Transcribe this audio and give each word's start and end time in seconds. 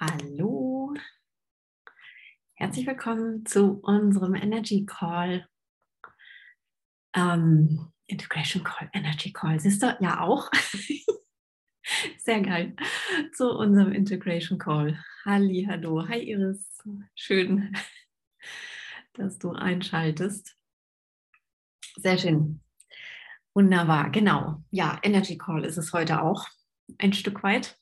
Hallo, 0.00 0.94
herzlich 2.54 2.86
willkommen 2.86 3.44
zu 3.44 3.80
unserem 3.80 4.36
Energy 4.36 4.86
Call. 4.86 5.48
Ähm, 7.16 7.90
Integration 8.06 8.62
Call, 8.62 8.88
Energy 8.92 9.32
Call, 9.32 9.58
siehst 9.58 9.82
du? 9.82 9.96
Ja, 9.98 10.20
auch. 10.20 10.52
Sehr 12.18 12.42
geil. 12.42 12.76
Zu 13.34 13.50
unserem 13.50 13.90
Integration 13.90 14.56
Call. 14.56 15.04
Halli, 15.24 15.66
hallo. 15.68 16.06
Hi 16.06 16.30
Iris. 16.30 16.78
Schön, 17.16 17.76
dass 19.14 19.36
du 19.40 19.50
einschaltest. 19.50 20.56
Sehr 21.96 22.18
schön. 22.18 22.60
Wunderbar, 23.52 24.10
genau. 24.10 24.62
Ja, 24.70 25.00
Energy 25.02 25.36
Call 25.36 25.64
ist 25.64 25.76
es 25.76 25.92
heute 25.92 26.22
auch 26.22 26.46
ein 26.98 27.12
Stück 27.12 27.42
weit. 27.42 27.76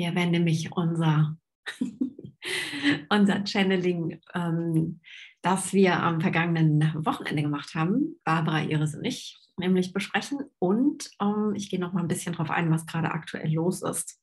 Wir 0.00 0.14
werden 0.14 0.30
nämlich 0.30 0.72
unser, 0.72 1.36
unser 3.10 3.46
Channeling, 3.46 4.18
ähm, 4.32 5.02
das 5.42 5.74
wir 5.74 6.02
am 6.02 6.22
vergangenen 6.22 6.94
Wochenende 7.04 7.42
gemacht 7.42 7.74
haben, 7.74 8.18
Barbara, 8.24 8.62
Iris 8.62 8.94
und 8.94 9.04
ich, 9.04 9.38
nämlich 9.58 9.92
besprechen. 9.92 10.38
Und 10.58 11.10
ähm, 11.20 11.52
ich 11.54 11.68
gehe 11.68 11.78
noch 11.78 11.92
mal 11.92 12.00
ein 12.00 12.08
bisschen 12.08 12.32
darauf 12.32 12.50
ein, 12.50 12.70
was 12.70 12.86
gerade 12.86 13.10
aktuell 13.10 13.52
los 13.52 13.82
ist 13.82 14.18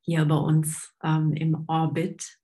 hier 0.00 0.24
bei 0.24 0.36
uns 0.36 0.94
ähm, 1.04 1.34
im 1.34 1.64
Orbit. 1.66 2.38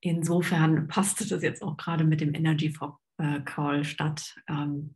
Insofern 0.00 0.88
passt 0.88 1.20
das 1.20 1.42
jetzt 1.42 1.62
auch 1.62 1.76
gerade 1.76 2.04
mit 2.04 2.22
dem 2.22 2.32
Energy 2.32 2.74
äh, 3.18 3.40
Call 3.40 3.84
statt 3.84 4.36
ähm, 4.48 4.94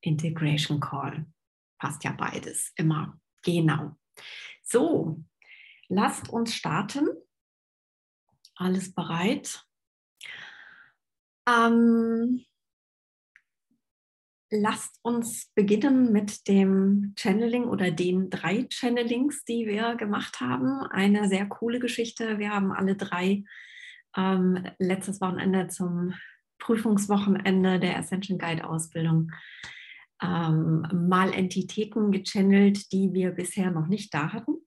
Integration 0.00 0.80
Call. 0.80 1.26
Passt 1.78 2.04
ja 2.04 2.12
beides 2.12 2.72
immer. 2.76 3.20
Genau. 3.42 3.98
So, 4.62 5.22
Lasst 5.88 6.28
uns 6.28 6.54
starten. 6.54 7.08
Alles 8.54 8.94
bereit? 8.94 9.64
Ähm, 11.48 12.44
lasst 14.50 14.98
uns 15.02 15.50
beginnen 15.54 16.12
mit 16.12 16.46
dem 16.48 17.14
Channeling 17.16 17.64
oder 17.64 17.90
den 17.90 18.30
drei 18.30 18.66
Channelings, 18.70 19.44
die 19.44 19.66
wir 19.66 19.94
gemacht 19.94 20.40
haben. 20.40 20.82
Eine 20.90 21.28
sehr 21.28 21.46
coole 21.46 21.78
Geschichte. 21.78 22.38
Wir 22.38 22.50
haben 22.50 22.72
alle 22.72 22.96
drei 22.96 23.44
ähm, 24.16 24.64
letztes 24.78 25.20
Wochenende 25.20 25.68
zum 25.68 26.14
Prüfungswochenende 26.58 27.78
der 27.78 27.98
Ascension 27.98 28.38
Guide 28.38 28.68
Ausbildung 28.68 29.30
ähm, 30.22 30.86
mal 30.92 31.32
Entitäten 31.32 32.10
gechannelt, 32.10 32.92
die 32.92 33.12
wir 33.12 33.30
bisher 33.30 33.70
noch 33.70 33.86
nicht 33.86 34.12
da 34.12 34.32
hatten. 34.32 34.57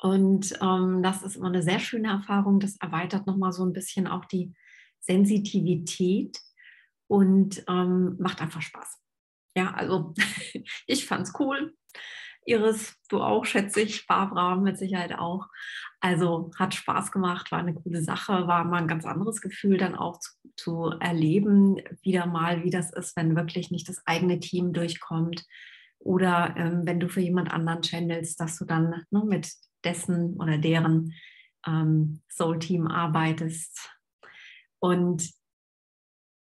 Und 0.00 0.56
ähm, 0.60 1.02
das 1.02 1.22
ist 1.22 1.36
immer 1.36 1.48
eine 1.48 1.62
sehr 1.62 1.80
schöne 1.80 2.08
Erfahrung. 2.08 2.60
Das 2.60 2.76
erweitert 2.76 3.26
nochmal 3.26 3.52
so 3.52 3.64
ein 3.64 3.72
bisschen 3.72 4.06
auch 4.06 4.24
die 4.24 4.54
Sensitivität 5.00 6.38
und 7.08 7.64
ähm, 7.68 8.16
macht 8.18 8.40
einfach 8.40 8.62
Spaß. 8.62 8.98
Ja, 9.56 9.72
also 9.72 10.14
ich 10.86 11.06
fand 11.06 11.26
es 11.26 11.34
cool. 11.38 11.74
Iris, 12.48 12.96
du 13.10 13.20
auch, 13.20 13.44
schätze 13.44 13.82
ich. 13.82 14.06
Barbara 14.06 14.56
mit 14.56 14.78
Sicherheit 14.78 15.18
auch. 15.18 15.48
Also 16.00 16.50
hat 16.58 16.74
Spaß 16.74 17.12
gemacht, 17.12 17.52
war 17.52 17.58
eine 17.58 17.74
coole 17.74 18.02
Sache, 18.02 18.46
war 18.46 18.64
mal 18.64 18.78
ein 18.78 18.88
ganz 18.88 19.04
anderes 19.04 19.42
Gefühl 19.42 19.76
dann 19.76 19.94
auch 19.94 20.18
zu, 20.20 20.30
zu 20.56 20.90
erleben, 21.00 21.76
wieder 22.02 22.26
mal, 22.26 22.64
wie 22.64 22.70
das 22.70 22.90
ist, 22.92 23.16
wenn 23.16 23.36
wirklich 23.36 23.70
nicht 23.70 23.88
das 23.88 24.06
eigene 24.06 24.40
Team 24.40 24.72
durchkommt. 24.72 25.44
Oder 25.98 26.54
ähm, 26.56 26.82
wenn 26.84 27.00
du 27.00 27.08
für 27.08 27.20
jemand 27.20 27.52
anderen 27.52 27.82
channelst, 27.82 28.40
dass 28.40 28.56
du 28.56 28.64
dann 28.64 29.04
ne, 29.10 29.24
mit 29.26 29.52
dessen 29.84 30.36
oder 30.40 30.58
deren 30.58 31.14
ähm, 31.66 32.20
Soul-Team 32.30 32.86
arbeitest. 32.86 33.90
Und 34.80 35.30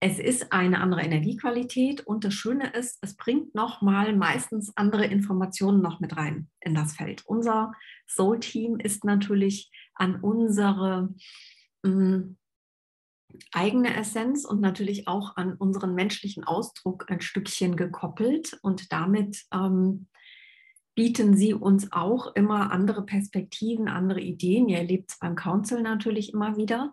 es 0.02 0.18
ist 0.18 0.54
eine 0.54 0.80
andere 0.80 1.02
Energiequalität 1.02 2.02
und 2.02 2.24
das 2.24 2.34
Schöne 2.34 2.72
ist, 2.72 3.00
es 3.02 3.18
bringt 3.18 3.54
nochmal 3.54 4.16
meistens 4.16 4.72
andere 4.78 5.06
Informationen 5.06 5.82
noch 5.82 6.00
mit 6.00 6.16
rein 6.16 6.50
in 6.62 6.74
das 6.74 6.96
Feld. 6.96 7.26
Unser 7.26 7.74
Soul-Team 8.08 8.78
ist 8.78 9.04
natürlich 9.04 9.70
an 9.96 10.22
unsere 10.22 11.14
mh, 11.84 11.92
mm, 11.92 12.38
eigene 13.52 13.96
Essenz 13.96 14.46
und 14.46 14.62
natürlich 14.62 15.08
auch 15.08 15.36
an 15.36 15.56
unseren 15.56 15.94
menschlichen 15.94 16.46
Ausdruck 16.46 17.12
ein 17.12 17.22
Stückchen 17.22 17.76
gekoppelt 17.76 18.58
und 18.62 18.92
damit 18.92 19.46
ähm, 19.54 20.08
bieten 21.00 21.34
sie 21.34 21.54
uns 21.54 21.94
auch 21.94 22.36
immer 22.36 22.74
andere 22.74 23.06
Perspektiven, 23.06 23.88
andere 23.88 24.20
Ideen. 24.20 24.68
Ihr 24.68 24.80
erlebt 24.80 25.12
es 25.12 25.18
beim 25.18 25.38
Council 25.38 25.82
natürlich 25.82 26.34
immer 26.34 26.58
wieder, 26.58 26.92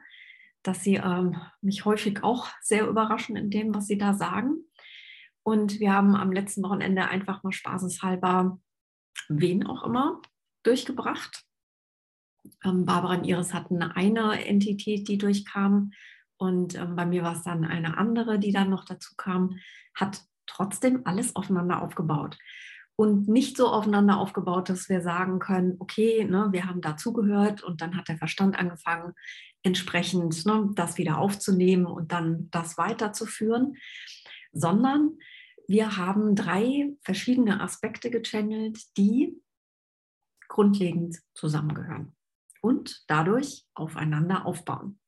dass 0.62 0.84
sie 0.84 0.94
ähm, 0.94 1.34
mich 1.60 1.84
häufig 1.84 2.22
auch 2.22 2.46
sehr 2.62 2.86
überraschen 2.86 3.34
in 3.34 3.50
dem, 3.50 3.74
was 3.74 3.88
sie 3.88 3.98
da 3.98 4.14
sagen. 4.14 4.58
Und 5.42 5.80
wir 5.80 5.92
haben 5.92 6.14
am 6.14 6.30
letzten 6.30 6.62
Wochenende 6.62 7.08
einfach 7.08 7.42
mal 7.42 7.50
spaßeshalber 7.50 8.60
wen 9.28 9.66
auch 9.66 9.82
immer 9.82 10.22
durchgebracht. 10.62 11.42
Ähm, 12.64 12.84
Barbara 12.84 13.16
und 13.16 13.24
Iris 13.24 13.52
hatten 13.52 13.82
eine 13.82 14.46
Entität, 14.46 15.08
die 15.08 15.18
durchkam. 15.18 15.90
Und 16.36 16.76
ähm, 16.76 16.94
bei 16.94 17.06
mir 17.06 17.24
war 17.24 17.34
es 17.34 17.42
dann 17.42 17.64
eine 17.64 17.98
andere, 17.98 18.38
die 18.38 18.52
dann 18.52 18.70
noch 18.70 18.84
dazu 18.84 19.14
kam, 19.16 19.58
hat 19.96 20.22
trotzdem 20.46 21.00
alles 21.06 21.34
aufeinander 21.34 21.82
aufgebaut 21.82 22.38
und 22.96 23.28
nicht 23.28 23.58
so 23.58 23.68
aufeinander 23.68 24.18
aufgebaut, 24.18 24.70
dass 24.70 24.88
wir 24.88 25.02
sagen 25.02 25.38
können, 25.38 25.76
okay, 25.78 26.24
ne, 26.24 26.48
wir 26.50 26.64
haben 26.64 26.80
dazugehört 26.80 27.62
und 27.62 27.82
dann 27.82 27.96
hat 27.96 28.08
der 28.08 28.16
Verstand 28.16 28.58
angefangen, 28.58 29.12
entsprechend 29.62 30.46
ne, 30.46 30.70
das 30.74 30.96
wieder 30.96 31.18
aufzunehmen 31.18 31.86
und 31.86 32.12
dann 32.12 32.48
das 32.50 32.78
weiterzuführen, 32.78 33.76
sondern 34.52 35.18
wir 35.68 35.96
haben 35.96 36.34
drei 36.34 36.94
verschiedene 37.02 37.60
Aspekte 37.60 38.10
gechannelt, 38.10 38.78
die 38.96 39.36
grundlegend 40.48 41.18
zusammengehören 41.34 42.16
und 42.62 43.04
dadurch 43.08 43.66
aufeinander 43.74 44.46
aufbauen. 44.46 44.98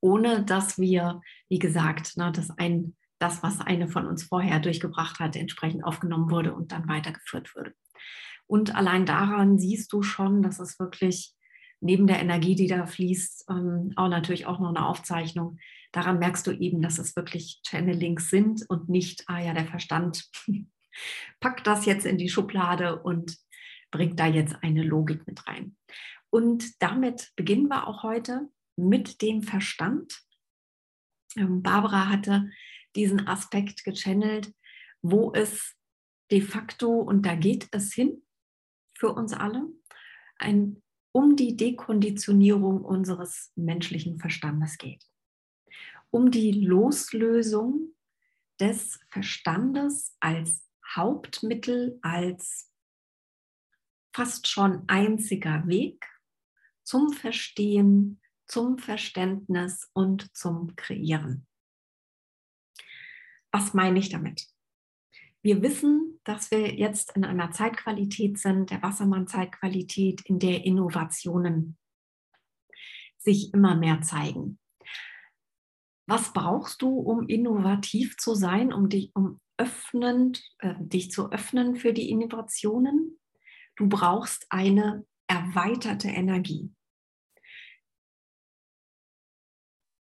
Ohne 0.00 0.44
dass 0.44 0.78
wir, 0.78 1.20
wie 1.48 1.58
gesagt, 1.58 2.16
ne, 2.16 2.32
das 2.32 2.50
ein 2.50 2.95
das, 3.18 3.42
was 3.42 3.60
eine 3.60 3.88
von 3.88 4.06
uns 4.06 4.24
vorher 4.24 4.60
durchgebracht 4.60 5.20
hat, 5.20 5.36
entsprechend 5.36 5.84
aufgenommen 5.84 6.30
wurde 6.30 6.54
und 6.54 6.72
dann 6.72 6.88
weitergeführt 6.88 7.54
wurde. 7.54 7.72
Und 8.46 8.74
allein 8.74 9.06
daran 9.06 9.58
siehst 9.58 9.92
du 9.92 10.02
schon, 10.02 10.42
dass 10.42 10.60
es 10.60 10.78
wirklich 10.78 11.34
neben 11.80 12.06
der 12.06 12.20
Energie, 12.20 12.54
die 12.54 12.68
da 12.68 12.86
fließt, 12.86 13.46
ähm, 13.50 13.92
auch 13.96 14.08
natürlich 14.08 14.46
auch 14.46 14.58
noch 14.60 14.70
eine 14.70 14.86
Aufzeichnung. 14.86 15.58
Daran 15.92 16.18
merkst 16.18 16.46
du 16.46 16.52
eben, 16.52 16.80
dass 16.80 16.98
es 16.98 17.16
wirklich 17.16 17.60
Channelings 17.66 18.30
sind 18.30 18.64
und 18.68 18.88
nicht, 18.88 19.24
ah 19.28 19.40
ja, 19.40 19.52
der 19.52 19.66
Verstand 19.66 20.30
packt 21.40 21.66
das 21.66 21.86
jetzt 21.86 22.06
in 22.06 22.18
die 22.18 22.28
Schublade 22.28 23.02
und 23.02 23.36
bringt 23.90 24.18
da 24.18 24.26
jetzt 24.26 24.56
eine 24.62 24.82
Logik 24.82 25.26
mit 25.26 25.46
rein. 25.46 25.76
Und 26.30 26.82
damit 26.82 27.32
beginnen 27.36 27.68
wir 27.68 27.86
auch 27.86 28.02
heute 28.02 28.48
mit 28.76 29.22
dem 29.22 29.42
Verstand. 29.42 30.20
Ähm, 31.36 31.62
Barbara 31.62 32.08
hatte 32.08 32.50
diesen 32.96 33.26
Aspekt 33.26 33.84
gechannelt, 33.84 34.52
wo 35.02 35.32
es 35.32 35.76
de 36.30 36.40
facto, 36.40 37.00
und 37.00 37.24
da 37.24 37.34
geht 37.34 37.68
es 37.70 37.92
hin 37.92 38.22
für 38.94 39.12
uns 39.12 39.32
alle, 39.32 39.68
ein, 40.38 40.82
um 41.12 41.36
die 41.36 41.56
Dekonditionierung 41.56 42.82
unseres 42.82 43.52
menschlichen 43.54 44.18
Verstandes 44.18 44.78
geht. 44.78 45.04
Um 46.10 46.30
die 46.30 46.52
Loslösung 46.52 47.94
des 48.58 49.00
Verstandes 49.10 50.16
als 50.20 50.66
Hauptmittel, 50.94 51.98
als 52.02 52.70
fast 54.14 54.46
schon 54.46 54.84
einziger 54.88 55.66
Weg 55.66 56.06
zum 56.82 57.12
Verstehen, 57.12 58.20
zum 58.46 58.78
Verständnis 58.78 59.90
und 59.92 60.34
zum 60.34 60.74
Kreieren. 60.76 61.46
Was 63.56 63.72
meine 63.72 63.98
ich 63.98 64.10
damit? 64.10 64.48
Wir 65.40 65.62
wissen, 65.62 66.20
dass 66.24 66.50
wir 66.50 66.74
jetzt 66.74 67.16
in 67.16 67.24
einer 67.24 67.52
Zeitqualität 67.52 68.36
sind, 68.36 68.68
der 68.68 68.82
Wassermann-Zeitqualität, 68.82 70.20
in 70.26 70.38
der 70.38 70.66
Innovationen 70.66 71.78
sich 73.16 73.54
immer 73.54 73.74
mehr 73.74 74.02
zeigen. 74.02 74.58
Was 76.06 76.34
brauchst 76.34 76.82
du, 76.82 76.98
um 76.98 77.28
innovativ 77.28 78.18
zu 78.18 78.34
sein, 78.34 78.74
um 78.74 78.90
dich, 78.90 79.10
um 79.14 79.40
öffnend, 79.56 80.44
äh, 80.58 80.74
dich 80.78 81.10
zu 81.10 81.32
öffnen 81.32 81.76
für 81.76 81.94
die 81.94 82.10
Innovationen? 82.10 83.18
Du 83.76 83.88
brauchst 83.88 84.44
eine 84.50 85.06
erweiterte 85.28 86.08
Energie. 86.08 86.74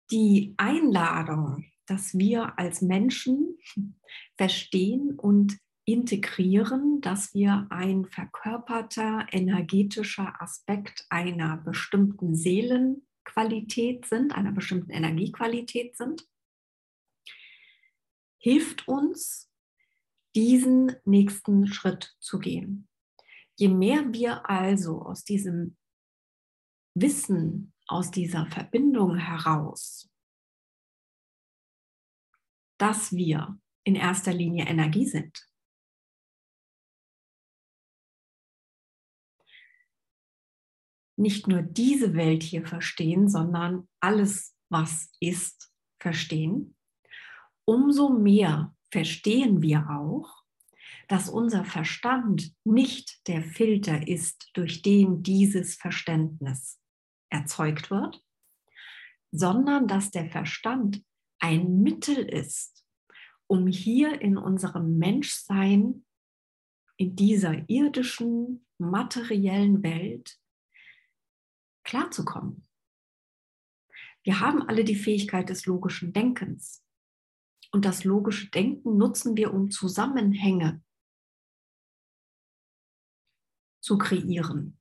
Die 0.10 0.54
Einladung 0.56 1.66
dass 1.86 2.18
wir 2.18 2.58
als 2.58 2.82
Menschen 2.82 3.58
verstehen 4.38 5.18
und 5.18 5.58
integrieren, 5.86 7.02
dass 7.02 7.34
wir 7.34 7.68
ein 7.70 8.06
verkörperter 8.06 9.28
energetischer 9.32 10.42
Aspekt 10.42 11.06
einer 11.10 11.58
bestimmten 11.58 12.36
Seelenqualität 12.36 14.06
sind, 14.06 14.34
einer 14.34 14.52
bestimmten 14.52 14.92
Energiequalität 14.92 15.98
sind, 15.98 16.28
hilft 18.38 18.88
uns, 18.88 19.50
diesen 20.36 20.96
nächsten 21.04 21.68
Schritt 21.68 22.16
zu 22.20 22.40
gehen. 22.40 22.88
Je 23.58 23.68
mehr 23.68 24.14
wir 24.14 24.50
also 24.50 25.02
aus 25.02 25.24
diesem 25.24 25.76
Wissen, 26.96 27.74
aus 27.88 28.12
dieser 28.12 28.46
Verbindung 28.48 29.18
heraus, 29.18 30.11
dass 32.82 33.12
wir 33.14 33.60
in 33.84 33.96
erster 33.96 34.34
Linie 34.34 34.66
Energie 34.66 35.06
sind, 35.06 35.48
nicht 41.16 41.48
nur 41.48 41.62
diese 41.62 42.16
Welt 42.16 42.42
hier 42.42 42.66
verstehen, 42.66 43.30
sondern 43.30 43.88
alles, 44.00 44.56
was 44.70 45.16
ist, 45.20 45.72
verstehen, 46.02 46.76
umso 47.66 48.10
mehr 48.10 48.76
verstehen 48.92 49.62
wir 49.62 49.88
auch, 49.90 50.44
dass 51.08 51.30
unser 51.30 51.66
Verstand 51.66 52.56
nicht 52.64 53.28
der 53.28 53.44
Filter 53.44 54.08
ist, 54.08 54.50
durch 54.54 54.82
den 54.82 55.22
dieses 55.22 55.76
Verständnis 55.76 56.82
erzeugt 57.30 57.92
wird, 57.92 58.26
sondern 59.32 59.88
dass 59.88 60.10
der 60.10 60.30
Verstand 60.30 61.04
ein 61.42 61.82
Mittel 61.82 62.18
ist, 62.18 62.86
um 63.48 63.68
hier 63.68 64.22
in 64.22 64.38
unserem 64.38 64.98
Menschsein, 64.98 66.06
in 66.98 67.16
dieser 67.16 67.68
irdischen, 67.70 68.66
materiellen 68.78 69.84
Welt 69.84 70.40
klarzukommen. 71.84 72.68
Wir 74.24 74.40
haben 74.40 74.62
alle 74.62 74.84
die 74.84 74.96
Fähigkeit 74.96 75.50
des 75.50 75.66
logischen 75.66 76.14
Denkens. 76.14 76.84
Und 77.72 77.86
das 77.86 78.04
logische 78.04 78.52
Denken 78.52 78.98
nutzen 78.98 79.36
wir, 79.36 79.54
um 79.54 79.72
Zusammenhänge 79.72 80.84
zu 83.82 83.98
kreieren, 83.98 84.78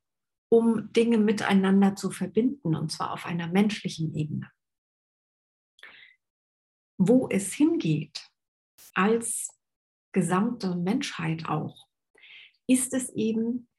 um 0.50 0.92
Dinge 0.92 1.16
miteinander 1.16 1.96
zu 1.96 2.10
verbinden, 2.10 2.74
und 2.74 2.92
zwar 2.92 3.12
auf 3.12 3.24
einer 3.24 3.46
menschlichen 3.46 4.14
Ebene. 4.14 4.50
Wo 7.02 7.30
es 7.30 7.54
hingeht, 7.54 8.30
als 8.92 9.48
gesamte 10.12 10.76
Menschheit 10.76 11.46
auch, 11.48 11.88
ist 12.66 12.92
es 12.92 13.08
eben 13.14 13.70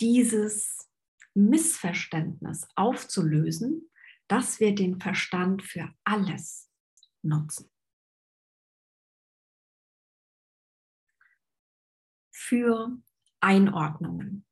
dieses 0.00 0.88
Missverständnis 1.34 2.68
aufzulösen, 2.76 3.90
dass 4.28 4.60
wir 4.60 4.76
den 4.76 5.00
Verstand 5.00 5.64
für 5.64 5.92
alles 6.04 6.70
nutzen. 7.22 7.68
Für 12.32 12.96
Einordnungen, 13.40 14.46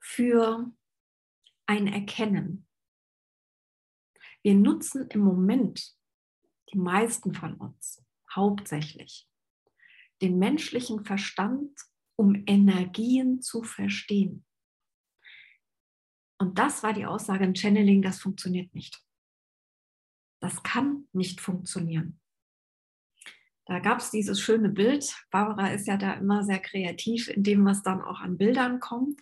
für 0.00 0.72
ein 1.66 1.88
Erkennen. 1.88 2.66
Wir 4.42 4.54
nutzen 4.54 5.08
im 5.10 5.20
Moment, 5.20 5.94
die 6.74 6.78
meisten 6.78 7.34
von 7.34 7.54
uns, 7.54 8.04
hauptsächlich 8.34 9.28
den 10.22 10.38
menschlichen 10.38 11.04
Verstand, 11.04 11.70
um 12.16 12.44
Energien 12.46 13.40
zu 13.40 13.62
verstehen. 13.62 14.44
Und 16.38 16.58
das 16.58 16.82
war 16.82 16.92
die 16.92 17.06
Aussage 17.06 17.44
im 17.44 17.54
Channeling, 17.54 18.02
das 18.02 18.20
funktioniert 18.20 18.74
nicht. 18.74 19.00
Das 20.40 20.62
kann 20.62 21.08
nicht 21.12 21.40
funktionieren. 21.40 22.20
Da 23.66 23.78
gab 23.78 23.98
es 23.98 24.10
dieses 24.10 24.40
schöne 24.40 24.68
Bild. 24.68 25.14
Barbara 25.30 25.68
ist 25.68 25.86
ja 25.86 25.96
da 25.96 26.14
immer 26.14 26.44
sehr 26.44 26.58
kreativ 26.58 27.28
in 27.28 27.42
dem, 27.42 27.64
was 27.64 27.82
dann 27.82 28.02
auch 28.02 28.20
an 28.20 28.36
Bildern 28.36 28.78
kommt, 28.78 29.20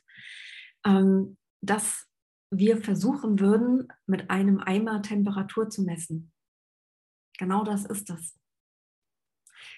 ähm, 0.84 1.36
dass 1.60 2.08
wir 2.50 2.82
versuchen 2.82 3.38
würden, 3.38 3.88
mit 4.06 4.30
einem 4.30 4.58
Eimer 4.58 5.00
Temperatur 5.00 5.70
zu 5.70 5.82
messen. 5.82 6.31
Genau 7.42 7.64
das 7.64 7.84
ist 7.84 8.08
es. 8.08 8.38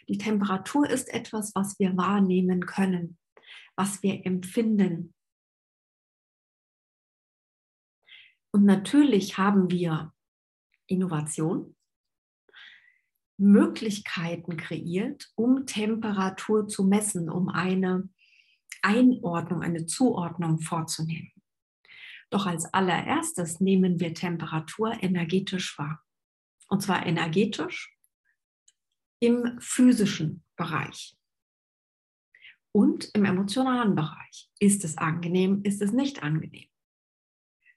Die 0.09 0.19
Temperatur 0.19 0.89
ist 0.89 1.09
etwas, 1.09 1.55
was 1.55 1.79
wir 1.79 1.97
wahrnehmen 1.97 2.67
können, 2.67 3.19
was 3.75 4.03
wir 4.03 4.27
empfinden, 4.27 5.15
Und 8.55 8.67
natürlich 8.67 9.37
haben 9.37 9.69
wir 9.69 10.15
Innovation, 10.87 11.75
Möglichkeiten 13.37 14.57
kreiert, 14.57 15.29
um 15.35 15.67
Temperatur 15.67 16.69
zu 16.69 16.85
messen, 16.85 17.29
um 17.29 17.49
eine 17.49 18.09
Einordnung, 18.81 19.63
eine 19.63 19.87
Zuordnung 19.87 20.61
vorzunehmen. 20.61 21.33
Doch 22.31 22.47
als 22.47 22.73
allererstes 22.73 23.59
nehmen 23.59 23.99
wir 23.99 24.15
Temperatur 24.15 25.03
energetisch 25.03 25.77
wahr. 25.77 26.04
Und 26.75 26.81
zwar 26.81 27.07
energetisch 27.07 27.97
im 29.21 29.59
physischen 29.61 30.45
Bereich 30.57 31.17
und 32.73 33.11
im 33.15 33.25
emotionalen 33.25 33.95
Bereich. 33.95 34.51
Ist 34.59 34.85
es 34.85 34.99
angenehm, 34.99 35.63
ist 35.63 35.81
es 35.81 35.93
nicht 35.93 36.23
angenehm? 36.23 36.69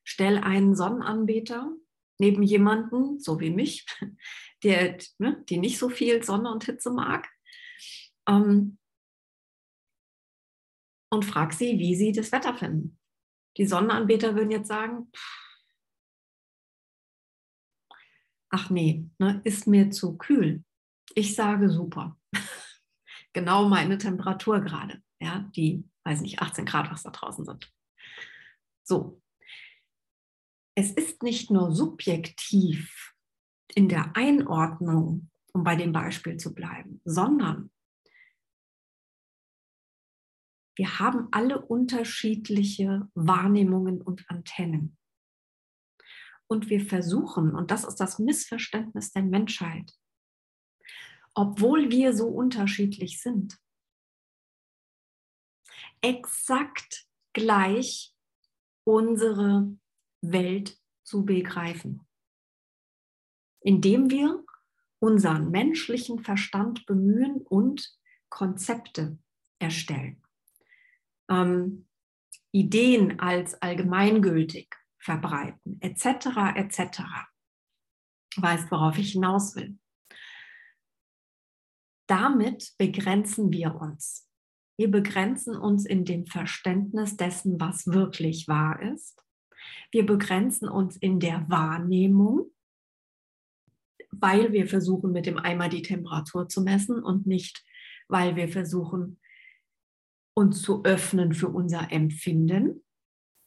stell 0.08 0.38
einen 0.38 0.74
Sonnenanbeter 0.74 1.70
neben 2.18 2.42
jemanden, 2.42 3.20
so 3.20 3.42
wie 3.42 3.50
mich, 3.50 3.86
der, 4.64 4.98
ne, 5.18 5.44
die 5.50 5.58
nicht 5.58 5.78
so 5.78 5.90
viel 5.90 6.24
Sonne 6.24 6.50
und 6.50 6.64
Hitze 6.64 6.92
mag, 6.92 7.28
ähm, 8.26 8.78
und 11.10 11.26
frag 11.26 11.52
sie, 11.52 11.78
wie 11.78 11.96
sie 11.96 12.14
das 12.14 12.32
Wetter 12.32 12.56
finden. 12.56 12.98
Die 13.58 13.66
Sonnenanbeter 13.66 14.36
würden 14.36 14.52
jetzt 14.52 14.70
sagen, 14.70 15.12
ach 18.58 18.72
nee, 18.72 19.08
ne, 19.20 19.40
ist 19.44 19.68
mir 19.68 19.92
zu 19.92 20.18
kühl. 20.18 20.64
Ich 21.14 21.36
sage 21.36 21.70
super. 21.70 22.18
genau 23.34 23.70
meine 23.70 24.00
Temperatur 24.00 24.62
gerade, 24.62 25.04
ja, 25.20 25.48
die, 25.56 25.88
weiß 26.06 26.22
nicht, 26.22 26.42
18 26.42 26.66
Grad, 26.66 26.90
was 26.90 27.04
da 27.04 27.12
draußen 27.12 27.46
sind. 27.46 27.72
So, 28.84 29.22
es 30.74 30.92
ist 30.92 31.22
nicht 31.22 31.52
nur 31.52 31.72
subjektiv 31.72 33.14
in 33.76 33.90
der 33.90 34.16
Einordnung, 34.16 35.30
um 35.54 35.64
bei 35.64 35.76
dem 35.76 35.92
Beispiel 35.92 36.38
zu 36.38 36.56
bleiben, 36.56 37.00
sondern 37.06 37.70
wir 40.76 40.98
haben 40.98 41.28
alle 41.30 41.64
unterschiedliche 41.64 43.08
Wahrnehmungen 43.14 44.02
und 44.02 44.28
Antennen. 44.30 44.97
Und 46.48 46.70
wir 46.70 46.86
versuchen, 46.86 47.56
und 47.56 47.72
das 47.72 47.84
ist 47.84 47.98
das 47.98 48.20
Missverständnis 48.20 49.12
der 49.12 49.24
Menschheit, 49.24 49.94
obwohl 51.34 51.92
wir 51.92 52.14
so 52.14 52.28
unterschiedlich 52.28 53.22
sind, 53.22 53.58
exakt 56.02 57.06
gleich 57.34 58.16
unsere 58.86 59.78
Welt 60.22 60.80
zu 61.04 61.26
begreifen, 61.26 62.08
indem 63.62 64.10
wir 64.10 64.44
unseren 65.00 65.52
menschlichen 65.52 66.24
Verstand 66.24 66.86
bemühen 66.86 67.42
und 67.42 67.96
Konzepte 68.30 69.18
erstellen. 69.60 70.24
Ähm, 71.30 71.88
Ideen 72.52 73.20
als 73.20 73.62
allgemeingültig 73.62 74.74
verbreiten, 75.08 75.80
etc., 75.82 76.56
etc. 76.56 77.02
Weißt, 78.36 78.70
worauf 78.70 78.98
ich 78.98 79.14
hinaus 79.14 79.56
will. 79.56 79.80
Damit 82.08 82.74
begrenzen 82.78 83.52
wir 83.52 83.76
uns. 83.76 84.30
Wir 84.78 84.92
begrenzen 84.92 85.56
uns 85.56 85.86
in 85.86 86.06
dem 86.06 86.28
Verständnis 86.28 87.18
dessen, 87.18 87.60
was 87.60 87.88
wirklich 87.88 88.48
wahr 88.48 88.82
ist 88.82 89.28
wir 89.92 90.06
begrenzen 90.06 90.68
uns 90.68 90.98
in 90.98 91.20
der 91.20 91.50
Wahrnehmung, 91.50 92.52
weil 94.12 94.52
wir 94.52 94.68
versuchen, 94.68 95.12
mit 95.12 95.26
dem 95.26 95.38
Eimer 95.38 95.70
die 95.70 95.82
Temperatur 95.82 96.48
zu 96.48 96.62
messen 96.62 97.04
und 97.04 97.26
nicht, 97.28 97.64
weil 98.08 98.36
wir 98.36 98.50
versuchen, 98.50 99.20
uns 100.36 100.62
zu 100.62 100.84
öffnen 100.84 101.34
für 101.34 101.50
unser 101.50 101.92
Empfinden, 101.92 102.84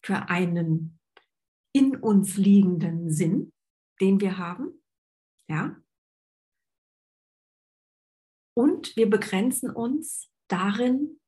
für 0.05 0.29
einen 0.29 0.99
uns 2.01 2.37
liegenden 2.37 3.11
Sinn, 3.13 3.53
den 4.01 4.21
wir 4.21 4.39
haben. 4.39 4.83
Ja? 5.49 5.77
Und 8.57 8.97
wir 8.97 9.09
begrenzen 9.09 9.71
uns 9.71 10.31
darin, 10.49 11.21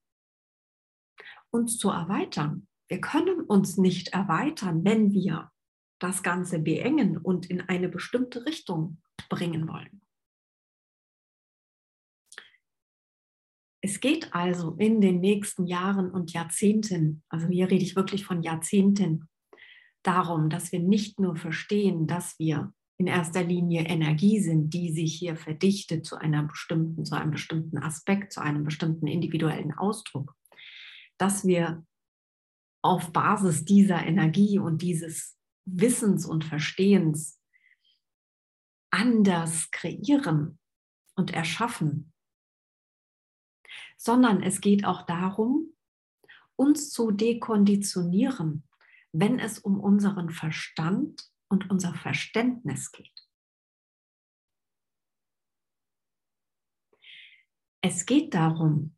uns 1.50 1.78
zu 1.78 1.90
erweitern. 1.90 2.66
Wir 2.88 3.00
können 3.00 3.40
uns 3.42 3.76
nicht 3.76 4.08
erweitern, 4.08 4.84
wenn 4.84 5.12
wir 5.12 5.50
das 5.98 6.22
Ganze 6.22 6.58
beengen 6.58 7.16
und 7.16 7.48
in 7.48 7.60
eine 7.60 7.88
bestimmte 7.88 8.44
Richtung 8.44 9.00
bringen 9.28 9.68
wollen. 9.68 10.02
Es 13.84 13.98
geht 13.98 14.32
also 14.32 14.76
in 14.76 15.00
den 15.00 15.20
nächsten 15.20 15.66
Jahren 15.66 16.10
und 16.10 16.32
Jahrzehnten, 16.32 17.24
also 17.28 17.48
hier 17.48 17.70
rede 17.70 17.84
ich 17.84 17.96
wirklich 17.96 18.24
von 18.24 18.42
Jahrzehnten, 18.42 19.28
darum, 20.02 20.50
dass 20.50 20.72
wir 20.72 20.80
nicht 20.80 21.20
nur 21.20 21.36
verstehen, 21.36 22.06
dass 22.06 22.38
wir 22.38 22.72
in 22.98 23.06
erster 23.06 23.42
Linie 23.42 23.82
Energie 23.82 24.40
sind, 24.40 24.70
die 24.74 24.92
sich 24.92 25.14
hier 25.14 25.36
verdichtet 25.36 26.06
zu 26.06 26.16
einer 26.16 26.44
bestimmten, 26.44 27.04
zu 27.04 27.16
einem 27.16 27.32
bestimmten 27.32 27.78
Aspekt, 27.78 28.32
zu 28.32 28.40
einem 28.40 28.64
bestimmten 28.64 29.06
individuellen 29.06 29.72
Ausdruck, 29.72 30.36
dass 31.18 31.44
wir 31.44 31.84
auf 32.82 33.12
Basis 33.12 33.64
dieser 33.64 34.04
Energie 34.04 34.58
und 34.58 34.82
dieses 34.82 35.36
Wissens 35.64 36.26
und 36.26 36.44
Verstehens 36.44 37.40
anders 38.90 39.70
kreieren 39.70 40.58
und 41.16 41.32
erschaffen, 41.32 42.12
sondern 43.96 44.42
es 44.42 44.60
geht 44.60 44.84
auch 44.84 45.02
darum, 45.02 45.72
uns 46.56 46.90
zu 46.90 47.10
dekonditionieren, 47.10 48.64
wenn 49.12 49.38
es 49.38 49.58
um 49.58 49.78
unseren 49.78 50.30
Verstand 50.30 51.30
und 51.48 51.70
unser 51.70 51.94
Verständnis 51.94 52.90
geht. 52.92 53.28
Es 57.84 58.06
geht 58.06 58.32
darum, 58.34 58.96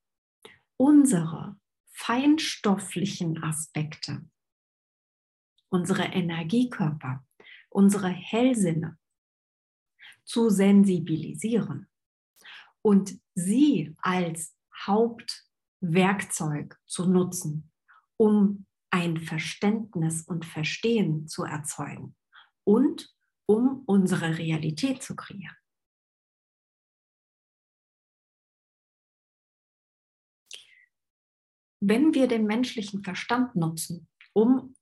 unsere 0.77 1.59
feinstofflichen 1.91 3.43
Aspekte, 3.43 4.29
unsere 5.71 6.05
Energiekörper, 6.05 7.27
unsere 7.71 8.09
Hellsinne 8.09 8.99
zu 10.25 10.51
sensibilisieren 10.51 11.89
und 12.83 13.19
sie 13.35 13.95
als 13.99 14.55
Hauptwerkzeug 14.87 16.79
zu 16.87 17.07
nutzen, 17.09 17.73
um 18.17 18.67
ein 18.95 19.17
Verständnis 19.17 20.23
und 20.23 20.45
Verstehen 20.45 21.27
zu 21.27 21.43
erzeugen 21.43 22.15
und 22.63 23.13
um 23.45 23.83
unsere 23.87 24.39
Realität 24.39 25.03
zu 25.03 25.17
kreieren. 25.17 25.57
Wenn 31.81 32.15
wir 32.15 32.29
den 32.29 32.47
menschlichen 32.47 33.03
Verstand 33.03 33.57
nutzen, 33.57 34.09
um 34.33 34.77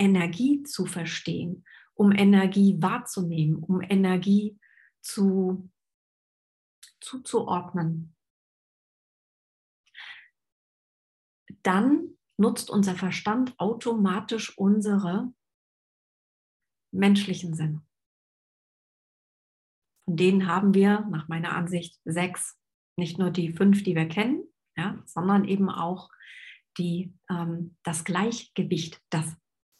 Energie 0.00 0.62
zu 0.62 0.86
verstehen, 0.86 1.66
um 1.92 2.10
Energie 2.10 2.80
wahrzunehmen, 2.80 3.62
um 3.62 3.82
Energie 3.82 4.58
zu, 5.02 5.70
zuzuordnen, 7.02 8.16
dann 11.62 12.16
nutzt 12.42 12.68
unser 12.70 12.94
Verstand 12.96 13.54
automatisch 13.58 14.58
unsere 14.58 15.32
menschlichen 16.92 17.54
Sinne. 17.54 17.82
Von 20.04 20.16
denen 20.16 20.46
haben 20.46 20.74
wir 20.74 21.06
nach 21.08 21.28
meiner 21.28 21.54
Ansicht 21.54 21.98
sechs, 22.04 22.58
nicht 22.98 23.18
nur 23.18 23.30
die 23.30 23.52
fünf, 23.52 23.84
die 23.84 23.94
wir 23.94 24.08
kennen, 24.08 24.42
ja, 24.76 25.00
sondern 25.06 25.46
eben 25.46 25.70
auch 25.70 26.10
die, 26.78 27.14
ähm, 27.30 27.76
das 27.84 28.04
Gleichgewicht, 28.04 29.00
das 29.08 29.36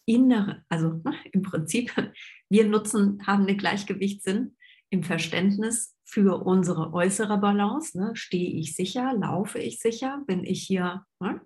Innere, 0.07 0.64
also 0.69 1.00
ne, 1.04 1.14
im 1.33 1.42
Prinzip, 1.42 1.92
wir 2.49 2.69
nutzen, 2.69 3.26
haben 3.26 3.47
den 3.47 3.59
Gleichgewichtssinn 3.59 4.57
im 4.90 5.02
Verständnis 5.02 5.97
für 6.04 6.45
unsere 6.45 6.92
äußere 6.92 7.38
Balance. 7.38 7.99
Ne? 7.99 8.14
Stehe 8.14 8.50
ich 8.50 8.76
sicher, 8.76 9.14
laufe 9.14 9.59
ich 9.59 9.81
sicher, 9.81 10.23
bin 10.26 10.45
ich 10.45 10.62
hier 10.62 11.04
ne? 11.19 11.40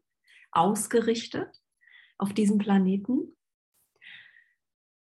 Ausgerichtet 0.56 1.62
auf 2.18 2.32
diesem 2.32 2.58
Planeten. 2.58 3.36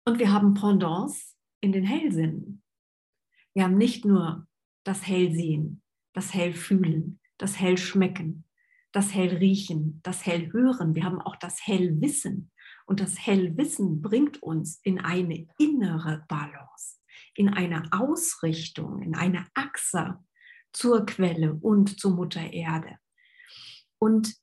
Und 0.06 0.20
wir 0.20 0.32
haben 0.32 0.54
Pendants 0.54 1.38
in 1.60 1.72
den 1.72 1.84
Hellsinnen. 1.84 2.64
Wir 3.54 3.64
haben 3.64 3.78
nicht 3.78 4.06
nur 4.06 4.48
das 4.84 5.06
Hellsehen, 5.06 5.84
das 6.14 6.34
Hellfühlen, 6.34 7.20
das 7.38 7.60
Hellschmecken, 7.60 8.46
das 8.92 9.14
Hellriechen, 9.14 10.00
das 10.04 10.26
Hellhören. 10.26 10.96
Wir 10.96 11.04
haben 11.04 11.22
auch 11.22 11.36
das 11.36 11.66
Hellwissen. 11.66 12.52
Und 12.86 13.00
das 13.00 13.26
Hellwissen 13.26 14.02
bringt 14.02 14.42
uns 14.42 14.80
in 14.84 15.00
eine 15.00 15.48
innere 15.58 16.26
Balance, 16.28 16.98
in 17.36 17.50
eine 17.50 17.92
Ausrichtung, 17.92 19.02
in 19.02 19.16
eine 19.16 19.48
Achse 19.54 20.18
zur 20.74 21.06
Quelle 21.06 21.54
und 21.54 22.00
zur 22.00 22.12
Mutter 22.12 22.52
Erde. 22.52 22.98
Und 23.98 24.36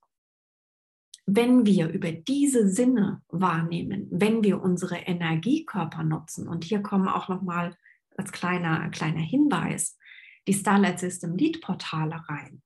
wenn 1.30 1.66
wir 1.66 1.90
über 1.90 2.10
diese 2.10 2.70
Sinne 2.70 3.20
wahrnehmen, 3.28 4.08
wenn 4.10 4.42
wir 4.42 4.62
unsere 4.62 4.96
Energiekörper 4.96 6.02
nutzen, 6.02 6.48
und 6.48 6.64
hier 6.64 6.80
kommen 6.80 7.06
auch 7.06 7.28
nochmal 7.28 7.76
als 8.16 8.32
kleiner, 8.32 8.88
kleiner 8.88 9.20
Hinweis 9.20 9.98
die 10.46 10.54
Starlight 10.54 10.98
System 10.98 11.36
Lead 11.36 11.60
Portale 11.60 12.24
rein. 12.28 12.62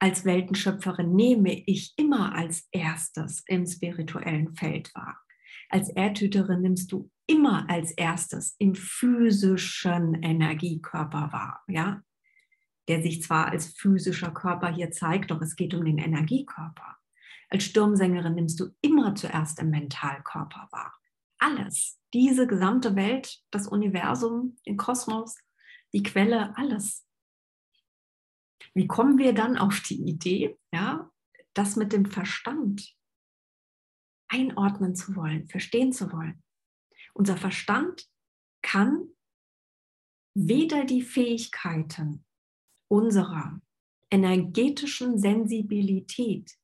Als 0.00 0.24
Weltenschöpferin 0.24 1.14
nehme 1.14 1.62
ich 1.66 1.94
immer 1.96 2.34
als 2.34 2.66
erstes 2.72 3.44
im 3.46 3.66
spirituellen 3.66 4.56
Feld 4.56 4.92
wahr. 4.96 5.20
Als 5.70 5.90
Erdhüterin 5.90 6.62
nimmst 6.62 6.90
du 6.90 7.08
immer 7.28 7.70
als 7.70 7.92
erstes 7.92 8.56
im 8.58 8.74
physischen 8.74 10.14
Energiekörper 10.24 11.32
wahr, 11.32 11.62
ja? 11.68 12.02
Der 12.88 13.00
sich 13.00 13.22
zwar 13.22 13.46
als 13.46 13.68
physischer 13.76 14.32
Körper 14.32 14.74
hier 14.74 14.90
zeigt, 14.90 15.30
doch 15.30 15.40
es 15.40 15.54
geht 15.54 15.74
um 15.74 15.84
den 15.84 15.98
Energiekörper. 15.98 16.97
Als 17.50 17.64
Sturmsängerin 17.64 18.34
nimmst 18.34 18.60
du 18.60 18.74
immer 18.80 19.14
zuerst 19.14 19.58
im 19.60 19.70
Mentalkörper 19.70 20.68
wahr. 20.70 20.94
Alles, 21.38 21.98
diese 22.12 22.46
gesamte 22.46 22.96
Welt, 22.96 23.42
das 23.50 23.68
Universum, 23.68 24.56
den 24.66 24.76
Kosmos, 24.76 25.36
die 25.92 26.02
Quelle, 26.02 26.56
alles. 26.56 27.06
Wie 28.74 28.86
kommen 28.86 29.18
wir 29.18 29.32
dann 29.32 29.56
auf 29.56 29.80
die 29.80 30.02
Idee, 30.02 30.58
ja, 30.72 31.10
das 31.54 31.76
mit 31.76 31.92
dem 31.92 32.06
Verstand 32.06 32.94
einordnen 34.28 34.94
zu 34.94 35.16
wollen, 35.16 35.48
verstehen 35.48 35.92
zu 35.92 36.12
wollen? 36.12 36.42
Unser 37.14 37.36
Verstand 37.36 38.08
kann 38.62 39.08
weder 40.34 40.84
die 40.84 41.02
Fähigkeiten 41.02 42.24
unserer 42.88 43.60
energetischen 44.10 45.18
Sensibilität 45.18 46.57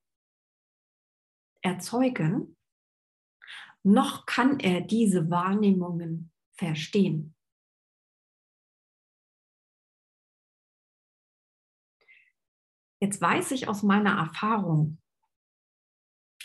erzeugen, 1.65 2.57
noch 3.83 4.27
kann 4.27 4.61
er 4.61 4.83
diese 4.83 5.31
Wahrnehmungen 5.31 6.31
verstehen. 6.53 7.35
Jetzt 13.01 13.21
weiß 13.21 13.51
ich 13.51 13.69
aus 13.69 13.83
meiner 13.83 14.17
Erfahrung 14.17 14.99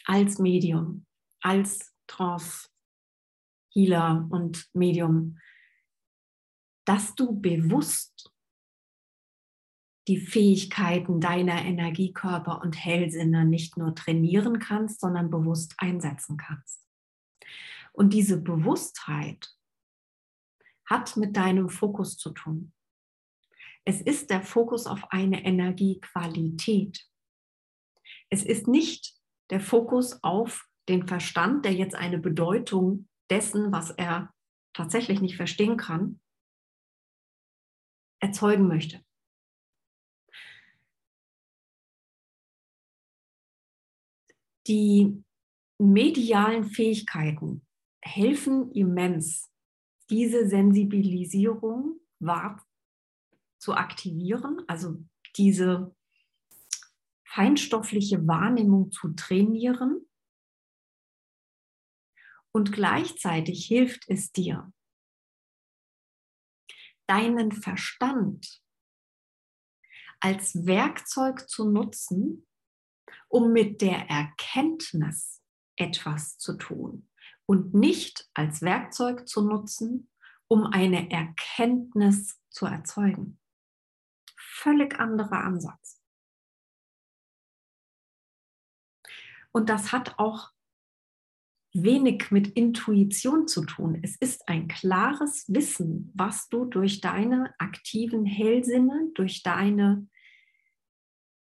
als 0.05 0.39
Medium, 0.39 1.05
als 1.41 1.95
Trance-Healer 2.07 2.67
und 4.29 4.69
Medium, 4.73 5.39
dass 6.85 7.15
du 7.15 7.39
bewusst 7.39 8.28
die 10.09 10.17
Fähigkeiten 10.17 11.21
deiner 11.21 11.63
Energiekörper 11.63 12.61
und 12.63 12.73
Hellsinne 12.73 13.45
nicht 13.45 13.77
nur 13.77 13.93
trainieren 13.93 14.57
kannst, 14.57 15.01
sondern 15.01 15.29
bewusst 15.29 15.75
einsetzen 15.77 16.35
kannst. 16.35 16.83
Und 17.93 18.11
diese 18.11 18.41
Bewusstheit 18.41 19.55
hat 20.85 21.15
mit 21.15 21.37
deinem 21.37 21.69
Fokus 21.69 22.17
zu 22.17 22.31
tun. 22.31 22.73
Es 23.85 24.01
ist 24.01 24.31
der 24.31 24.41
Fokus 24.41 24.87
auf 24.87 25.11
eine 25.11 25.45
Energiequalität. 25.45 27.07
Es 28.31 28.43
ist 28.43 28.67
nicht 28.67 29.13
der 29.51 29.59
Fokus 29.59 30.23
auf 30.23 30.67
den 30.87 31.07
Verstand, 31.07 31.65
der 31.65 31.73
jetzt 31.73 31.93
eine 31.93 32.17
Bedeutung 32.17 33.07
dessen, 33.29 33.71
was 33.71 33.91
er 33.91 34.33
tatsächlich 34.73 35.21
nicht 35.21 35.35
verstehen 35.35 35.77
kann, 35.77 36.19
erzeugen 38.19 38.67
möchte. 38.67 39.03
Die 44.69 45.23
medialen 45.79 46.63
Fähigkeiten 46.63 47.65
helfen 48.03 48.71
immens, 48.73 49.51
diese 50.11 50.47
Sensibilisierung 50.47 51.99
wahr 52.19 52.63
zu 53.57 53.73
aktivieren, 53.73 54.61
also 54.67 55.03
diese 55.37 55.95
feinstoffliche 57.25 58.27
Wahrnehmung 58.27 58.91
zu 58.91 59.09
trainieren. 59.13 60.07
Und 62.51 62.71
gleichzeitig 62.71 63.65
hilft 63.65 64.07
es 64.07 64.31
dir, 64.31 64.71
deinen 67.07 67.51
Verstand 67.51 68.61
als 70.19 70.67
Werkzeug 70.67 71.49
zu 71.49 71.71
nutzen, 71.71 72.45
um 73.29 73.53
mit 73.53 73.81
der 73.81 74.09
Erkenntnis 74.09 75.41
etwas 75.77 76.37
zu 76.37 76.57
tun 76.57 77.07
und 77.45 77.73
nicht 77.73 78.29
als 78.33 78.61
Werkzeug 78.61 79.27
zu 79.27 79.41
nutzen, 79.41 80.09
um 80.47 80.65
eine 80.65 81.09
Erkenntnis 81.09 82.39
zu 82.49 82.65
erzeugen. 82.65 83.39
Völlig 84.35 84.99
anderer 84.99 85.43
Ansatz. 85.43 86.01
Und 89.51 89.69
das 89.69 89.91
hat 89.91 90.19
auch 90.19 90.51
wenig 91.73 92.31
mit 92.31 92.47
Intuition 92.49 93.47
zu 93.47 93.63
tun. 93.63 93.99
Es 94.01 94.15
ist 94.17 94.47
ein 94.47 94.67
klares 94.67 95.45
Wissen, 95.47 96.11
was 96.15 96.49
du 96.49 96.65
durch 96.65 97.01
deine 97.01 97.53
aktiven 97.57 98.25
Hellsinne, 98.25 99.11
durch 99.13 99.43
deine 99.43 100.07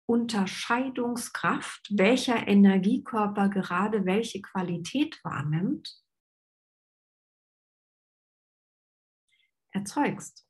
Unterscheidungskraft, 0.06 1.88
welcher 1.96 2.46
Energiekörper 2.46 3.48
gerade 3.48 4.04
welche 4.04 4.42
Qualität 4.42 5.18
wahrnimmt, 5.24 6.02
erzeugst. 9.70 10.46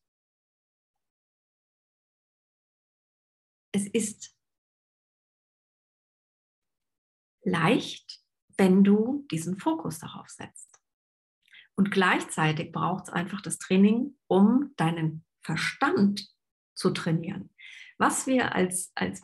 Es 3.73 3.87
ist 3.89 4.37
leicht, 7.43 8.21
wenn 8.57 8.85
du 8.85 9.27
diesen 9.31 9.59
Fokus 9.59 9.99
darauf 9.99 10.29
setzt. 10.29 10.81
Und 11.77 11.91
gleichzeitig 11.91 12.71
braucht 12.73 13.05
es 13.05 13.11
einfach 13.11 13.41
das 13.41 13.59
Training, 13.59 14.17
um 14.29 14.73
deinen 14.77 15.25
Verstand 15.43 16.29
zu 16.75 16.91
trainieren. 16.91 17.51
Was 17.99 18.27
wir 18.27 18.55
als, 18.55 18.93
als 18.95 19.23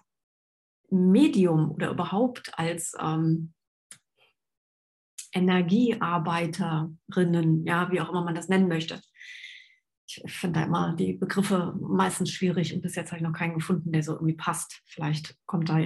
Medium 0.90 1.70
oder 1.70 1.90
überhaupt 1.90 2.58
als 2.58 2.94
ähm, 3.00 3.54
Energiearbeiterinnen, 5.32 7.64
ja, 7.64 7.90
wie 7.90 8.00
auch 8.00 8.10
immer 8.10 8.24
man 8.24 8.34
das 8.34 8.48
nennen 8.48 8.68
möchte. 8.68 9.00
Ich 10.06 10.22
finde 10.26 10.60
da 10.60 10.66
immer 10.66 10.94
die 10.96 11.12
Begriffe 11.12 11.76
meistens 11.80 12.32
schwierig 12.32 12.74
und 12.74 12.82
bis 12.82 12.96
jetzt 12.96 13.12
habe 13.12 13.18
ich 13.18 13.22
noch 13.22 13.32
keinen 13.32 13.54
gefunden, 13.54 13.92
der 13.92 14.02
so 14.02 14.14
irgendwie 14.14 14.34
passt. 14.34 14.82
Vielleicht 14.86 15.36
kommt 15.46 15.68
da 15.68 15.78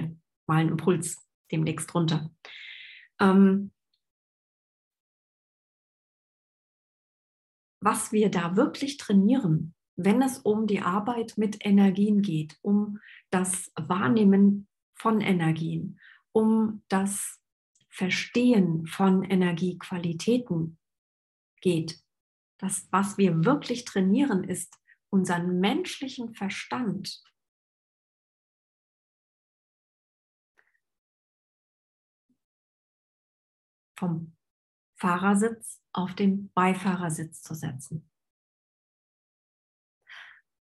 mal 0.47 0.57
ein 0.57 0.69
Impuls 0.69 1.23
demnächst 1.51 1.93
runter. 1.93 2.31
Ähm, 3.19 3.71
was 7.79 8.11
wir 8.11 8.31
da 8.31 8.55
wirklich 8.55 8.97
trainieren, 8.97 9.75
wenn 9.95 10.23
es 10.23 10.39
um 10.39 10.65
die 10.65 10.81
Arbeit 10.81 11.37
mit 11.37 11.63
Energien 11.63 12.23
geht, 12.23 12.57
um 12.63 12.99
das 13.29 13.71
Wahrnehmen 13.75 14.67
von 14.95 15.21
Energien, 15.21 15.99
um 16.31 16.83
das 16.87 17.41
Verstehen 17.89 18.87
von 18.87 19.23
Energiequalitäten 19.23 20.77
geht. 21.61 22.01
Das, 22.57 22.87
was 22.91 23.17
wir 23.17 23.45
wirklich 23.45 23.85
trainieren, 23.85 24.43
ist 24.43 24.77
unseren 25.09 25.59
menschlichen 25.59 26.33
Verstand 26.33 27.23
vom 33.97 34.35
Fahrersitz 34.97 35.81
auf 35.93 36.15
den 36.15 36.51
Beifahrersitz 36.51 37.41
zu 37.41 37.53
setzen. 37.53 38.09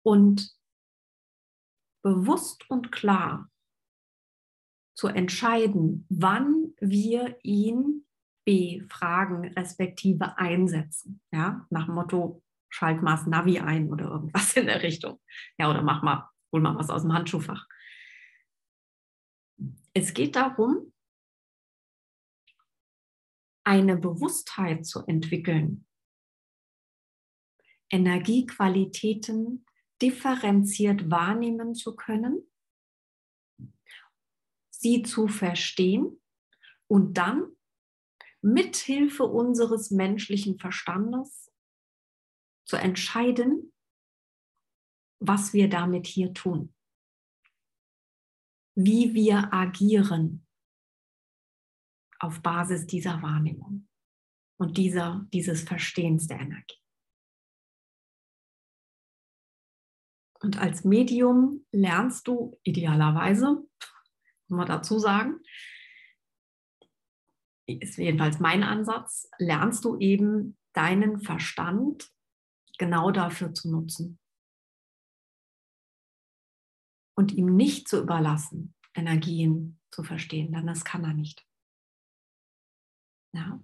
Und 0.03 0.57
bewusst 2.01 2.69
und 2.69 2.91
klar 2.91 3.50
zu 5.01 5.07
entscheiden, 5.07 6.05
wann 6.09 6.75
wir 6.79 7.35
ihn 7.41 8.05
befragen, 8.45 9.51
respektive 9.53 10.37
einsetzen. 10.37 11.23
Ja, 11.31 11.65
nach 11.71 11.87
dem 11.87 11.95
Motto, 11.95 12.43
schalt 12.69 13.01
mal 13.01 13.15
das 13.15 13.25
Navi 13.25 13.57
ein 13.57 13.91
oder 13.91 14.05
irgendwas 14.05 14.55
in 14.55 14.67
der 14.67 14.83
Richtung. 14.83 15.19
Ja, 15.57 15.71
oder 15.71 15.81
mach 15.81 16.03
mal, 16.03 16.29
hol 16.51 16.61
mal 16.61 16.75
was 16.75 16.91
aus 16.91 17.01
dem 17.01 17.13
Handschuhfach. 17.13 17.67
Es 19.95 20.13
geht 20.13 20.35
darum, 20.35 20.93
eine 23.63 23.97
Bewusstheit 23.97 24.85
zu 24.85 25.03
entwickeln, 25.07 25.87
Energiequalitäten 27.89 29.65
differenziert 29.99 31.09
wahrnehmen 31.09 31.73
zu 31.73 31.95
können, 31.95 32.50
sie 34.81 35.03
zu 35.03 35.27
verstehen 35.27 36.21
und 36.87 37.17
dann 37.17 37.55
mithilfe 38.41 39.23
unseres 39.23 39.91
menschlichen 39.91 40.57
Verstandes 40.57 41.51
zu 42.65 42.75
entscheiden, 42.75 43.71
was 45.19 45.53
wir 45.53 45.69
damit 45.69 46.07
hier 46.07 46.33
tun, 46.33 46.73
wie 48.75 49.13
wir 49.13 49.53
agieren 49.53 50.47
auf 52.19 52.41
Basis 52.41 52.87
dieser 52.87 53.21
Wahrnehmung 53.21 53.87
und 54.57 54.77
dieser, 54.77 55.27
dieses 55.31 55.61
Verstehens 55.61 56.27
der 56.27 56.39
Energie. 56.39 56.77
Und 60.39 60.57
als 60.57 60.83
Medium 60.83 61.65
lernst 61.71 62.27
du 62.27 62.59
idealerweise, 62.63 63.63
man 64.51 64.67
dazu 64.67 64.99
sagen, 64.99 65.39
ist 67.67 67.97
jedenfalls 67.97 68.39
mein 68.39 68.63
Ansatz, 68.63 69.29
lernst 69.37 69.85
du 69.85 69.97
eben 69.97 70.57
deinen 70.73 71.19
Verstand 71.19 72.11
genau 72.77 73.11
dafür 73.11 73.53
zu 73.53 73.71
nutzen. 73.71 74.19
Und 77.15 77.31
ihm 77.33 77.55
nicht 77.55 77.87
zu 77.87 78.01
überlassen, 78.01 78.73
Energien 78.95 79.79
zu 79.91 80.03
verstehen, 80.03 80.51
denn 80.51 80.67
das 80.67 80.83
kann 80.83 81.03
er 81.03 81.13
nicht. 81.13 81.45
Ja. 83.33 83.63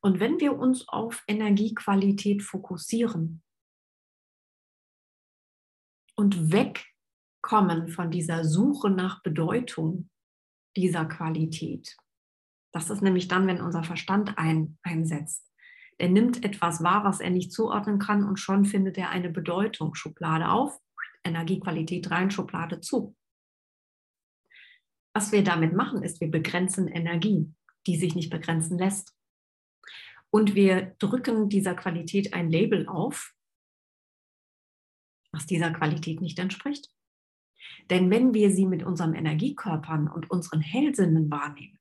Und 0.00 0.20
wenn 0.20 0.40
wir 0.40 0.56
uns 0.56 0.88
auf 0.88 1.24
Energiequalität 1.26 2.42
fokussieren 2.42 3.42
und 6.14 6.50
wegkommen 7.46 7.88
von 7.88 8.10
dieser 8.10 8.44
Suche 8.44 8.90
nach 8.90 9.22
Bedeutung 9.22 10.10
dieser 10.76 11.04
Qualität, 11.04 11.96
das 12.72 12.90
ist 12.90 13.02
nämlich 13.02 13.28
dann, 13.28 13.46
wenn 13.46 13.62
unser 13.62 13.84
Verstand 13.84 14.36
ein, 14.36 14.78
einsetzt. 14.82 15.48
Er 15.96 16.08
nimmt 16.08 16.44
etwas 16.44 16.82
wahr, 16.82 17.04
was 17.04 17.20
er 17.20 17.30
nicht 17.30 17.52
zuordnen 17.52 17.98
kann 17.98 18.24
und 18.24 18.38
schon 18.38 18.64
findet 18.66 18.98
er 18.98 19.08
eine 19.10 19.30
Bedeutung. 19.30 19.94
Schublade 19.94 20.50
auf, 20.50 20.78
Energiequalität 21.24 22.10
rein, 22.10 22.30
Schublade 22.30 22.80
zu. 22.80 23.16
Was 25.14 25.32
wir 25.32 25.42
damit 25.42 25.72
machen, 25.72 26.02
ist, 26.02 26.20
wir 26.20 26.30
begrenzen 26.30 26.88
Energie 26.88 27.54
die 27.86 27.96
sich 27.96 28.16
nicht 28.16 28.30
begrenzen 28.30 28.78
lässt. 28.78 29.14
Und 30.30 30.56
wir 30.56 30.96
drücken 30.98 31.48
dieser 31.48 31.76
Qualität 31.76 32.34
ein 32.34 32.50
Label 32.50 32.88
auf, 32.88 33.32
was 35.30 35.46
dieser 35.46 35.70
Qualität 35.70 36.20
nicht 36.20 36.40
entspricht. 36.40 36.90
Denn 37.90 38.10
wenn 38.10 38.34
wir 38.34 38.50
sie 38.50 38.66
mit 38.66 38.82
unseren 38.82 39.14
Energiekörpern 39.14 40.08
und 40.08 40.30
unseren 40.30 40.60
Hellsinnen 40.60 41.30
wahrnehmen, 41.30 41.78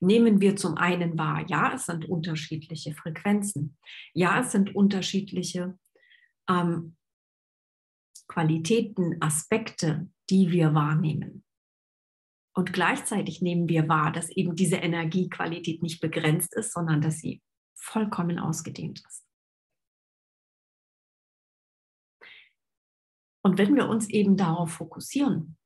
nehmen 0.00 0.40
wir 0.40 0.56
zum 0.56 0.76
einen 0.76 1.18
wahr, 1.18 1.44
ja, 1.48 1.72
es 1.74 1.86
sind 1.86 2.04
unterschiedliche 2.04 2.94
Frequenzen, 2.94 3.78
ja, 4.14 4.40
es 4.40 4.52
sind 4.52 4.74
unterschiedliche 4.74 5.78
ähm, 6.48 6.96
Qualitäten, 8.28 9.20
Aspekte, 9.20 10.08
die 10.30 10.50
wir 10.50 10.74
wahrnehmen. 10.74 11.44
Und 12.54 12.72
gleichzeitig 12.72 13.40
nehmen 13.40 13.68
wir 13.68 13.88
wahr, 13.88 14.12
dass 14.12 14.28
eben 14.30 14.56
diese 14.56 14.76
Energiequalität 14.76 15.82
nicht 15.82 16.00
begrenzt 16.00 16.54
ist, 16.54 16.72
sondern 16.72 17.00
dass 17.00 17.18
sie 17.18 17.42
vollkommen 17.74 18.38
ausgedehnt 18.38 19.02
ist. 19.06 19.21
Und 23.42 23.58
wenn 23.58 23.74
wir 23.74 23.88
uns 23.88 24.08
eben 24.08 24.36
darauf 24.36 24.72
fokussieren, 24.72 25.56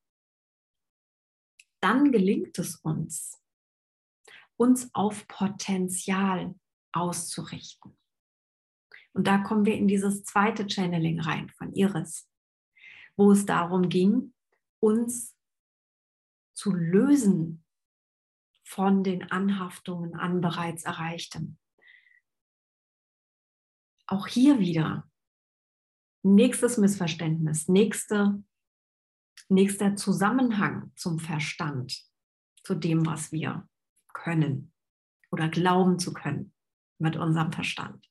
dann 1.81 2.11
gelingt 2.11 2.59
es 2.59 2.77
uns, 2.77 3.41
uns 4.57 4.93
auf 4.95 5.29
Potenzial 5.29 6.55
auszurichten. 6.93 7.97
Und 9.13 9.27
da 9.27 9.39
kommen 9.39 9.65
wir 9.67 9.77
in 9.77 9.89
dieses 9.89 10.25
zweite 10.25 10.67
Channeling 10.69 11.21
rein 11.21 11.51
von 11.51 11.73
Iris, 11.73 12.29
wo 13.17 13.33
es 13.33 13.47
darum 13.47 13.89
ging, 13.89 14.35
uns 14.81 15.35
zu 16.55 16.73
lösen 16.73 17.65
von 18.65 19.05
den 19.05 19.31
Anhaftungen 19.31 20.15
an 20.15 20.41
bereits 20.41 20.85
Erreichtem. 20.85 21.59
Auch 24.07 24.27
hier 24.27 24.59
wieder 24.59 25.11
nächstes 26.35 26.77
Missverständnis, 26.77 27.69
nächste, 27.69 28.43
nächster 29.49 29.97
Zusammenhang 29.97 30.93
zum 30.97 31.19
Verstand, 31.19 32.03
zu 32.65 32.75
dem, 32.75 33.07
was 33.07 33.31
wir 33.31 33.69
können 34.13 34.73
oder 35.31 35.49
glauben 35.49 35.99
zu 35.99 36.13
können 36.13 36.53
mit 36.99 37.17
unserem 37.17 37.53
Verstand. 37.53 38.05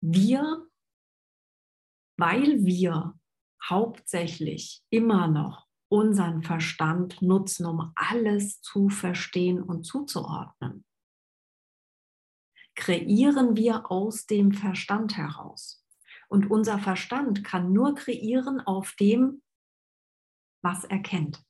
Wir, 0.00 0.66
weil 2.16 2.64
wir 2.64 3.18
hauptsächlich 3.68 4.82
immer 4.90 5.28
noch 5.28 5.66
unseren 5.88 6.42
Verstand 6.42 7.20
nutzen, 7.22 7.66
um 7.66 7.92
alles 7.94 8.60
zu 8.60 8.88
verstehen 8.88 9.62
und 9.62 9.84
zuzuordnen, 9.84 10.84
kreieren 12.74 13.56
wir 13.56 13.90
aus 13.90 14.26
dem 14.26 14.52
Verstand 14.52 15.16
heraus. 15.16 15.84
Und 16.28 16.50
unser 16.50 16.78
Verstand 16.78 17.44
kann 17.44 17.72
nur 17.72 17.94
kreieren 17.94 18.60
auf 18.60 18.94
dem, 18.98 19.42
was 20.62 20.84
er 20.84 21.00
kennt. 21.00 21.44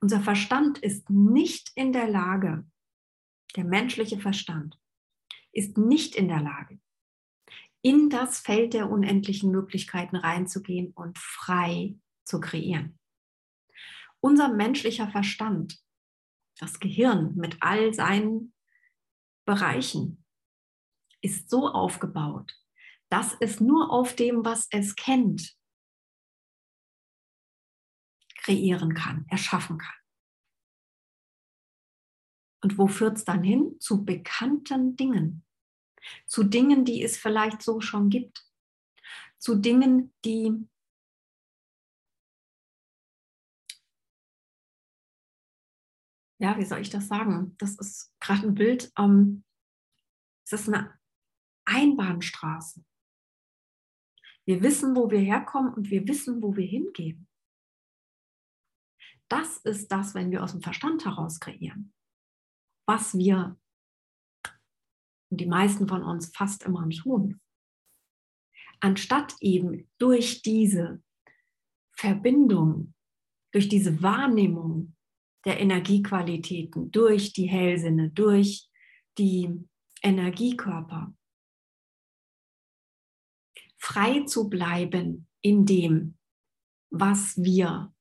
Unser 0.00 0.20
Verstand 0.20 0.78
ist 0.78 1.10
nicht 1.10 1.72
in 1.74 1.92
der 1.92 2.08
Lage, 2.08 2.66
der 3.56 3.64
menschliche 3.64 4.18
Verstand 4.18 4.80
ist 5.52 5.76
nicht 5.76 6.14
in 6.14 6.28
der 6.28 6.40
Lage, 6.40 6.80
in 7.82 8.08
das 8.08 8.38
Feld 8.38 8.72
der 8.72 8.90
unendlichen 8.90 9.50
Möglichkeiten 9.50 10.16
reinzugehen 10.16 10.92
und 10.92 11.18
frei 11.18 11.96
zu 12.24 12.40
kreieren. 12.40 12.98
Unser 14.20 14.48
menschlicher 14.54 15.10
Verstand, 15.10 15.82
das 16.58 16.78
Gehirn 16.78 17.34
mit 17.36 17.58
all 17.60 17.92
seinen 17.92 18.54
Bereichen, 19.44 20.24
ist 21.22 21.50
so 21.50 21.68
aufgebaut, 21.68 22.54
dass 23.10 23.36
es 23.40 23.60
nur 23.60 23.90
auf 23.90 24.14
dem, 24.16 24.44
was 24.44 24.68
es 24.70 24.96
kennt, 24.96 25.56
kreieren 28.36 28.94
kann, 28.94 29.26
erschaffen 29.28 29.78
kann. 29.78 29.94
Und 32.62 32.78
wo 32.78 32.86
führt 32.88 33.16
es 33.16 33.24
dann 33.24 33.42
hin? 33.42 33.76
Zu 33.80 34.04
bekannten 34.04 34.96
Dingen. 34.96 35.44
Zu 36.26 36.44
Dingen, 36.44 36.84
die 36.84 37.02
es 37.02 37.16
vielleicht 37.16 37.62
so 37.62 37.80
schon 37.80 38.10
gibt. 38.10 38.46
Zu 39.38 39.56
Dingen, 39.56 40.14
die 40.24 40.68
ja, 46.40 46.56
wie 46.58 46.64
soll 46.64 46.80
ich 46.80 46.90
das 46.90 47.08
sagen? 47.08 47.54
Das 47.58 47.76
ist 47.78 48.12
gerade 48.20 48.48
ein 48.48 48.54
Bild. 48.54 48.92
Ähm, 48.98 49.44
es 50.44 50.52
ist 50.52 50.68
eine 50.68 50.98
Einbahnstraße. 51.66 52.84
Wir 54.46 54.62
wissen, 54.62 54.96
wo 54.96 55.10
wir 55.10 55.20
herkommen 55.20 55.74
und 55.74 55.90
wir 55.90 56.06
wissen, 56.08 56.42
wo 56.42 56.56
wir 56.56 56.66
hingehen. 56.66 57.28
Das 59.28 59.58
ist 59.58 59.92
das, 59.92 60.14
wenn 60.14 60.32
wir 60.32 60.42
aus 60.42 60.52
dem 60.52 60.62
Verstand 60.62 61.04
heraus 61.04 61.38
kreieren 61.38 61.92
was 62.90 63.16
wir, 63.16 63.56
die 65.32 65.46
meisten 65.46 65.86
von 65.86 66.02
uns 66.02 66.32
fast 66.34 66.64
immer 66.64 66.88
tun. 66.90 67.40
Anstatt 68.80 69.36
eben 69.40 69.88
durch 69.98 70.42
diese 70.42 71.00
Verbindung, 71.92 72.94
durch 73.52 73.68
diese 73.68 74.02
Wahrnehmung 74.02 74.96
der 75.44 75.60
Energiequalitäten, 75.60 76.90
durch 76.90 77.32
die 77.32 77.46
Hellsinne, 77.46 78.10
durch 78.10 78.68
die 79.18 79.50
Energiekörper, 80.02 81.14
frei 83.78 84.24
zu 84.24 84.48
bleiben 84.48 85.26
in 85.40 85.64
dem, 85.64 86.18
was 86.90 87.36
wir 87.42 87.94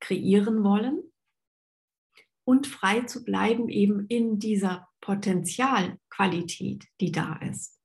kreieren 0.00 0.62
wollen, 0.62 1.12
und 2.44 2.66
frei 2.66 3.02
zu 3.02 3.24
bleiben 3.24 3.68
eben 3.68 4.06
in 4.06 4.38
dieser 4.38 4.88
Potenzialqualität, 5.00 6.86
die 7.00 7.12
da 7.12 7.36
ist. 7.36 7.78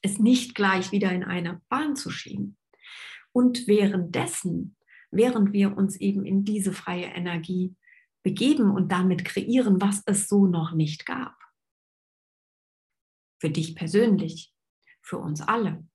Es 0.00 0.18
nicht 0.18 0.54
gleich 0.54 0.92
wieder 0.92 1.10
in 1.10 1.24
eine 1.24 1.60
Bahn 1.68 1.96
zu 1.96 2.10
schieben. 2.10 2.56
Und 3.32 3.66
währenddessen, 3.66 4.76
während 5.14 5.52
wir 5.52 5.76
uns 5.76 5.96
eben 5.96 6.24
in 6.24 6.44
diese 6.44 6.72
freie 6.72 7.06
Energie 7.06 7.76
begeben 8.22 8.70
und 8.70 8.90
damit 8.90 9.24
kreieren, 9.24 9.80
was 9.80 10.02
es 10.06 10.28
so 10.28 10.46
noch 10.46 10.72
nicht 10.72 11.06
gab. 11.06 11.36
Für 13.40 13.50
dich 13.50 13.74
persönlich, 13.74 14.54
für 15.02 15.18
uns 15.18 15.40
alle. 15.40 15.86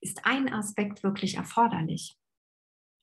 Ist 0.00 0.24
ein 0.24 0.52
Aspekt 0.52 1.02
wirklich 1.02 1.36
erforderlich, 1.36 2.18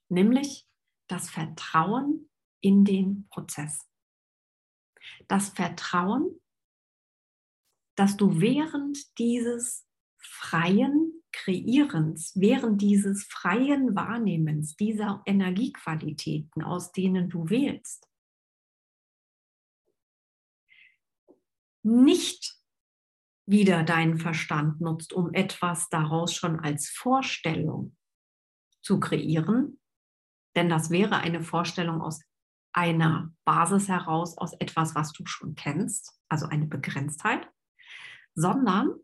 nämlich 0.10 0.68
das 1.08 1.30
Vertrauen 1.30 2.30
in 2.62 2.86
den 2.86 3.28
Prozess. 3.30 3.88
Das 5.28 5.50
Vertrauen, 5.50 6.40
dass 7.96 8.18
du 8.18 8.40
während 8.40 9.18
dieses 9.20 9.86
freien 10.18 11.13
Kreierens, 11.34 12.32
während 12.36 12.82
dieses 12.82 13.26
freien 13.26 13.96
Wahrnehmens 13.96 14.76
dieser 14.76 15.22
Energiequalitäten, 15.26 16.64
aus 16.64 16.92
denen 16.92 17.30
du 17.30 17.50
wählst, 17.50 18.08
nicht 21.84 22.56
wieder 23.46 23.84
deinen 23.84 24.18
Verstand 24.18 24.80
nutzt, 24.80 25.12
um 25.12 25.34
etwas 25.34 25.90
daraus 25.90 26.34
schon 26.34 26.60
als 26.60 26.90
Vorstellung 26.90 27.98
zu 28.82 29.00
kreieren, 29.00 29.80
denn 30.56 30.70
das 30.70 30.90
wäre 30.92 31.18
eine 31.18 31.44
Vorstellung 31.44 32.02
aus 32.02 32.22
einer 32.74 33.34
Basis 33.44 33.88
heraus, 33.88 34.38
aus 34.38 34.54
etwas, 34.54 34.96
was 34.96 35.12
du 35.12 35.26
schon 35.26 35.56
kennst, 35.56 36.18
also 36.30 36.48
eine 36.48 36.68
Begrenztheit, 36.68 37.48
sondern 38.34 38.96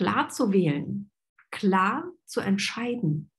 klar 0.00 0.30
zu 0.30 0.50
wählen, 0.50 1.10
klar 1.50 2.10
zu 2.24 2.40
entscheiden 2.40 3.30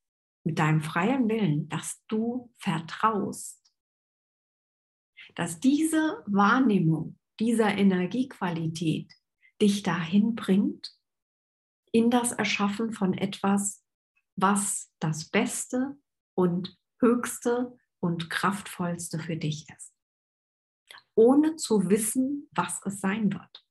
mit 0.43 0.59
deinem 0.59 0.81
freien 0.81 1.27
Willen, 1.27 1.67
dass 1.69 2.05
du 2.07 2.53
vertraust, 2.59 3.73
dass 5.33 5.59
diese 5.59 6.23
Wahrnehmung 6.27 7.17
dieser 7.39 7.75
Energiequalität 7.75 9.11
dich 9.59 9.81
dahin 9.81 10.35
bringt, 10.35 10.95
in 11.91 12.11
das 12.11 12.31
Erschaffen 12.31 12.93
von 12.93 13.15
etwas, 13.15 13.83
was 14.35 14.93
das 14.99 15.29
Beste 15.29 15.97
und 16.35 16.77
Höchste 16.99 17.75
und 17.99 18.29
Kraftvollste 18.29 19.17
für 19.17 19.35
dich 19.35 19.67
ist, 19.75 19.95
ohne 21.15 21.55
zu 21.55 21.89
wissen, 21.89 22.49
was 22.51 22.79
es 22.85 22.99
sein 22.99 23.33
wird. 23.33 23.65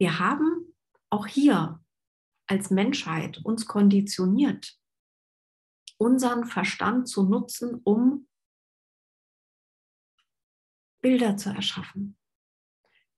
Wir 0.00 0.18
haben 0.18 0.74
auch 1.10 1.26
hier 1.26 1.84
als 2.48 2.70
Menschheit 2.70 3.38
uns 3.44 3.66
konditioniert, 3.66 4.76
unseren 5.98 6.46
Verstand 6.46 7.08
zu 7.08 7.22
nutzen, 7.22 7.80
um 7.84 8.28
Bilder 11.00 11.36
zu 11.36 11.50
erschaffen, 11.50 12.18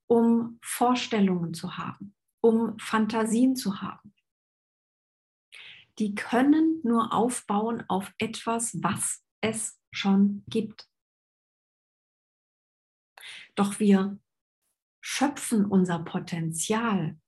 um 0.07 0.59
Vorstellungen 0.63 1.55
zu 1.55 1.79
haben, 1.79 2.15
um 2.43 2.79
Fantasien 2.79 3.57
zu 3.57 3.81
haben 3.81 4.13
die 5.99 6.15
können 6.15 6.81
nur 6.83 7.13
aufbauen 7.13 7.85
auf 7.89 8.13
etwas, 8.19 8.83
was 8.83 9.25
es 9.41 9.81
schon 9.91 10.45
gibt. 10.49 10.89
Doch 13.55 13.79
wir 13.79 14.19
schöpfen 15.03 15.67
unser 15.67 15.99
Potenzial 15.99 17.19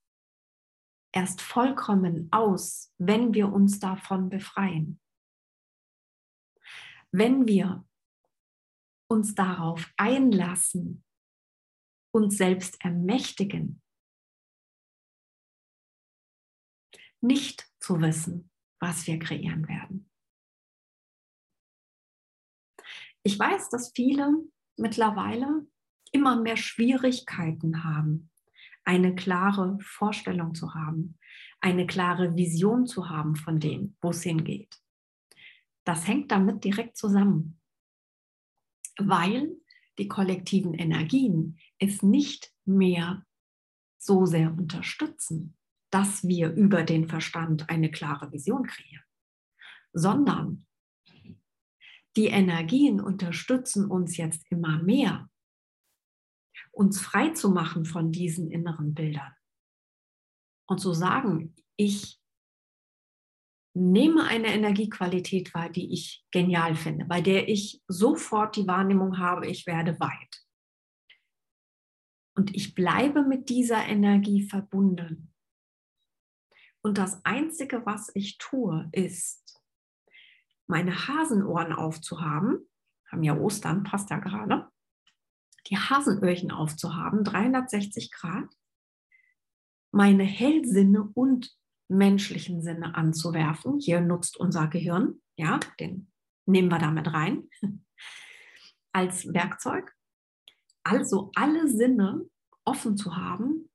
erst 1.13 1.41
vollkommen 1.41 2.29
aus, 2.33 2.93
wenn 2.99 3.35
wir 3.35 3.53
uns 3.53 3.79
davon 3.79 4.31
befreien. 4.31 5.01
Wenn 7.11 7.47
wir 7.47 7.87
uns 9.09 9.35
darauf 9.35 9.93
einlassen, 9.97 11.05
uns 12.13 12.37
selbst 12.37 12.83
ermächtigen, 12.83 13.83
nicht 17.21 17.69
zu 17.81 18.01
wissen, 18.01 18.51
was 18.81 19.07
wir 19.07 19.19
kreieren 19.19 19.67
werden. 19.69 20.11
Ich 23.23 23.39
weiß, 23.39 23.71
dass 23.71 23.93
viele 23.95 24.31
mittlerweile 24.77 25.67
immer 26.15 26.41
mehr 26.41 26.57
Schwierigkeiten 26.57 27.85
haben, 27.85 28.31
eine 28.85 29.15
klare 29.15 29.79
Vorstellung 29.81 30.55
zu 30.55 30.75
haben, 30.75 31.19
eine 31.61 31.87
klare 31.87 32.37
Vision 32.37 32.87
zu 32.87 33.09
haben 33.09 33.37
von 33.37 33.59
dem, 33.59 33.97
wo 34.01 34.11
es 34.11 34.23
hingeht. 34.23 34.81
Das 35.85 36.07
hängt 36.07 36.31
damit 36.31 36.63
direkt 36.65 36.97
zusammen, 36.97 37.61
weil 38.99 39.57
die 39.99 40.09
kollektiven 40.09 40.75
Energien 40.75 41.59
es 41.79 42.03
nicht 42.03 42.53
mehr 42.65 43.27
so 43.99 44.25
sehr 44.25 44.53
unterstützen, 44.53 45.57
dass 45.91 46.25
wir 46.25 46.53
über 46.53 46.83
den 46.85 47.09
Verstand 47.09 47.69
eine 47.71 47.91
klare 47.91 48.31
Vision 48.33 48.67
kreieren, 48.67 49.05
sondern 49.93 50.67
die 52.17 52.27
Energien 52.27 53.01
unterstützen 53.01 53.91
uns 53.91 54.17
jetzt 54.17 54.45
immer 54.51 54.83
mehr, 54.83 55.29
uns 56.75 57.01
frei 57.01 57.31
zu 57.31 57.51
machen 57.51 57.85
von 57.85 58.11
diesen 58.13 58.51
inneren 58.51 58.95
Bildern 58.95 59.33
und 60.67 60.79
zu 60.79 60.93
sagen, 60.93 61.55
ich 61.77 62.21
nehme 63.77 64.25
eine 64.25 64.49
Energiequalität 64.49 65.53
wahr, 65.55 65.69
die 65.69 65.93
ich 65.93 66.25
genial 66.31 66.77
finde, 66.77 67.05
bei 67.05 67.21
der 67.21 67.49
ich 67.49 67.83
sofort 67.89 68.57
die 68.57 68.67
Wahrnehmung 68.67 69.19
habe, 69.19 69.47
ich 69.47 69.67
werde 69.67 69.99
weit. 70.01 70.45
Und 72.37 72.55
ich 72.55 72.75
bleibe 72.75 73.23
mit 73.23 73.49
dieser 73.49 73.85
Energie 73.87 74.43
verbunden. 74.43 75.33
Und 76.83 76.99
das 76.99 77.25
Einzige, 77.25 77.87
was 77.87 78.11
ich 78.15 78.39
tue, 78.39 78.89
ist, 78.93 79.63
meine 80.67 81.09
Hasenohren 81.09 81.73
aufzuhaben. 81.73 82.69
Haben 83.11 83.23
ja 83.23 83.37
Ostern, 83.37 83.85
passt 83.85 84.11
ja 84.11 84.19
gerade. 84.19 84.69
Die 85.69 85.79
Hasenöhrchen 85.79 86.51
aufzuhaben, 86.51 87.25
360 87.25 88.11
Grad. 88.11 88.49
Meine 89.91 90.25
Hellsinne 90.25 91.09
und 91.15 91.57
menschlichen 91.89 92.63
Sinne 92.63 92.95
anzuwerfen. 92.95 93.79
Hier 93.79 94.01
nutzt 94.01 94.37
unser 94.37 94.67
Gehirn, 94.69 95.21
ja, 95.37 95.61
den 95.81 96.11
nehmen 96.47 96.69
wir 96.69 96.79
damit 96.79 97.13
rein 97.13 97.49
als 98.93 99.33
Werkzeug. 99.33 99.95
Also 100.83 101.31
alle 101.35 101.69
Sinne 101.69 102.29
offen 102.65 102.97
zu 102.97 103.17
haben, 103.17 103.71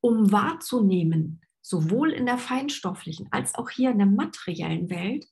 um 0.00 0.32
wahrzunehmen, 0.32 1.40
sowohl 1.60 2.12
in 2.12 2.26
der 2.26 2.38
feinstofflichen 2.38 3.28
als 3.30 3.54
auch 3.54 3.70
hier 3.70 3.90
in 3.90 3.98
der 3.98 4.06
materiellen 4.06 4.88
Welt, 4.88 5.26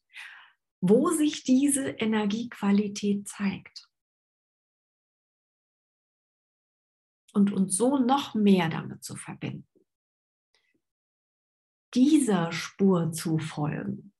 wo 0.81 1.11
sich 1.11 1.45
diese 1.45 1.89
Energiequalität 1.89 3.29
zeigt. 3.29 3.89
Und 7.35 7.53
uns 7.53 7.77
so 7.77 7.99
noch 7.99 8.35
mehr 8.35 8.69
damit 8.69 9.03
zu 9.03 9.17
verbinden. 9.17 9.69
Dieser 11.93 12.53
Spur 12.53 13.13
zu 13.13 13.39
folgen, 13.39 14.13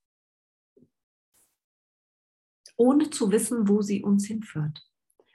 ohne 2.77 3.11
zu 3.11 3.31
wissen, 3.31 3.69
wo 3.69 3.83
sie 3.83 4.03
uns 4.03 4.27
hinführt, 4.27 4.85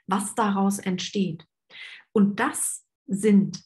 was 0.06 0.34
daraus 0.34 0.78
entsteht. 0.78 1.46
Und 2.12 2.38
das 2.38 2.86
sind 3.06 3.62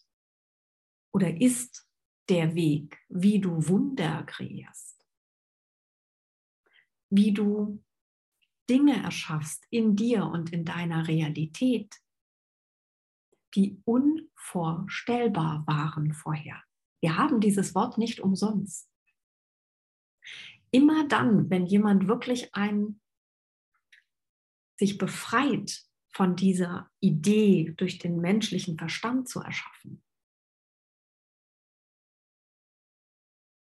oder 1.12 1.40
ist 1.40 1.88
der 2.29 2.55
Weg, 2.55 2.98
wie 3.09 3.40
du 3.40 3.68
Wunder 3.68 4.24
kreierst, 4.24 5.07
wie 7.11 7.33
du 7.33 7.85
Dinge 8.68 9.03
erschaffst 9.03 9.66
in 9.70 9.94
dir 9.94 10.24
und 10.24 10.53
in 10.53 10.64
deiner 10.64 11.07
Realität, 11.07 11.94
die 13.55 13.81
unvorstellbar 13.85 15.64
waren 15.67 16.12
vorher. 16.12 16.62
Wir 17.01 17.17
haben 17.17 17.40
dieses 17.40 17.75
Wort 17.75 17.99
nicht 17.99 18.21
umsonst. 18.21 18.90
Immer 20.71 21.07
dann, 21.07 21.51
wenn 21.51 21.67
jemand 21.67 22.09
wirklich 22.09 22.55
ein, 22.55 23.01
sich 24.77 24.99
befreit 24.99 25.85
von 26.11 26.35
dieser 26.35 26.90
Idee 27.01 27.75
durch 27.77 27.99
den 27.99 28.21
menschlichen 28.21 28.79
Verstand 28.79 29.29
zu 29.29 29.40
erschaffen, 29.40 30.03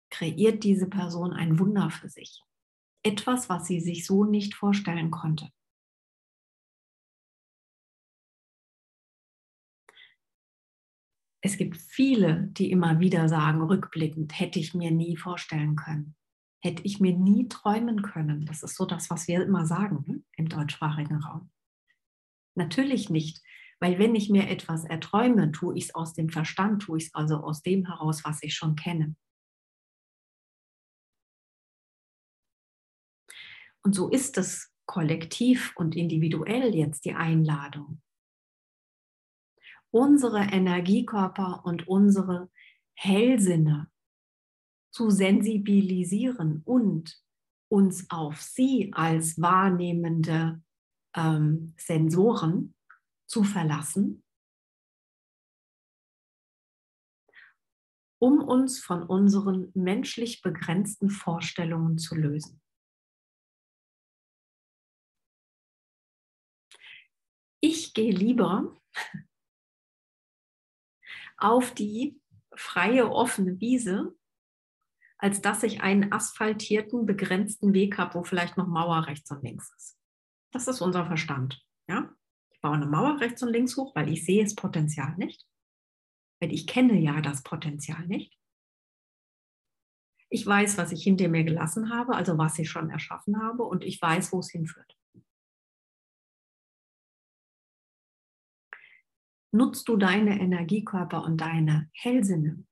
kreiert 0.09 0.63
diese 0.63 0.87
Person 0.87 1.33
ein 1.33 1.59
Wunder 1.59 1.89
für 1.89 2.07
sich. 2.07 2.41
Etwas, 3.03 3.49
was 3.49 3.67
sie 3.67 3.81
sich 3.81 4.05
so 4.05 4.23
nicht 4.23 4.55
vorstellen 4.55 5.11
konnte. 5.11 5.51
Es 11.45 11.57
gibt 11.57 11.77
viele, 11.77 12.47
die 12.53 12.71
immer 12.71 12.99
wieder 12.99 13.29
sagen, 13.29 13.61
rückblickend, 13.61 14.39
hätte 14.39 14.57
ich 14.57 14.73
mir 14.73 14.89
nie 14.89 15.15
vorstellen 15.15 15.75
können, 15.75 16.15
hätte 16.59 16.81
ich 16.83 16.99
mir 16.99 17.15
nie 17.15 17.47
träumen 17.47 18.01
können. 18.01 18.47
Das 18.47 18.63
ist 18.63 18.75
so 18.75 18.87
das, 18.87 19.11
was 19.11 19.27
wir 19.27 19.43
immer 19.43 19.67
sagen 19.67 20.03
ne, 20.07 20.23
im 20.37 20.49
deutschsprachigen 20.49 21.17
Raum. 21.17 21.51
Natürlich 22.55 23.11
nicht, 23.11 23.43
weil 23.79 23.99
wenn 23.99 24.15
ich 24.15 24.31
mir 24.31 24.49
etwas 24.49 24.85
erträume, 24.85 25.51
tue 25.51 25.77
ich 25.77 25.83
es 25.83 25.95
aus 25.95 26.13
dem 26.13 26.29
Verstand, 26.29 26.81
tue 26.81 26.97
ich 26.97 27.05
es 27.05 27.13
also 27.13 27.35
aus 27.37 27.61
dem 27.61 27.85
heraus, 27.85 28.25
was 28.25 28.41
ich 28.41 28.55
schon 28.55 28.75
kenne. 28.75 29.15
Und 33.83 33.93
so 33.93 34.09
ist 34.09 34.39
es 34.39 34.73
kollektiv 34.87 35.73
und 35.75 35.95
individuell 35.95 36.73
jetzt 36.73 37.05
die 37.05 37.13
Einladung 37.13 38.01
unsere 39.95 40.39
Energiekörper 40.39 41.63
und 41.63 41.87
unsere 41.87 42.51
Hellsinne 42.95 43.89
zu 44.91 45.09
sensibilisieren 45.09 46.63
und 46.65 47.23
uns 47.69 48.09
auf 48.09 48.41
sie 48.41 48.91
als 48.93 49.39
wahrnehmende 49.41 50.61
ähm, 51.15 51.75
Sensoren 51.77 52.75
zu 53.25 53.45
verlassen, 53.45 54.25
um 58.19 58.39
uns 58.39 58.81
von 58.81 59.01
unseren 59.01 59.71
menschlich 59.75 60.41
begrenzten 60.41 61.09
Vorstellungen 61.09 61.97
zu 61.99 62.15
lösen. 62.15 62.61
Ich 67.61 67.93
gehe 67.93 68.11
lieber 68.11 68.77
auf 71.45 71.73
die 71.73 72.19
freie, 72.55 73.11
offene 73.11 73.59
Wiese, 73.59 74.15
als 75.17 75.41
dass 75.41 75.63
ich 75.63 75.81
einen 75.81 76.11
asphaltierten, 76.11 77.05
begrenzten 77.05 77.73
Weg 77.73 77.97
habe, 77.97 78.15
wo 78.15 78.23
vielleicht 78.23 78.57
noch 78.57 78.67
Mauer 78.67 79.07
rechts 79.07 79.29
und 79.31 79.43
links 79.43 79.71
ist. 79.75 79.97
Das 80.51 80.67
ist 80.67 80.81
unser 80.81 81.05
Verstand. 81.05 81.63
Ja? 81.87 82.11
Ich 82.51 82.61
baue 82.61 82.73
eine 82.73 82.87
Mauer 82.87 83.19
rechts 83.19 83.43
und 83.43 83.49
links 83.49 83.77
hoch, 83.77 83.95
weil 83.95 84.09
ich 84.09 84.25
sehe 84.25 84.43
das 84.43 84.55
Potenzial 84.55 85.15
nicht. 85.17 85.45
Weil 86.41 86.51
ich 86.51 86.65
kenne 86.65 86.99
ja 86.99 87.21
das 87.21 87.43
Potenzial 87.43 88.05
nicht. 88.07 88.37
Ich 90.29 90.45
weiß, 90.45 90.77
was 90.77 90.91
ich 90.91 91.03
hinter 91.03 91.27
mir 91.27 91.43
gelassen 91.43 91.93
habe, 91.93 92.15
also 92.15 92.37
was 92.37 92.57
ich 92.57 92.69
schon 92.69 92.89
erschaffen 92.89 93.41
habe, 93.41 93.63
und 93.63 93.83
ich 93.83 94.01
weiß, 94.01 94.33
wo 94.33 94.39
es 94.39 94.49
hinführt. 94.49 94.97
Nutzt 99.55 99.87
du 99.87 99.95
deine 99.95 100.39
Energiekörper 100.39 101.23
und 101.23 101.37
deine 101.37 101.89
Hellsinne, 101.93 102.65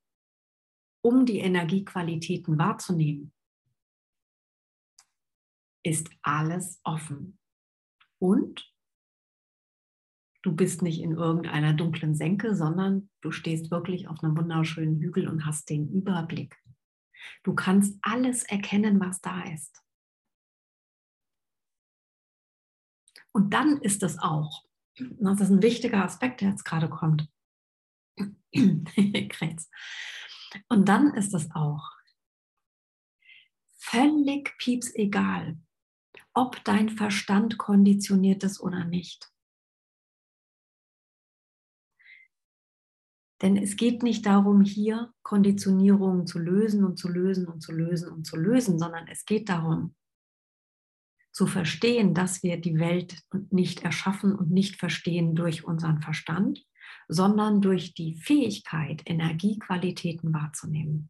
um 1.02 1.26
die 1.26 1.40
Energiequalitäten 1.40 2.58
wahrzunehmen, 2.58 3.34
ist 5.84 6.10
alles 6.22 6.80
offen. 6.84 7.40
Und 8.20 8.74
du 10.44 10.56
bist 10.56 10.82
nicht 10.82 11.02
in 11.02 11.14
irgendeiner 11.14 11.74
dunklen 11.74 12.16
Senke, 12.16 12.56
sondern 12.56 13.10
du 13.22 13.32
stehst 13.32 13.72
wirklich 13.72 14.08
auf 14.08 14.24
einem 14.24 14.38
wunderschönen 14.38 15.00
Hügel 15.00 15.28
und 15.28 15.46
hast 15.46 15.70
den 15.70 15.90
Überblick. 15.90 16.62
Du 17.44 17.54
kannst 17.54 17.98
alles 18.02 18.44
erkennen, 18.44 19.00
was 19.00 19.22
da 19.22 19.42
ist. 19.44 19.82
Und 23.32 23.54
dann 23.54 23.78
ist 23.82 24.04
es 24.04 24.20
auch 24.20 24.66
das 24.98 25.42
ist 25.42 25.50
ein 25.50 25.62
wichtiger 25.62 26.04
Aspekt, 26.04 26.42
der 26.42 26.50
jetzt 26.50 26.64
gerade 26.64 26.90
kommt. 26.90 27.28
Und 30.70 30.88
dann 30.88 31.14
ist 31.16 31.34
es 31.34 31.50
auch 31.56 31.90
völlig 33.80 34.56
pieps 34.58 34.94
egal, 34.96 35.58
ob 36.34 36.64
dein 36.64 36.90
Verstand 36.90 37.58
konditioniert 37.58 38.44
ist 38.44 38.60
oder 38.60 38.86
nicht. 38.86 39.34
Denn 43.42 43.58
es 43.58 43.76
geht 43.76 44.04
nicht 44.04 44.26
darum, 44.26 44.62
hier 44.62 45.14
Konditionierungen 45.22 46.26
zu 46.26 46.40
lösen 46.40 46.86
und 46.86 46.98
zu 46.98 47.10
lösen 47.10 47.48
und 47.48 47.60
zu 47.60 47.74
lösen 47.74 48.10
und 48.10 48.24
zu 48.26 48.38
lösen, 48.38 48.80
sondern 48.80 49.08
es 49.08 49.26
geht 49.26 49.50
darum, 49.50 49.96
zu 51.34 51.48
verstehen, 51.48 52.14
dass 52.14 52.44
wir 52.44 52.62
die 52.62 52.80
Welt 52.80 53.22
nicht 53.50 53.84
erschaffen 53.84 54.36
und 54.36 54.52
nicht 54.52 54.78
verstehen 54.78 55.36
durch 55.36 55.66
unseren 55.66 56.00
Verstand, 56.02 56.64
sondern 57.08 57.60
durch 57.60 57.94
die 57.96 58.16
Fähigkeit, 58.16 59.02
Energiequalitäten 59.06 60.34
wahrzunehmen 60.34 61.10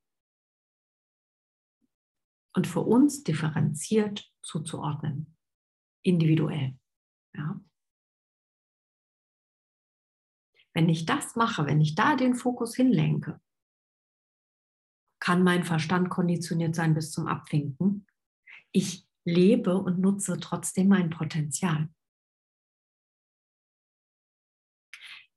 und 2.56 2.68
für 2.68 2.82
uns 2.82 3.24
differenziert 3.24 4.32
zuzuordnen, 4.42 5.36
individuell. 6.04 6.78
Ja. 7.36 7.60
Wenn 10.74 10.90
ich 10.90 11.06
das 11.06 11.36
mache, 11.36 11.66
wenn 11.66 11.82
ich 11.82 11.96
da 11.96 12.16
den 12.16 12.36
Fokus 12.36 12.76
hinlenke, 12.76 13.42
kann 15.20 15.44
mein 15.44 15.64
Verstand 15.64 16.10
konditioniert 16.10 16.76
sein 16.76 16.94
bis 16.94 17.12
zum 17.12 17.28
Abwinken. 17.28 18.08
Ich 18.72 19.08
lebe 19.26 19.78
und 19.78 20.00
nutze 20.00 20.40
trotzdem 20.40 20.90
mein 20.90 21.10
Potenzial. 21.10 21.90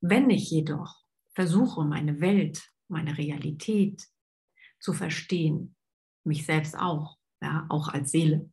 Wenn 0.01 0.31
ich 0.31 0.51
jedoch 0.51 1.05
versuche, 1.35 1.85
meine 1.85 2.21
Welt, 2.21 2.71
meine 2.89 3.17
Realität 3.19 4.07
zu 4.81 4.93
verstehen, 4.93 5.75
mich 6.25 6.45
selbst 6.45 6.77
auch, 6.77 7.19
ja, 7.41 7.67
auch 7.69 7.89
als 7.89 8.11
Seele 8.11 8.51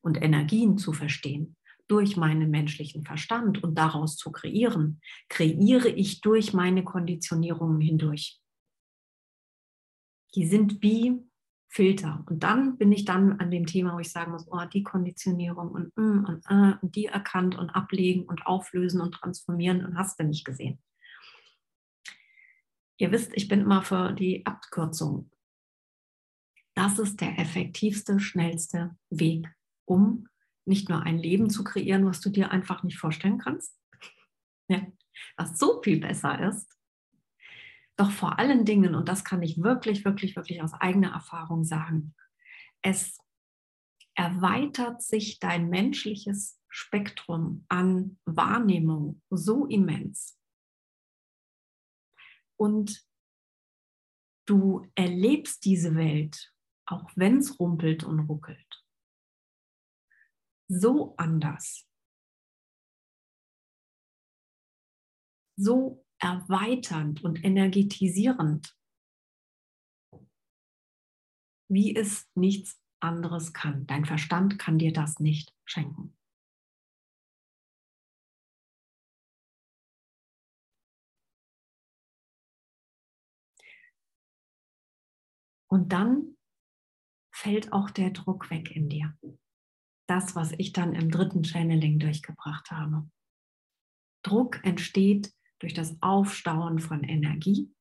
und 0.00 0.20
Energien 0.22 0.78
zu 0.78 0.92
verstehen, 0.92 1.56
durch 1.88 2.16
meinen 2.16 2.50
menschlichen 2.50 3.04
Verstand 3.04 3.62
und 3.62 3.76
daraus 3.76 4.16
zu 4.16 4.32
kreieren, 4.32 5.00
kreiere 5.28 5.88
ich 5.88 6.20
durch 6.20 6.52
meine 6.52 6.82
Konditionierungen 6.82 7.80
hindurch. 7.80 8.40
Die 10.34 10.46
sind 10.46 10.82
wie 10.82 11.22
Filter. 11.68 12.24
Und 12.28 12.44
dann 12.44 12.78
bin 12.78 12.92
ich 12.92 13.04
dann 13.04 13.40
an 13.40 13.50
dem 13.50 13.66
Thema, 13.66 13.94
wo 13.94 13.98
ich 13.98 14.10
sagen 14.10 14.32
muss, 14.32 14.46
oh, 14.48 14.64
die 14.72 14.82
Konditionierung 14.82 15.70
und, 15.70 15.96
mm, 15.96 16.24
und, 16.24 16.50
uh, 16.50 16.74
und 16.80 16.94
die 16.94 17.06
erkannt 17.06 17.56
und 17.56 17.70
ablegen 17.70 18.24
und 18.24 18.46
auflösen 18.46 19.00
und 19.00 19.12
transformieren 19.12 19.84
und 19.84 19.98
hast 19.98 20.20
du 20.20 20.24
nicht 20.24 20.44
gesehen. 20.44 20.78
Ihr 22.96 23.10
wisst, 23.10 23.32
ich 23.34 23.48
bin 23.48 23.62
immer 23.62 23.82
für 23.82 24.12
die 24.12 24.46
Abkürzung. 24.46 25.30
Das 26.74 26.98
ist 26.98 27.20
der 27.20 27.38
effektivste, 27.38 28.20
schnellste 28.20 28.96
Weg, 29.10 29.48
um 29.84 30.28
nicht 30.64 30.88
nur 30.88 31.02
ein 31.02 31.18
Leben 31.18 31.50
zu 31.50 31.64
kreieren, 31.64 32.06
was 32.06 32.20
du 32.20 32.30
dir 32.30 32.50
einfach 32.50 32.82
nicht 32.82 32.98
vorstellen 32.98 33.38
kannst, 33.38 33.76
ja, 34.68 34.86
was 35.36 35.58
so 35.58 35.82
viel 35.82 36.00
besser 36.00 36.48
ist, 36.48 36.72
doch 37.96 38.10
vor 38.10 38.38
allen 38.38 38.64
Dingen, 38.64 38.94
und 38.94 39.08
das 39.08 39.24
kann 39.24 39.42
ich 39.42 39.62
wirklich, 39.62 40.04
wirklich, 40.04 40.36
wirklich 40.36 40.62
aus 40.62 40.72
eigener 40.74 41.12
Erfahrung 41.12 41.64
sagen, 41.64 42.14
es 42.82 43.18
erweitert 44.14 45.02
sich 45.02 45.38
dein 45.38 45.68
menschliches 45.68 46.60
Spektrum 46.68 47.64
an 47.68 48.18
Wahrnehmung 48.24 49.22
so 49.30 49.66
immens. 49.66 50.38
Und 52.56 53.04
du 54.46 54.86
erlebst 54.94 55.64
diese 55.64 55.94
Welt, 55.94 56.52
auch 56.86 57.10
wenn 57.16 57.38
es 57.38 57.58
rumpelt 57.58 58.04
und 58.04 58.20
ruckelt 58.20 58.84
so 60.68 61.14
anders, 61.16 61.86
so 65.56 66.03
erweiternd 66.18 67.22
und 67.22 67.44
energetisierend, 67.44 68.76
wie 71.68 71.94
es 71.94 72.30
nichts 72.34 72.80
anderes 73.00 73.52
kann. 73.52 73.86
Dein 73.86 74.04
Verstand 74.04 74.58
kann 74.58 74.78
dir 74.78 74.92
das 74.92 75.20
nicht 75.20 75.54
schenken. 75.64 76.16
Und 85.68 85.92
dann 85.92 86.36
fällt 87.34 87.72
auch 87.72 87.90
der 87.90 88.10
Druck 88.10 88.48
weg 88.50 88.70
in 88.70 88.88
dir 88.88 89.16
das, 90.06 90.34
was 90.34 90.52
ich 90.58 90.72
dann 90.72 90.94
im 90.94 91.10
dritten 91.10 91.44
Channeling 91.44 91.98
durchgebracht 91.98 92.70
habe. 92.70 93.08
Druck 94.22 94.64
entsteht 94.64 95.32
durch 95.64 95.72
das 95.72 95.96
Aufstauen 96.02 96.78
von 96.78 97.04
Energie. 97.04 97.72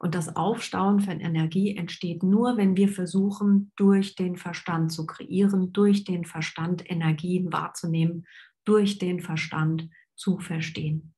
Und 0.00 0.16
das 0.16 0.34
Aufstauen 0.34 0.98
von 0.98 1.20
Energie 1.20 1.76
entsteht 1.76 2.24
nur, 2.24 2.56
wenn 2.56 2.76
wir 2.76 2.88
versuchen, 2.88 3.70
durch 3.76 4.16
den 4.16 4.36
Verstand 4.36 4.90
zu 4.90 5.06
kreieren, 5.06 5.72
durch 5.72 6.02
den 6.02 6.24
Verstand 6.24 6.90
Energien 6.90 7.52
wahrzunehmen, 7.52 8.26
durch 8.64 8.98
den 8.98 9.20
Verstand 9.20 9.88
zu 10.16 10.40
verstehen. 10.40 11.14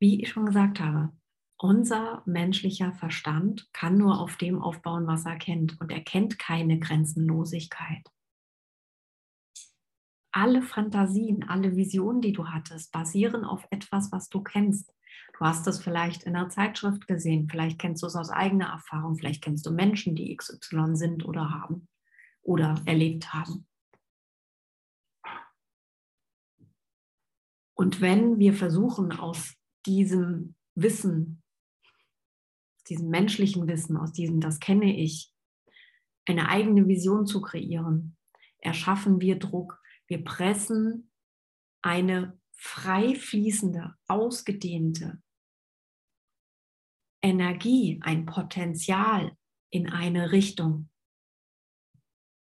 Wie 0.00 0.22
ich 0.22 0.30
schon 0.30 0.46
gesagt 0.46 0.80
habe, 0.80 1.12
unser 1.58 2.22
menschlicher 2.24 2.94
Verstand 2.94 3.68
kann 3.74 3.98
nur 3.98 4.18
auf 4.18 4.38
dem 4.38 4.62
aufbauen, 4.62 5.06
was 5.06 5.26
er 5.26 5.36
kennt. 5.36 5.78
Und 5.78 5.92
er 5.92 6.00
kennt 6.00 6.38
keine 6.38 6.78
Grenzenlosigkeit. 6.78 8.08
Alle 10.36 10.62
Fantasien, 10.62 11.48
alle 11.48 11.76
Visionen, 11.76 12.20
die 12.20 12.32
du 12.32 12.48
hattest, 12.48 12.90
basieren 12.90 13.44
auf 13.44 13.64
etwas, 13.70 14.10
was 14.10 14.28
du 14.28 14.42
kennst. 14.42 14.92
Du 15.38 15.44
hast 15.44 15.66
es 15.68 15.78
vielleicht 15.78 16.24
in 16.24 16.34
einer 16.34 16.48
Zeitschrift 16.48 17.06
gesehen, 17.06 17.48
vielleicht 17.48 17.78
kennst 17.78 18.02
du 18.02 18.06
es 18.06 18.16
aus 18.16 18.30
eigener 18.30 18.66
Erfahrung, 18.66 19.16
vielleicht 19.16 19.42
kennst 19.42 19.64
du 19.64 19.70
Menschen, 19.70 20.16
die 20.16 20.36
XY 20.36 20.96
sind 20.96 21.24
oder 21.24 21.50
haben 21.50 21.88
oder 22.42 22.74
erlebt 22.84 23.32
haben. 23.32 23.66
Und 27.74 28.00
wenn 28.00 28.38
wir 28.38 28.54
versuchen, 28.54 29.12
aus 29.12 29.54
diesem 29.86 30.56
Wissen 30.74 31.44
diesem 32.88 33.08
menschlichen 33.08 33.66
Wissen, 33.68 33.96
aus 33.96 34.12
diesem, 34.12 34.40
das 34.40 34.60
kenne 34.60 34.96
ich, 34.96 35.32
eine 36.26 36.48
eigene 36.48 36.86
Vision 36.86 37.26
zu 37.26 37.40
kreieren, 37.40 38.16
erschaffen 38.58 39.20
wir 39.20 39.38
Druck. 39.38 39.80
Wir 40.08 40.24
pressen 40.24 41.10
eine 41.82 42.38
frei 42.52 43.14
fließende, 43.14 43.94
ausgedehnte 44.06 45.22
Energie, 47.22 48.00
ein 48.02 48.26
Potenzial 48.26 49.36
in 49.70 49.88
eine 49.88 50.32
Richtung. 50.32 50.90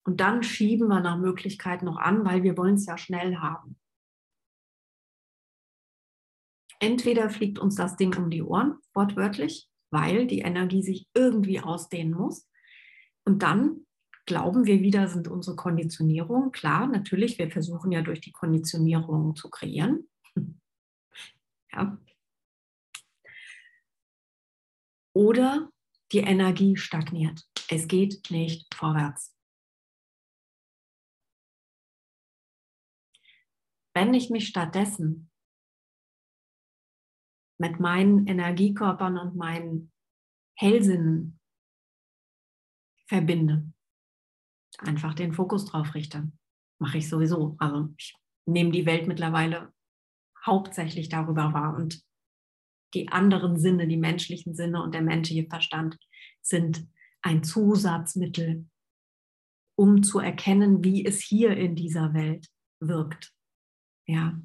Und 0.04 0.20
dann 0.20 0.42
schieben 0.44 0.88
wir 0.88 1.00
nach 1.00 1.18
Möglichkeit 1.18 1.84
noch 1.84 1.98
an, 1.98 2.26
weil 2.26 2.44
wir 2.44 2.58
wollen 2.58 2.76
es 2.76 2.88
ja 2.88 2.98
schnell 2.98 3.38
haben. 3.38 3.80
Entweder 6.80 7.30
fliegt 7.30 7.60
uns 7.60 7.76
das 7.76 7.96
Ding 7.96 8.18
um 8.18 8.32
die 8.32 8.42
Ohren, 8.42 8.80
wortwörtlich, 8.96 9.70
weil 9.92 10.26
die 10.26 10.40
Energie 10.40 10.82
sich 10.82 11.08
irgendwie 11.14 11.60
ausdehnen 11.60 12.14
muss. 12.14 12.50
Und 13.24 13.44
dann 13.44 13.86
glauben 14.26 14.66
wir 14.66 14.82
wieder, 14.82 15.08
sind 15.08 15.28
unsere 15.28 15.56
Konditionierungen. 15.56 16.52
Klar, 16.52 16.88
natürlich, 16.88 17.38
wir 17.38 17.50
versuchen 17.50 17.92
ja 17.92 18.02
durch 18.02 18.22
die 18.22 18.32
Konditionierung 18.32 19.36
zu 19.36 19.50
kreieren. 19.50 20.08
Ja. 21.74 21.98
Oder 25.14 25.72
die 26.12 26.20
Energie 26.20 26.76
stagniert. 26.76 27.48
Es 27.70 27.88
geht 27.88 28.30
nicht 28.30 28.76
vorwärts. 28.76 29.34
Wenn 33.94 34.14
ich 34.14 34.30
mich 34.30 34.50
stattdessen 34.50 35.32
mit 37.58 37.80
meinen 37.80 38.28
Energiekörpern 38.28 39.18
und 39.18 39.36
meinen 39.36 39.94
Hellsinnen 40.58 41.40
verbinde. 43.08 43.72
Einfach 44.80 45.14
den 45.14 45.34
Fokus 45.34 45.66
drauf 45.66 45.94
richte. 45.94 46.32
Mache 46.80 46.98
ich 46.98 47.10
sowieso. 47.10 47.56
Also 47.60 47.90
ich 47.98 48.16
nehme 48.46 48.72
die 48.72 48.86
Welt 48.86 49.08
mittlerweile 49.08 49.74
hauptsächlich 50.46 51.10
darüber 51.10 51.54
wahr 51.54 51.76
und 51.76 52.04
die 52.94 53.10
anderen 53.10 53.58
Sinne, 53.58 53.88
die 53.88 53.98
menschlichen 53.98 54.56
Sinne 54.56 54.82
und 54.82 54.94
der 54.94 55.02
menschliche 55.02 55.48
Verstand 55.48 55.98
sind 56.42 56.88
ein 57.22 57.44
Zusatzmittel, 57.44 58.68
um 59.78 60.04
zu 60.04 60.20
erkennen, 60.20 60.84
wie 60.84 61.06
es 61.06 61.22
hier 61.22 61.56
in 61.56 61.76
dieser 61.76 62.14
Welt 62.14 62.48
wirkt. 62.80 63.34
Ja, 64.08 64.42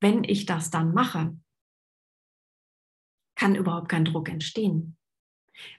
wenn 0.00 0.24
ich 0.24 0.46
das 0.46 0.70
dann 0.70 0.92
mache, 0.92 1.38
kann 3.34 3.54
überhaupt 3.54 3.88
kein 3.88 4.04
Druck 4.04 4.28
entstehen, 4.28 4.96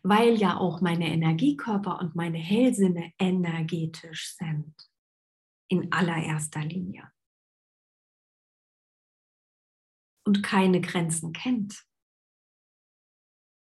weil 0.04 0.36
ja 0.36 0.58
auch 0.58 0.82
meine 0.82 1.08
Energiekörper 1.08 2.00
und 2.00 2.16
meine 2.16 2.38
Hellsinne 2.38 3.12
energetisch 3.20 4.36
sind, 4.36 4.74
in 5.70 5.92
allererster 5.92 6.62
Linie. 6.62 7.12
Und 10.26 10.44
keine 10.44 10.82
Grenzen 10.82 11.34
kennt. 11.34 11.86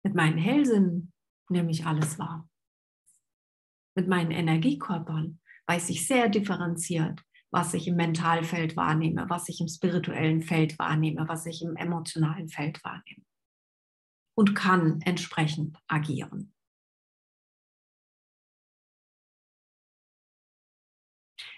Mit 0.04 0.14
meinen 0.14 0.38
Hellsinnen 0.38 1.12
nehme 1.48 1.70
ich 1.70 1.86
alles 1.86 2.18
wahr. 2.18 2.48
Mit 3.94 4.08
meinen 4.08 4.30
Energiekörpern 4.30 5.40
weiß 5.66 5.90
ich 5.90 6.06
sehr 6.06 6.28
differenziert, 6.28 7.22
was 7.50 7.74
ich 7.74 7.86
im 7.86 7.96
Mentalfeld 7.96 8.76
wahrnehme, 8.76 9.28
was 9.28 9.48
ich 9.48 9.60
im 9.60 9.68
spirituellen 9.68 10.42
Feld 10.42 10.78
wahrnehme, 10.78 11.28
was 11.28 11.46
ich 11.46 11.62
im 11.62 11.76
emotionalen 11.76 12.48
Feld 12.48 12.82
wahrnehme. 12.82 13.24
Und 14.34 14.54
kann 14.54 15.00
entsprechend 15.02 15.78
agieren. 15.88 16.54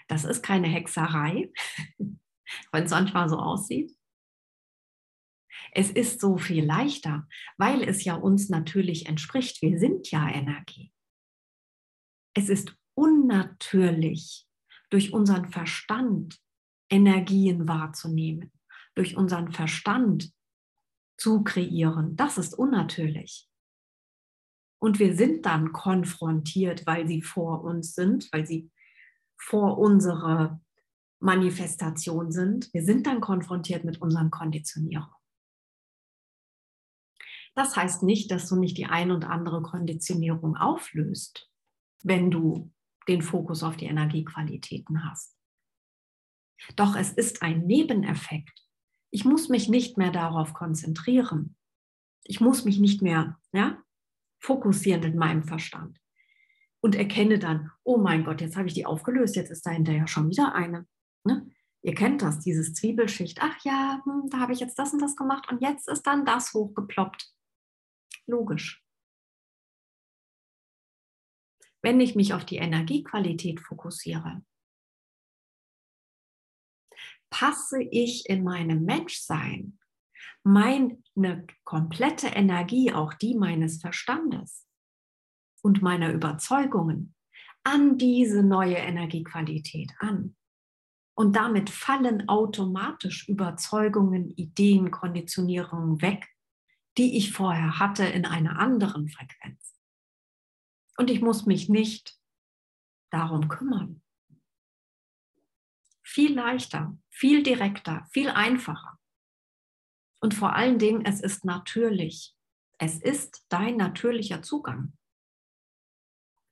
Das 0.09 0.25
ist 0.25 0.43
keine 0.43 0.69
Hexerei, 0.69 1.53
wenn 2.73 2.85
es 2.85 2.91
manchmal 2.91 3.29
so 3.29 3.39
aussieht. 3.39 3.97
Es 5.73 5.91
ist 5.91 6.21
so 6.21 6.37
viel 6.37 6.65
leichter, 6.65 7.27
weil 7.57 7.83
es 7.83 8.05
ja 8.05 8.15
uns 8.15 8.49
natürlich 8.49 9.07
entspricht. 9.07 9.63
Wir 9.63 9.79
sind 9.79 10.11
ja 10.11 10.29
Energie. 10.29 10.93
Es 12.37 12.49
ist 12.49 12.77
unnatürlich, 12.95 14.47
durch 14.91 15.13
unseren 15.13 15.51
Verstand 15.51 16.41
Energien 16.91 17.67
wahrzunehmen, 17.67 18.53
durch 18.95 19.17
unseren 19.17 19.53
Verstand 19.53 20.33
zu 21.17 21.43
kreieren. 21.45 22.17
Das 22.17 22.39
ist 22.39 22.55
unnatürlich. 22.55 23.49
Und 24.79 24.99
wir 24.99 25.17
sind 25.17 25.47
dann 25.47 25.73
konfrontiert, 25.73 26.87
weil 26.87 27.09
sie 27.09 27.23
vor 27.23 27.65
uns 27.65 27.95
sind, 27.95 28.31
weil 28.33 28.47
sie 28.47 28.71
vor 29.37 29.79
unserer 29.79 30.61
Manifestation 31.21 32.31
sind. 32.31 32.73
Wir 32.75 32.85
sind 32.85 33.07
dann 33.07 33.21
konfrontiert 33.21 33.85
mit 33.85 34.01
unseren 34.01 34.31
Konditionierungen. 34.31 35.15
Das 37.55 37.77
heißt 37.77 38.03
nicht, 38.03 38.31
dass 38.31 38.49
du 38.49 38.57
nicht 38.57 38.77
die 38.77 38.87
ein 38.87 39.11
und 39.11 39.25
andere 39.25 39.63
Konditionierung 39.63 40.57
auflöst, 40.57 41.51
wenn 42.03 42.31
du 42.31 42.73
den 43.09 43.23
Fokus 43.23 43.63
auf 43.63 43.77
die 43.77 43.87
Energiequalitäten 43.87 45.09
hast. 45.09 45.39
Doch 46.77 46.97
es 46.97 47.13
ist 47.13 47.43
ein 47.43 47.67
Nebeneffekt. 47.67 48.61
Ich 49.15 49.25
muss 49.25 49.49
mich 49.49 49.69
nicht 49.69 49.97
mehr 49.97 50.11
darauf 50.11 50.55
konzentrieren. 50.55 51.55
Ich 52.25 52.41
muss 52.41 52.65
mich 52.65 52.81
nicht 52.81 53.01
mehr 53.01 53.39
ja, 53.53 53.81
fokussieren 54.41 55.03
mit 55.03 55.15
meinem 55.15 55.45
Verstand 55.45 56.01
und 56.81 56.97
erkenne 56.97 57.39
dann, 57.39 57.71
oh 57.85 57.97
mein 57.97 58.25
Gott, 58.25 58.41
jetzt 58.41 58.57
habe 58.57 58.67
ich 58.67 58.75
die 58.75 58.87
aufgelöst, 58.87 59.37
jetzt 59.37 59.53
ist 59.53 59.65
dahinter 59.65 59.93
ja 59.93 60.09
schon 60.09 60.31
wieder 60.31 60.57
eine. 60.57 60.89
Ne? 61.23 61.49
Ihr 61.83 61.95
kennt 61.95 62.23
das, 62.23 62.41
dieses 62.41 62.75
Zwiebelschicht. 62.75 63.39
Ach 63.41 63.57
ja, 63.65 64.03
hm, 64.03 64.31
da 64.31 64.41
habe 64.41 64.53
ich 64.53 64.59
jetzt 64.59 64.81
das 64.81 64.93
und 64.93 65.01
das 65.01 65.15
gemacht 65.15 65.49
und 65.49 65.63
jetzt 65.63 65.89
ist 65.89 66.03
dann 66.03 66.25
das 66.25 66.53
hochgeploppt. 66.53 67.33
Logisch. 68.27 68.85
Wenn 71.83 72.01
ich 72.01 72.17
mich 72.17 72.35
auf 72.35 72.45
die 72.45 72.57
Energiequalität 72.57 73.61
fokussiere, 73.61 74.43
passe 77.35 77.83
ich 77.83 78.29
in 78.29 78.45
meinem 78.45 78.85
Menschsein 78.85 79.77
meine 80.45 80.97
komplette 81.65 82.29
Energie, 82.29 82.93
auch 82.93 83.13
die 83.13 83.35
meines 83.35 83.81
Verstandes 83.81 84.69
und 85.61 85.83
meiner 85.83 86.13
Überzeugungen, 86.13 87.17
an 87.65 87.99
diese 87.99 88.45
neue 88.45 88.77
Energiequalität 88.77 89.93
an. 89.99 90.37
Und 91.17 91.35
damit 91.35 91.71
fallen 91.71 92.29
automatisch 92.29 93.29
Überzeugungen, 93.29 94.31
Ideen, 94.31 94.93
Konditionierungen 94.93 96.03
weg, 96.03 96.29
die 96.97 97.17
ich 97.17 97.33
vorher 97.33 97.81
hatte 97.81 98.05
in 98.05 98.27
einer 98.27 98.61
anderen 98.61 99.09
Frequenz. 99.09 99.75
Und 100.99 101.11
ich 101.11 101.21
muss 101.21 101.47
mich 101.47 101.69
nicht 101.69 102.17
darum 103.11 103.49
kümmern. 103.49 104.04
Viel 106.15 106.33
leichter, 106.33 106.97
viel 107.11 107.43
direkter, 107.43 108.07
viel 108.13 108.29
einfacher. 108.29 109.01
Und 110.21 110.33
vor 110.33 110.55
allen 110.55 110.79
Dingen, 110.79 111.05
es 111.05 111.21
ist 111.21 111.45
natürlich. 111.45 112.37
Es 112.79 113.03
ist 113.03 113.45
dein 113.49 113.77
natürlicher 113.77 114.41
Zugang, 114.41 114.97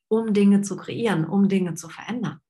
um 0.09 0.35
Dinge 0.35 0.63
zu 0.63 0.77
kreieren, 0.77 1.25
um 1.25 1.49
Dinge 1.49 1.75
zu 1.75 1.89
verändern. 1.89 2.41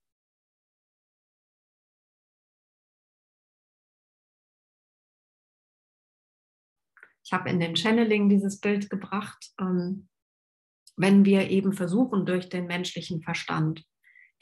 Ich 7.27 7.35
habe 7.35 7.51
in 7.51 7.61
den 7.61 7.77
Channeling 7.77 8.31
dieses 8.31 8.59
Bild 8.59 8.89
gebracht, 8.89 9.53
ähm, 9.61 10.09
wenn 10.97 11.27
wir 11.27 11.51
eben 11.51 11.75
versuchen, 11.75 12.25
durch 12.25 12.49
den 12.49 12.67
menschlichen 12.67 13.21
Verstand 13.21 13.85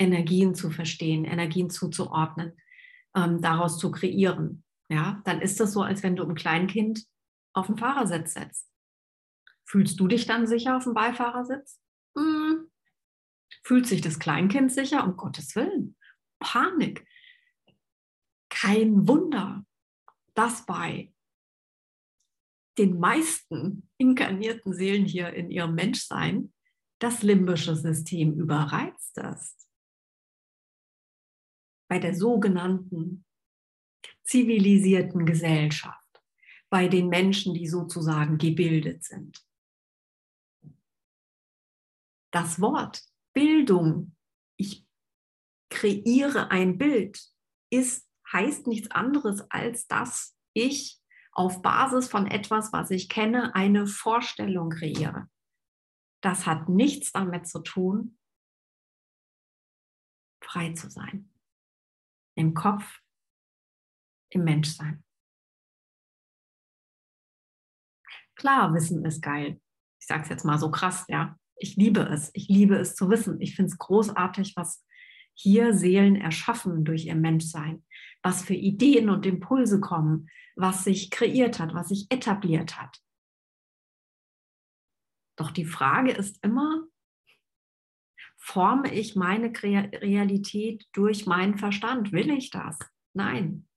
Energien 0.00 0.54
zu 0.54 0.70
verstehen, 0.70 1.24
Energien 1.24 1.70
zuzuordnen, 1.70 2.56
ähm, 3.14 3.40
daraus 3.40 3.78
zu 3.78 3.90
kreieren, 3.90 4.64
ja, 4.90 5.22
dann 5.24 5.40
ist 5.40 5.60
das 5.60 5.72
so, 5.72 5.82
als 5.82 6.02
wenn 6.02 6.16
du 6.16 6.24
ein 6.24 6.34
Kleinkind 6.34 7.06
auf 7.52 7.66
den 7.66 7.76
Fahrersitz 7.76 8.34
setzt. 8.34 8.68
Fühlst 9.64 10.00
du 10.00 10.08
dich 10.08 10.26
dann 10.26 10.48
sicher 10.48 10.76
auf 10.76 10.84
dem 10.84 10.94
Beifahrersitz? 10.94 11.80
Hm. 12.16 12.68
Fühlt 13.62 13.86
sich 13.86 14.00
das 14.00 14.18
Kleinkind 14.18 14.72
sicher? 14.72 15.04
Um 15.04 15.16
Gottes 15.16 15.54
Willen. 15.54 15.96
Panik. 16.40 17.06
Kein 18.48 19.06
Wunder, 19.06 19.64
dass 20.34 20.66
bei 20.66 21.12
den 22.78 22.98
meisten 22.98 23.88
inkarnierten 23.96 24.72
Seelen 24.72 25.04
hier 25.04 25.32
in 25.34 25.50
ihrem 25.50 25.74
Menschsein 25.74 26.52
das 26.98 27.22
limbische 27.22 27.76
System 27.76 28.32
überreizt 28.34 29.18
ist. 29.18 29.69
Bei 31.90 31.98
der 31.98 32.14
sogenannten 32.14 33.24
zivilisierten 34.22 35.26
Gesellschaft, 35.26 36.22
bei 36.68 36.86
den 36.86 37.08
Menschen, 37.08 37.52
die 37.52 37.66
sozusagen 37.66 38.38
gebildet 38.38 39.02
sind. 39.02 39.44
Das 42.32 42.60
Wort 42.60 43.02
Bildung, 43.34 44.14
ich 44.56 44.86
kreiere 45.68 46.52
ein 46.52 46.78
Bild, 46.78 47.20
ist, 47.70 48.08
heißt 48.32 48.68
nichts 48.68 48.92
anderes 48.92 49.40
als 49.50 49.88
dass 49.88 50.36
ich 50.52 51.00
auf 51.32 51.60
Basis 51.60 52.08
von 52.08 52.28
etwas, 52.28 52.72
was 52.72 52.92
ich 52.92 53.08
kenne, 53.08 53.52
eine 53.56 53.88
Vorstellung 53.88 54.70
kreiere. 54.70 55.28
Das 56.22 56.46
hat 56.46 56.68
nichts 56.68 57.10
damit 57.10 57.48
zu 57.48 57.60
tun, 57.60 58.16
frei 60.40 60.72
zu 60.74 60.88
sein. 60.88 61.32
Im 62.40 62.54
Kopf, 62.54 63.00
im 64.30 64.44
Menschsein. 64.44 65.04
Klar, 68.34 68.72
Wissen 68.72 69.04
ist 69.04 69.20
geil. 69.20 69.60
Ich 70.00 70.06
sage 70.06 70.22
es 70.22 70.30
jetzt 70.30 70.44
mal 70.44 70.58
so 70.58 70.70
krass, 70.70 71.04
ja. 71.08 71.38
Ich 71.56 71.76
liebe 71.76 72.00
es. 72.00 72.30
Ich 72.32 72.48
liebe 72.48 72.76
es 72.76 72.94
zu 72.94 73.10
wissen. 73.10 73.38
Ich 73.42 73.54
finde 73.54 73.70
es 73.70 73.76
großartig, 73.76 74.56
was 74.56 74.82
hier 75.34 75.74
Seelen 75.74 76.16
erschaffen 76.16 76.84
durch 76.86 77.04
ihr 77.04 77.14
Menschsein, 77.14 77.84
was 78.22 78.42
für 78.42 78.54
Ideen 78.54 79.10
und 79.10 79.26
Impulse 79.26 79.78
kommen, 79.78 80.30
was 80.56 80.84
sich 80.84 81.10
kreiert 81.10 81.58
hat, 81.58 81.74
was 81.74 81.88
sich 81.88 82.06
etabliert 82.10 82.80
hat. 82.80 83.02
Doch 85.36 85.50
die 85.50 85.66
Frage 85.66 86.12
ist 86.12 86.42
immer, 86.42 86.86
forme 88.40 88.92
ich 88.92 89.14
meine 89.14 89.52
Realität 89.52 90.88
durch 90.92 91.26
meinen 91.26 91.58
Verstand? 91.58 92.10
Will 92.10 92.30
ich 92.30 92.50
das? 92.50 92.78
Nein. 93.12 93.68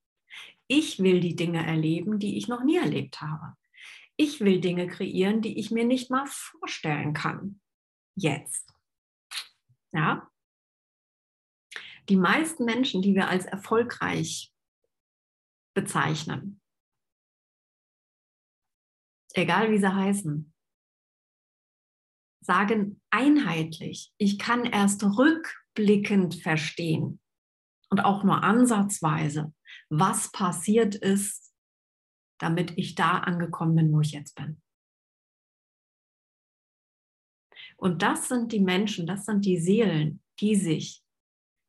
Ich 0.66 0.98
will 0.98 1.20
die 1.20 1.36
Dinge 1.36 1.64
erleben, 1.64 2.18
die 2.18 2.38
ich 2.38 2.48
noch 2.48 2.64
nie 2.64 2.78
erlebt 2.78 3.20
habe. 3.20 3.54
Ich 4.16 4.40
will 4.40 4.60
Dinge 4.60 4.86
kreieren, 4.86 5.42
die 5.42 5.58
ich 5.58 5.70
mir 5.70 5.84
nicht 5.84 6.10
mal 6.10 6.26
vorstellen 6.26 7.12
kann. 7.12 7.60
Jetzt. 8.16 8.74
Ja? 9.92 10.30
Die 12.08 12.16
meisten 12.16 12.64
Menschen, 12.64 13.02
die 13.02 13.14
wir 13.14 13.28
als 13.28 13.44
erfolgreich 13.44 14.52
bezeichnen, 15.74 16.60
egal 19.34 19.70
wie 19.70 19.78
sie 19.78 19.94
heißen, 19.94 20.53
sagen 22.44 23.00
einheitlich, 23.10 24.12
ich 24.18 24.38
kann 24.38 24.64
erst 24.64 25.02
rückblickend 25.04 26.36
verstehen 26.36 27.20
und 27.90 28.04
auch 28.04 28.24
nur 28.24 28.42
ansatzweise, 28.42 29.52
was 29.88 30.30
passiert 30.32 30.94
ist, 30.94 31.54
damit 32.38 32.72
ich 32.76 32.94
da 32.94 33.18
angekommen 33.18 33.76
bin, 33.76 33.92
wo 33.92 34.00
ich 34.00 34.12
jetzt 34.12 34.34
bin. 34.34 34.60
Und 37.76 38.02
das 38.02 38.28
sind 38.28 38.52
die 38.52 38.60
Menschen, 38.60 39.06
das 39.06 39.24
sind 39.24 39.44
die 39.44 39.58
Seelen, 39.58 40.22
die 40.40 40.56
sich 40.56 41.04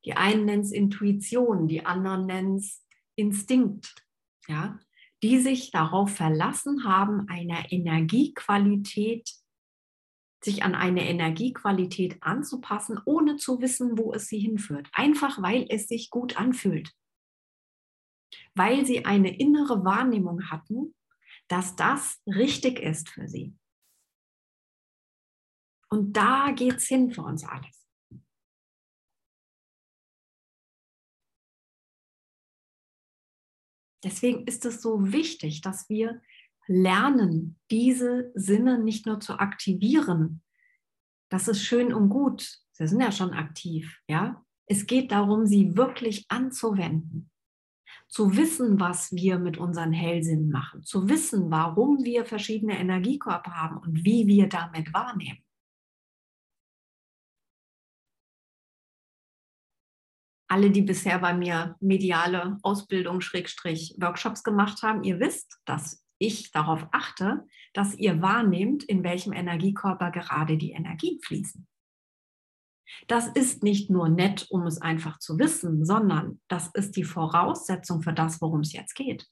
die 0.06 0.14
einen 0.14 0.44
nennen 0.44 0.62
es 0.62 0.70
Intuition, 0.70 1.66
die 1.66 1.84
anderen 1.84 2.26
nennen 2.26 2.56
es 2.56 2.86
Instinkt, 3.16 4.06
ja, 4.46 4.78
die 5.22 5.40
sich 5.40 5.72
darauf 5.72 6.10
verlassen 6.14 6.84
haben, 6.84 7.28
einer 7.28 7.72
Energiequalität 7.72 9.28
sich 10.46 10.62
an 10.62 10.74
eine 10.74 11.06
Energiequalität 11.06 12.22
anzupassen, 12.22 12.98
ohne 13.04 13.36
zu 13.36 13.60
wissen, 13.60 13.98
wo 13.98 14.14
es 14.14 14.28
sie 14.28 14.38
hinführt. 14.38 14.88
Einfach 14.92 15.42
weil 15.42 15.66
es 15.68 15.88
sich 15.88 16.08
gut 16.08 16.38
anfühlt. 16.38 16.94
Weil 18.54 18.86
sie 18.86 19.04
eine 19.04 19.38
innere 19.38 19.84
Wahrnehmung 19.84 20.50
hatten, 20.50 20.94
dass 21.48 21.76
das 21.76 22.22
richtig 22.26 22.78
ist 22.80 23.10
für 23.10 23.28
sie. 23.28 23.54
Und 25.88 26.16
da 26.16 26.52
geht 26.52 26.76
es 26.76 26.86
hin 26.86 27.10
für 27.10 27.22
uns 27.22 27.44
alles. 27.44 27.86
Deswegen 34.02 34.46
ist 34.46 34.64
es 34.64 34.82
so 34.82 35.12
wichtig, 35.12 35.62
dass 35.62 35.88
wir 35.88 36.22
lernen, 36.66 37.58
diese 37.70 38.30
Sinne 38.34 38.78
nicht 38.78 39.06
nur 39.06 39.20
zu 39.20 39.38
aktivieren. 39.38 40.42
Das 41.30 41.48
ist 41.48 41.62
schön 41.62 41.92
und 41.92 42.08
gut. 42.08 42.60
Sie 42.72 42.86
sind 42.86 43.00
ja 43.00 43.12
schon 43.12 43.32
aktiv, 43.32 44.00
ja. 44.08 44.44
Es 44.66 44.86
geht 44.86 45.12
darum, 45.12 45.46
sie 45.46 45.76
wirklich 45.76 46.26
anzuwenden. 46.28 47.30
Zu 48.08 48.36
wissen, 48.36 48.80
was 48.80 49.12
wir 49.12 49.38
mit 49.38 49.58
unseren 49.58 49.92
Hellsinnen 49.92 50.50
machen. 50.50 50.82
Zu 50.82 51.08
wissen, 51.08 51.50
warum 51.50 52.04
wir 52.04 52.24
verschiedene 52.24 52.78
Energiekörper 52.78 53.52
haben 53.52 53.78
und 53.78 54.04
wie 54.04 54.26
wir 54.26 54.48
damit 54.48 54.92
wahrnehmen. 54.92 55.46
alle, 60.48 60.70
die 60.70 60.82
bisher 60.82 61.18
bei 61.18 61.34
mir 61.34 61.76
mediale 61.80 62.58
Ausbildung, 62.62 63.20
Schrägstrich, 63.20 63.94
Workshops 63.98 64.42
gemacht 64.44 64.82
haben, 64.82 65.02
ihr 65.02 65.20
wisst, 65.20 65.60
dass 65.64 66.05
ich 66.18 66.50
darauf 66.50 66.86
achte, 66.92 67.46
dass 67.72 67.94
ihr 67.94 68.22
wahrnehmt, 68.22 68.84
in 68.84 69.04
welchem 69.04 69.32
Energiekörper 69.32 70.10
gerade 70.10 70.56
die 70.56 70.72
Energien 70.72 71.20
fließen. 71.20 71.66
Das 73.08 73.28
ist 73.28 73.62
nicht 73.62 73.90
nur 73.90 74.08
nett, 74.08 74.46
um 74.50 74.66
es 74.66 74.80
einfach 74.80 75.18
zu 75.18 75.38
wissen, 75.38 75.84
sondern 75.84 76.40
das 76.48 76.68
ist 76.68 76.96
die 76.96 77.04
Voraussetzung 77.04 78.02
für 78.02 78.12
das, 78.12 78.40
worum 78.40 78.60
es 78.60 78.72
jetzt 78.72 78.94
geht. 78.94 79.28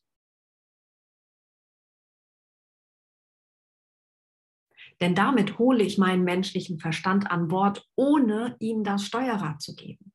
Denn 5.00 5.14
damit 5.14 5.58
hole 5.58 5.82
ich 5.82 5.98
meinen 5.98 6.24
menschlichen 6.24 6.78
Verstand 6.78 7.30
an 7.30 7.48
Bord, 7.48 7.88
ohne 7.96 8.56
ihm 8.60 8.84
das 8.84 9.04
Steuerrad 9.04 9.60
zu 9.60 9.74
geben. 9.74 10.12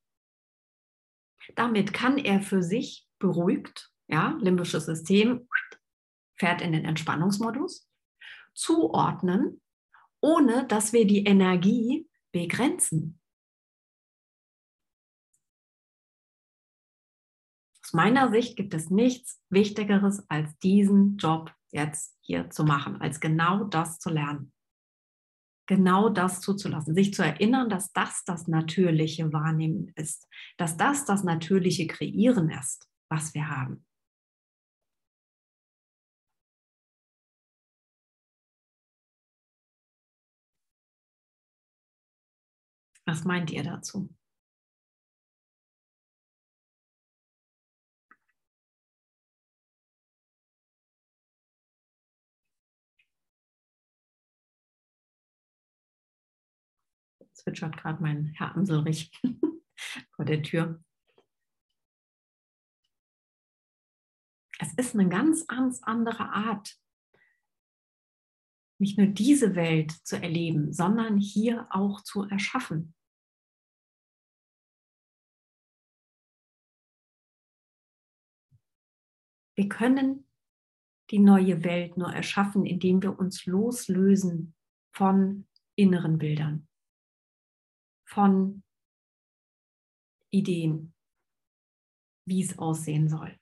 Damit 1.55 1.93
kann 1.93 2.17
er 2.17 2.41
für 2.41 2.63
sich 2.63 3.07
beruhigt, 3.20 3.91
ja, 4.07 4.38
limbisches 4.39 4.86
System 4.86 5.47
fährt 6.40 6.62
in 6.62 6.72
den 6.72 6.86
Entspannungsmodus, 6.86 7.88
zuordnen, 8.54 9.62
ohne 10.22 10.66
dass 10.68 10.94
wir 10.94 11.06
die 11.06 11.26
Energie 11.26 12.10
begrenzen. 12.32 13.20
Aus 17.84 17.94
meiner 17.94 18.32
Sicht 18.32 18.56
gibt 18.56 18.74
es 18.74 18.90
nichts 18.90 19.42
Wichtigeres, 19.50 20.24
als 20.30 20.58
diesen 20.60 21.18
Job 21.18 21.54
jetzt 21.72 22.18
hier 22.22 22.50
zu 22.50 22.64
machen, 22.64 23.02
als 23.02 23.20
genau 23.20 23.64
das 23.64 24.00
zu 24.00 24.10
lernen 24.10 24.54
genau 25.70 26.10
das 26.10 26.42
zuzulassen, 26.42 26.96
sich 26.96 27.14
zu 27.14 27.24
erinnern, 27.24 27.70
dass 27.70 27.94
das 27.94 28.24
das 28.26 28.48
natürliche 28.48 29.32
Wahrnehmen 29.32 29.92
ist, 29.96 30.28
dass 30.58 30.78
das 30.78 31.06
das 31.06 31.24
natürliche 31.24 31.86
Kreieren 31.86 32.50
ist, 32.50 32.90
was 33.08 33.36
wir 33.36 33.48
haben. 33.48 33.86
Was 43.10 43.24
meint 43.24 43.49
ihr 43.49 43.64
dazu? 43.64 44.07
zwitschert 57.34 57.78
gerade 57.78 58.03
mein 58.03 58.26
Herr 58.36 58.55
Amselrich 58.55 59.12
vor 60.12 60.26
der 60.26 60.43
Tür. 60.43 60.84
Es 64.60 64.74
ist 64.74 64.93
eine 64.93 65.10
ganz, 65.10 65.47
ganz 65.47 65.82
andere 65.82 66.30
Art, 66.30 66.78
nicht 68.78 68.99
nur 68.99 69.07
diese 69.07 69.55
Welt 69.55 69.91
zu 70.05 70.22
erleben, 70.22 70.74
sondern 70.74 71.18
hier 71.18 71.66
auch 71.72 72.01
zu 72.01 72.26
erschaffen. 72.26 72.93
Wir 79.60 79.68
können 79.68 80.26
die 81.10 81.20
neue 81.20 81.66
Welt 81.66 81.97
nur 81.97 82.14
erschaffen, 82.14 82.66
indem 82.66 83.01
wir 83.01 83.20
uns 83.20 83.45
loslösen 83.45 84.55
von 84.95 85.49
inneren 85.76 86.18
Bildern 86.18 86.70
von 88.05 88.64
Ideen, 90.30 90.93
wie 92.26 92.41
es 92.41 92.57
aussehen 92.57 93.10
soll. 93.10 93.38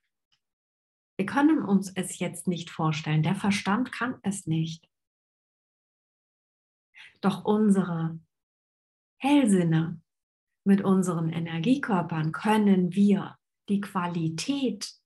Wir 1.17 1.27
können 1.27 1.61
uns 1.61 1.91
es 1.93 2.17
jetzt 2.17 2.47
nicht 2.47 2.71
vorstellen. 2.71 3.21
Der 3.21 3.35
Verstand 3.35 3.91
kann 3.91 4.17
es 4.23 4.47
nicht. 4.47 4.89
Doch 7.21 7.45
unsere 7.45 8.19
Hellsinne 9.21 10.01
mit 10.63 10.81
unseren 10.81 11.29
Energiekörpern 11.29 12.31
können 12.31 12.95
wir 12.95 13.37
die 13.69 13.81
Qualität 13.81 14.99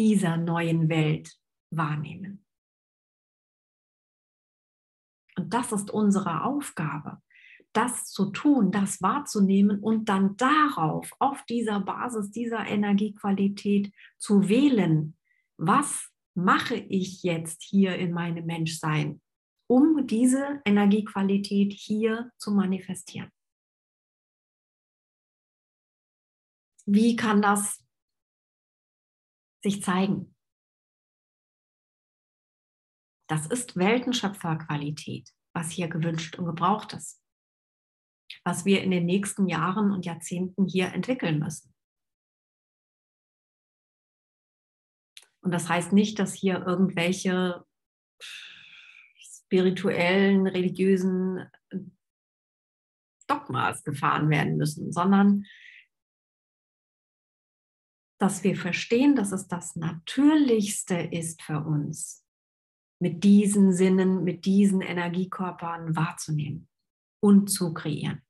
dieser 0.00 0.38
neuen 0.38 0.88
Welt 0.88 1.38
wahrnehmen. 1.70 2.42
Und 5.36 5.52
das 5.52 5.72
ist 5.72 5.90
unsere 5.90 6.44
Aufgabe, 6.44 7.20
das 7.74 8.06
zu 8.06 8.30
tun, 8.30 8.72
das 8.72 9.02
wahrzunehmen 9.02 9.78
und 9.78 10.08
dann 10.08 10.38
darauf, 10.38 11.12
auf 11.18 11.44
dieser 11.44 11.80
Basis 11.80 12.30
dieser 12.30 12.66
Energiequalität 12.66 13.92
zu 14.16 14.48
wählen, 14.48 15.18
was 15.58 16.08
mache 16.34 16.76
ich 16.76 17.22
jetzt 17.22 17.62
hier 17.62 17.96
in 17.96 18.12
meinem 18.12 18.46
Menschsein, 18.46 19.20
um 19.66 20.06
diese 20.06 20.62
Energiequalität 20.64 21.74
hier 21.74 22.32
zu 22.38 22.52
manifestieren. 22.52 23.30
Wie 26.86 27.16
kann 27.16 27.42
das 27.42 27.84
sich 29.62 29.82
zeigen? 29.82 30.34
Das 33.28 33.46
ist 33.46 33.76
Weltenschöpferqualität, 33.76 35.30
was 35.54 35.70
hier 35.70 35.88
gewünscht 35.88 36.36
und 36.36 36.46
gebraucht 36.46 36.94
ist 36.94 37.20
was 38.44 38.64
wir 38.64 38.82
in 38.82 38.90
den 38.90 39.06
nächsten 39.06 39.48
Jahren 39.48 39.92
und 39.92 40.06
Jahrzehnten 40.06 40.66
hier 40.66 40.92
entwickeln 40.92 41.38
müssen. 41.38 41.74
Und 45.42 45.52
das 45.52 45.68
heißt 45.68 45.92
nicht, 45.92 46.18
dass 46.18 46.34
hier 46.34 46.64
irgendwelche 46.66 47.64
spirituellen, 49.16 50.46
religiösen 50.46 51.48
Dogmas 53.26 53.82
gefahren 53.84 54.28
werden 54.28 54.56
müssen, 54.56 54.92
sondern 54.92 55.46
dass 58.20 58.44
wir 58.44 58.54
verstehen, 58.54 59.16
dass 59.16 59.32
es 59.32 59.48
das 59.48 59.76
Natürlichste 59.76 60.94
ist 60.94 61.42
für 61.42 61.64
uns, 61.64 62.26
mit 63.00 63.24
diesen 63.24 63.72
Sinnen, 63.72 64.24
mit 64.24 64.44
diesen 64.44 64.82
Energiekörpern 64.82 65.96
wahrzunehmen 65.96 66.68
und 67.22 67.48
zu 67.48 67.72
kreieren. 67.72 68.22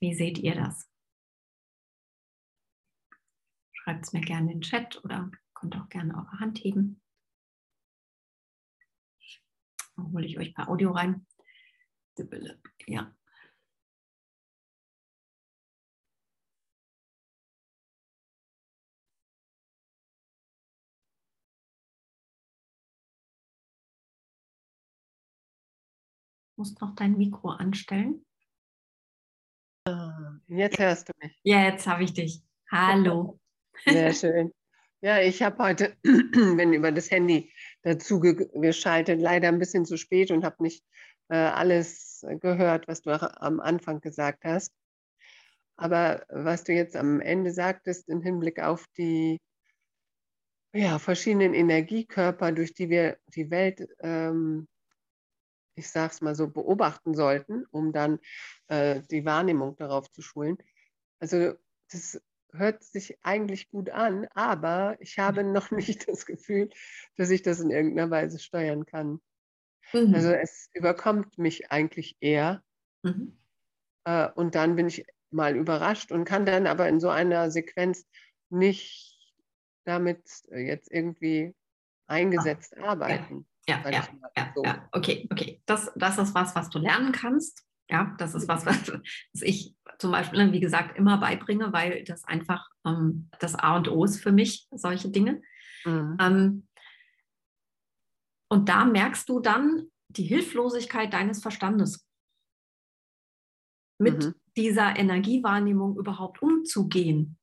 Wie 0.00 0.14
seht 0.14 0.38
ihr 0.38 0.54
das? 0.54 0.88
Schreibt 3.74 4.06
es 4.06 4.12
mir 4.12 4.20
gerne 4.20 4.52
in 4.52 4.60
den 4.60 4.62
Chat 4.62 5.02
oder 5.04 5.30
könnt 5.54 5.76
auch 5.76 5.88
gerne 5.88 6.14
eure 6.14 6.40
Hand 6.40 6.58
heben. 6.58 7.02
Dann 9.96 10.12
hole 10.12 10.26
ich 10.26 10.38
euch 10.38 10.54
per 10.54 10.68
Audio 10.68 10.92
rein. 10.92 11.26
Ja. 12.86 13.12
musst 26.56 26.80
noch 26.80 26.94
dein 26.94 27.16
Mikro 27.16 27.50
anstellen. 27.50 28.24
Äh, 29.86 29.92
Jetzt 30.48 30.78
hörst 30.78 31.08
du 31.08 31.12
mich. 31.22 31.38
Ja, 31.42 31.64
jetzt 31.64 31.86
habe 31.86 32.04
ich 32.04 32.14
dich. 32.14 32.42
Hallo. 32.70 33.38
Sehr 33.84 34.12
schön. 34.12 34.52
Ja, 35.02 35.20
ich 35.20 35.42
habe 35.42 35.62
heute, 35.62 35.96
bin 36.02 36.72
über 36.72 36.90
das 36.90 37.10
Handy 37.10 37.52
dazu 37.86 38.18
ge 38.18 38.48
geschaltet, 38.52 39.20
leider 39.20 39.46
ein 39.46 39.60
bisschen 39.60 39.84
zu 39.84 39.96
spät 39.96 40.32
und 40.32 40.44
habe 40.44 40.60
nicht 40.62 40.84
äh, 41.28 41.36
alles 41.36 42.26
gehört, 42.40 42.88
was 42.88 43.02
du 43.02 43.10
am 43.40 43.60
Anfang 43.60 44.00
gesagt 44.00 44.44
hast. 44.44 44.72
Aber 45.76 46.26
was 46.28 46.64
du 46.64 46.72
jetzt 46.72 46.96
am 46.96 47.20
Ende 47.20 47.52
sagtest 47.52 48.08
im 48.08 48.22
Hinblick 48.22 48.60
auf 48.60 48.86
die 48.98 49.38
ja, 50.74 50.98
verschiedenen 50.98 51.54
Energiekörper, 51.54 52.50
durch 52.50 52.74
die 52.74 52.90
wir 52.90 53.18
die 53.28 53.50
Welt, 53.50 53.86
ähm, 54.00 54.66
ich 55.76 55.88
sage 55.88 56.12
es 56.12 56.20
mal 56.20 56.34
so, 56.34 56.48
beobachten 56.48 57.14
sollten, 57.14 57.66
um 57.70 57.92
dann 57.92 58.18
äh, 58.66 59.00
die 59.10 59.24
Wahrnehmung 59.24 59.76
darauf 59.76 60.10
zu 60.10 60.22
schulen. 60.22 60.58
Also 61.20 61.54
das 61.92 62.20
hört 62.52 62.82
sich 62.82 63.18
eigentlich 63.22 63.70
gut 63.70 63.90
an, 63.90 64.26
aber 64.34 64.96
ich 65.00 65.18
habe 65.18 65.44
noch 65.44 65.70
nicht 65.70 66.08
das 66.08 66.26
Gefühl, 66.26 66.70
dass 67.16 67.30
ich 67.30 67.42
das 67.42 67.60
in 67.60 67.70
irgendeiner 67.70 68.10
Weise 68.10 68.38
steuern 68.38 68.86
kann. 68.86 69.20
Mhm. 69.92 70.14
Also 70.14 70.30
es 70.30 70.68
überkommt 70.72 71.38
mich 71.38 71.70
eigentlich 71.70 72.16
eher. 72.20 72.62
Mhm. 73.02 73.36
Äh, 74.04 74.28
und 74.34 74.54
dann 74.54 74.76
bin 74.76 74.88
ich 74.88 75.04
mal 75.30 75.56
überrascht 75.56 76.12
und 76.12 76.24
kann 76.24 76.46
dann 76.46 76.66
aber 76.66 76.88
in 76.88 77.00
so 77.00 77.08
einer 77.08 77.50
Sequenz 77.50 78.06
nicht 78.48 79.34
damit 79.84 80.22
jetzt 80.50 80.90
irgendwie 80.90 81.54
eingesetzt 82.06 82.76
ah, 82.78 82.90
arbeiten. 82.90 83.46
Ja, 83.68 83.82
ja, 83.90 84.06
ja, 84.36 84.52
so. 84.54 84.64
ja, 84.64 84.88
okay, 84.92 85.28
okay. 85.30 85.60
Das, 85.66 85.92
das 85.96 86.18
ist 86.18 86.34
was, 86.34 86.54
was 86.54 86.70
du 86.70 86.78
lernen 86.78 87.12
kannst. 87.12 87.64
Ja, 87.88 88.14
das 88.18 88.34
ist 88.34 88.48
was, 88.48 88.66
was, 88.66 88.92
ich 89.32 89.74
zum 89.98 90.10
Beispiel, 90.10 90.52
wie 90.52 90.60
gesagt, 90.60 90.98
immer 90.98 91.18
beibringe, 91.18 91.72
weil 91.72 92.04
das 92.04 92.24
einfach 92.24 92.68
ähm, 92.84 93.30
das 93.38 93.54
A 93.54 93.76
und 93.76 93.88
O 93.88 94.04
ist 94.04 94.20
für 94.20 94.32
mich, 94.32 94.66
solche 94.72 95.10
Dinge. 95.10 95.40
Mhm. 95.84 96.16
Ähm, 96.20 96.68
und 98.48 98.68
da 98.68 98.84
merkst 98.84 99.28
du 99.28 99.40
dann 99.40 99.86
die 100.08 100.24
Hilflosigkeit 100.24 101.12
deines 101.12 101.40
Verstandes, 101.42 102.06
mit 103.98 104.24
mhm. 104.24 104.34
dieser 104.56 104.96
Energiewahrnehmung 104.96 105.96
überhaupt 105.96 106.42
umzugehen. 106.42 107.38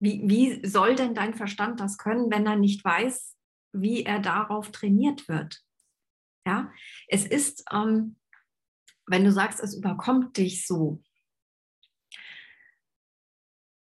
Wie, 0.00 0.22
wie 0.24 0.66
soll 0.66 0.94
denn 0.94 1.14
dein 1.14 1.34
Verstand 1.34 1.80
das 1.80 1.98
können, 1.98 2.30
wenn 2.30 2.46
er 2.46 2.56
nicht 2.56 2.84
weiß, 2.84 3.36
wie 3.72 4.04
er 4.04 4.20
darauf 4.20 4.70
trainiert 4.70 5.28
wird? 5.28 5.60
Ja, 6.46 6.72
es 7.08 7.26
ist, 7.26 7.64
ähm, 7.72 8.16
wenn 9.08 9.24
du 9.24 9.32
sagst, 9.32 9.60
es 9.60 9.76
überkommt 9.76 10.36
dich 10.36 10.66
so, 10.66 11.02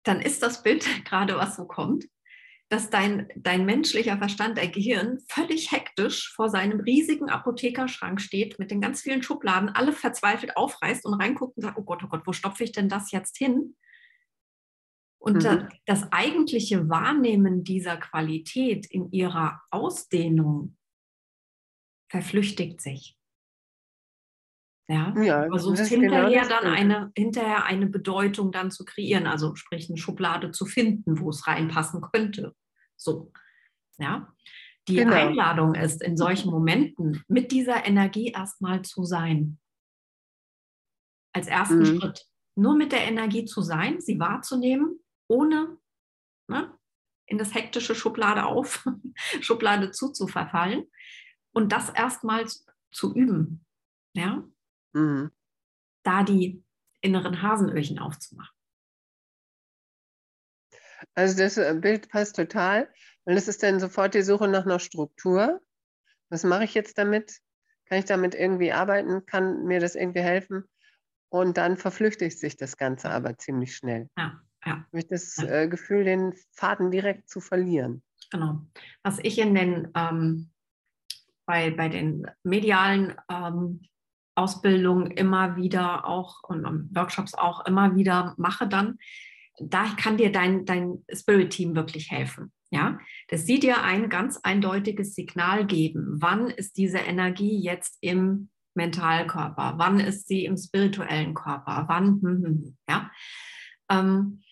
dann 0.03 0.21
ist 0.21 0.41
das 0.41 0.63
Bild 0.63 0.85
gerade, 1.05 1.37
was 1.37 1.55
so 1.55 1.65
kommt, 1.65 2.05
dass 2.69 2.89
dein, 2.89 3.29
dein 3.35 3.65
menschlicher 3.65 4.17
Verstand, 4.17 4.57
dein 4.57 4.71
Gehirn 4.71 5.19
völlig 5.29 5.71
hektisch 5.71 6.33
vor 6.33 6.49
seinem 6.49 6.81
riesigen 6.81 7.29
Apothekerschrank 7.29 8.19
steht, 8.19 8.59
mit 8.59 8.71
den 8.71 8.81
ganz 8.81 9.01
vielen 9.01 9.23
Schubladen, 9.23 9.69
alle 9.69 9.93
verzweifelt 9.93 10.57
aufreißt 10.57 11.05
und 11.05 11.13
reinguckt 11.13 11.55
und 11.55 11.63
sagt, 11.63 11.77
oh 11.77 11.83
Gott, 11.83 12.03
oh 12.03 12.07
Gott, 12.07 12.23
wo 12.25 12.33
stopfe 12.33 12.65
ich 12.65 12.73
denn 12.73 12.89
das 12.89 13.11
jetzt 13.11 13.37
hin? 13.37 13.75
Und 15.19 15.43
mhm. 15.43 15.69
das 15.85 16.11
eigentliche 16.11 16.89
Wahrnehmen 16.89 17.63
dieser 17.63 17.97
Qualität 17.97 18.85
in 18.85 19.11
ihrer 19.11 19.61
Ausdehnung 19.71 20.77
verflüchtigt 22.09 22.81
sich. 22.81 23.16
Ja, 24.89 25.13
ja 25.21 25.43
du 25.43 25.49
versuchst 25.49 25.87
hinterher 25.87 26.29
genau 26.29 26.47
dann 26.47 26.73
eine, 26.73 27.11
hinterher 27.15 27.65
eine 27.65 27.87
Bedeutung 27.87 28.51
dann 28.51 28.71
zu 28.71 28.85
kreieren, 28.85 29.27
also 29.27 29.55
sprich 29.55 29.89
eine 29.89 29.97
Schublade 29.97 30.51
zu 30.51 30.65
finden, 30.65 31.19
wo 31.19 31.29
es 31.29 31.45
reinpassen 31.45 32.01
könnte. 32.01 32.55
So, 32.95 33.31
ja. 33.97 34.33
Die 34.87 34.95
genau. 34.95 35.15
Einladung 35.15 35.75
ist, 35.75 36.01
in 36.01 36.15
solchen 36.15 36.49
Momenten 36.49 37.21
mit 37.27 37.51
dieser 37.51 37.85
Energie 37.85 38.31
erstmal 38.31 38.83
zu 38.83 39.03
sein. 39.03 39.59
Als 41.33 41.47
ersten 41.47 41.79
mhm. 41.79 41.99
Schritt. 41.99 42.25
Nur 42.55 42.75
mit 42.75 42.93
der 42.93 43.03
Energie 43.03 43.43
zu 43.43 43.61
sein, 43.61 43.99
sie 43.99 44.19
wahrzunehmen, 44.19 44.99
ohne 45.27 45.77
ne, 46.47 46.73
in 47.25 47.37
das 47.37 47.53
hektische 47.53 47.95
Schublade 47.95 48.45
auf, 48.45 48.87
Schublade 49.41 49.91
zu 49.91 50.13
zu 50.13 50.27
verfallen 50.27 50.85
und 51.53 51.73
das 51.73 51.89
erstmal 51.89 52.45
zu 52.91 53.13
üben. 53.13 53.65
Ja, 54.15 54.43
mhm. 54.97 55.31
da 56.03 56.23
die 56.23 56.63
inneren 57.01 57.41
Hasenöhrchen 57.41 57.99
aufzumachen. 57.99 58.55
Also 61.13 61.37
das 61.37 61.57
äh, 61.57 61.75
Bild 61.79 62.09
passt 62.09 62.35
total, 62.35 62.91
weil 63.25 63.37
es 63.37 63.47
ist 63.47 63.63
dann 63.63 63.79
sofort 63.79 64.13
die 64.13 64.21
Suche 64.21 64.47
nach 64.47 64.65
einer 64.65 64.79
Struktur. 64.79 65.61
Was 66.29 66.43
mache 66.43 66.63
ich 66.63 66.73
jetzt 66.73 66.97
damit? 66.97 67.39
Kann 67.85 67.99
ich 67.99 68.05
damit 68.05 68.35
irgendwie 68.35 68.71
arbeiten? 68.71 69.25
Kann 69.25 69.65
mir 69.65 69.79
das 69.79 69.95
irgendwie 69.95 70.21
helfen? 70.21 70.63
Und 71.29 71.57
dann 71.57 71.77
verflüchtigt 71.77 72.39
sich 72.39 72.57
das 72.57 72.77
Ganze 72.77 73.09
aber 73.09 73.37
ziemlich 73.37 73.75
schnell. 73.75 74.09
Ja, 74.17 74.41
ja. 74.65 74.85
Mit 74.91 75.11
das 75.11 75.37
ja. 75.37 75.47
Äh, 75.47 75.67
Gefühl, 75.67 76.03
den 76.03 76.33
Faden 76.51 76.91
direkt 76.91 77.29
zu 77.29 77.41
verlieren. 77.41 78.03
Genau. 78.31 78.65
Was 79.03 79.19
ich 79.19 79.37
in 79.39 79.55
den 79.55 79.91
ähm, 79.95 80.51
bei, 81.45 81.71
bei 81.71 81.89
den 81.89 82.29
medialen 82.43 83.15
ähm, 83.29 83.81
Ausbildung 84.37 85.07
immer 85.07 85.55
wieder 85.55 86.05
auch 86.05 86.43
und 86.43 86.63
Workshops 86.95 87.33
auch 87.33 87.65
immer 87.65 87.95
wieder 87.95 88.35
mache 88.37 88.67
dann, 88.67 88.97
da 89.59 89.85
kann 89.97 90.17
dir 90.17 90.31
dein, 90.31 90.65
dein 90.65 91.03
Spirit-Team 91.11 91.75
wirklich 91.75 92.11
helfen. 92.11 92.51
Ja, 92.69 92.99
dass 93.29 93.45
sie 93.45 93.59
dir 93.59 93.81
ein 93.81 94.09
ganz 94.09 94.41
eindeutiges 94.43 95.15
Signal 95.15 95.65
geben. 95.65 96.17
Wann 96.19 96.49
ist 96.49 96.75
diese 96.75 96.97
Energie 96.97 97.61
jetzt 97.61 97.97
im 98.01 98.49
Mentalkörper? 98.75 99.75
Wann 99.77 100.01
ist 100.01 100.27
sie 100.27 100.43
im 100.43 100.57
spirituellen 100.57 101.33
Körper? 101.33 101.85
Wann? 101.87 102.21
Hm, 102.21 102.21
hm, 102.21 102.43
hm, 102.43 102.77
ja. 102.89 103.09
Ähm, 103.89 104.43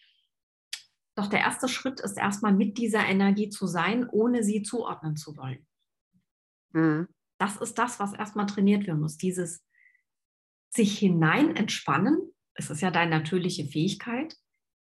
doch 1.15 1.27
der 1.27 1.39
erste 1.39 1.67
Schritt 1.67 1.99
ist 1.99 2.17
erstmal 2.17 2.53
mit 2.53 2.77
dieser 2.77 3.05
Energie 3.05 3.49
zu 3.49 3.67
sein, 3.67 4.07
ohne 4.09 4.43
sie 4.43 4.63
zuordnen 4.63 5.17
zu 5.17 5.35
wollen. 5.35 5.65
Mhm. 6.71 7.07
Das 7.37 7.57
ist 7.57 7.77
das, 7.77 7.99
was 7.99 8.13
erstmal 8.13 8.45
trainiert 8.45 8.87
werden 8.87 9.01
muss. 9.01 9.17
Dieses 9.17 9.65
sich 10.75 10.97
hinein 10.97 11.55
entspannen, 11.55 12.33
es 12.55 12.69
ist 12.69 12.81
ja 12.81 12.91
deine 12.91 13.11
natürliche 13.11 13.65
Fähigkeit, 13.65 14.35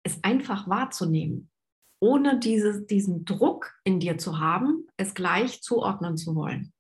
es 0.05 0.23
einfach 0.23 0.69
wahrzunehmen, 0.69 1.51
ohne 2.01 2.39
diese, 2.39 2.85
diesen 2.85 3.25
Druck 3.25 3.73
in 3.85 4.01
dir 4.01 4.19
zu 4.19 4.39
haben, 4.39 4.87
es 4.97 5.15
gleich 5.15 5.63
zuordnen 5.63 6.17
zu 6.17 6.35
wollen. 6.35 6.73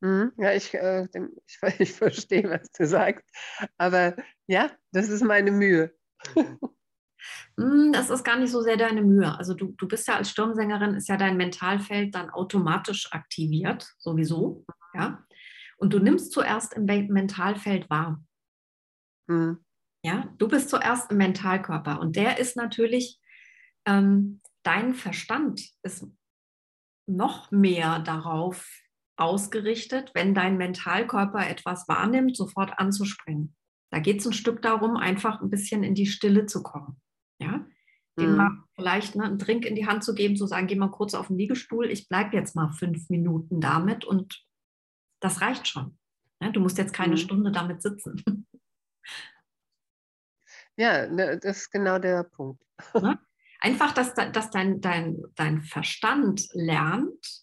Mhm. 0.00 0.32
Ja, 0.36 0.52
ich, 0.52 0.72
äh, 0.74 1.08
ich, 1.46 1.80
ich 1.80 1.92
verstehe, 1.92 2.44
was 2.44 2.70
du 2.70 2.86
sagst. 2.86 3.28
Aber 3.76 4.16
ja, 4.46 4.70
das 4.92 5.08
ist 5.08 5.24
meine 5.24 5.50
Mühe. 5.50 5.92
Hm, 7.58 7.92
das 7.92 8.10
ist 8.10 8.22
gar 8.22 8.38
nicht 8.38 8.52
so 8.52 8.60
sehr 8.60 8.76
deine 8.76 9.02
Mühe. 9.02 9.36
Also 9.36 9.54
du, 9.54 9.74
du 9.76 9.88
bist 9.88 10.06
ja 10.06 10.16
als 10.16 10.30
Sturmsängerin, 10.30 10.94
ist 10.94 11.08
ja 11.08 11.16
dein 11.16 11.36
Mentalfeld 11.36 12.14
dann 12.14 12.30
automatisch 12.30 13.12
aktiviert, 13.12 13.88
sowieso. 13.98 14.64
Ja? 14.94 15.24
Und 15.78 15.92
du 15.92 16.00
nimmst 16.00 16.32
zuerst 16.32 16.74
im 16.74 16.84
Mentalfeld 16.84 17.88
wahr. 17.88 18.22
Mhm. 19.28 19.64
Ja, 20.04 20.32
du 20.38 20.48
bist 20.48 20.70
zuerst 20.70 21.10
im 21.10 21.18
Mentalkörper 21.18 22.00
und 22.00 22.16
der 22.16 22.38
ist 22.38 22.56
natürlich, 22.56 23.20
ähm, 23.84 24.40
dein 24.62 24.94
Verstand 24.94 25.62
ist 25.82 26.06
noch 27.06 27.50
mehr 27.50 27.98
darauf 28.00 28.68
ausgerichtet, 29.16 30.12
wenn 30.14 30.34
dein 30.34 30.56
Mentalkörper 30.56 31.48
etwas 31.48 31.88
wahrnimmt, 31.88 32.36
sofort 32.36 32.78
anzuspringen. 32.78 33.56
Da 33.90 33.98
geht 33.98 34.20
es 34.20 34.26
ein 34.26 34.32
Stück 34.32 34.62
darum, 34.62 34.96
einfach 34.96 35.40
ein 35.40 35.50
bisschen 35.50 35.82
in 35.82 35.94
die 35.94 36.06
Stille 36.06 36.46
zu 36.46 36.62
kommen. 36.62 37.00
Ja, 37.40 37.66
dem 38.18 38.32
mhm. 38.32 38.36
mal 38.36 38.50
vielleicht 38.74 39.16
ne, 39.16 39.24
einen 39.24 39.38
Drink 39.38 39.64
in 39.64 39.74
die 39.74 39.86
Hand 39.86 40.04
zu 40.04 40.14
geben, 40.14 40.36
zu 40.36 40.46
sagen, 40.46 40.66
geh 40.66 40.76
mal 40.76 40.90
kurz 40.90 41.14
auf 41.14 41.28
den 41.28 41.38
Liegestuhl, 41.38 41.90
ich 41.90 42.08
bleibe 42.08 42.36
jetzt 42.36 42.54
mal 42.54 42.70
fünf 42.72 43.08
Minuten 43.08 43.60
damit 43.60 44.04
und 44.04 44.44
das 45.20 45.40
reicht 45.40 45.68
schon. 45.68 45.98
Du 46.52 46.60
musst 46.60 46.78
jetzt 46.78 46.92
keine 46.92 47.12
mhm. 47.12 47.18
Stunde 47.18 47.52
damit 47.52 47.82
sitzen. 47.82 48.46
Ja, 50.76 51.08
ne, 51.08 51.38
das 51.42 51.62
ist 51.62 51.70
genau 51.72 51.98
der 51.98 52.22
Punkt. 52.22 52.62
Ne? 52.94 53.18
Einfach, 53.60 53.92
dass, 53.92 54.14
dass 54.14 54.50
dein, 54.50 54.80
dein, 54.80 55.20
dein 55.34 55.60
Verstand 55.60 56.48
lernt, 56.52 57.42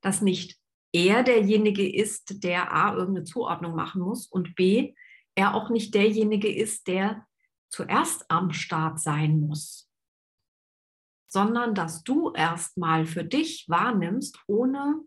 dass 0.00 0.22
nicht 0.22 0.58
er 0.92 1.22
derjenige 1.22 1.94
ist, 1.94 2.42
der 2.42 2.72
A, 2.72 2.94
irgendeine 2.94 3.24
Zuordnung 3.24 3.76
machen 3.76 4.00
muss 4.00 4.26
und 4.26 4.54
B, 4.56 4.94
er 5.34 5.54
auch 5.54 5.68
nicht 5.68 5.94
derjenige 5.94 6.52
ist, 6.52 6.88
der 6.88 7.26
zuerst 7.68 8.24
am 8.30 8.52
Start 8.52 8.98
sein 8.98 9.40
muss, 9.40 9.88
sondern 11.28 11.74
dass 11.74 12.02
du 12.02 12.32
erstmal 12.32 13.04
für 13.04 13.24
dich 13.24 13.66
wahrnimmst, 13.68 14.38
ohne 14.46 15.04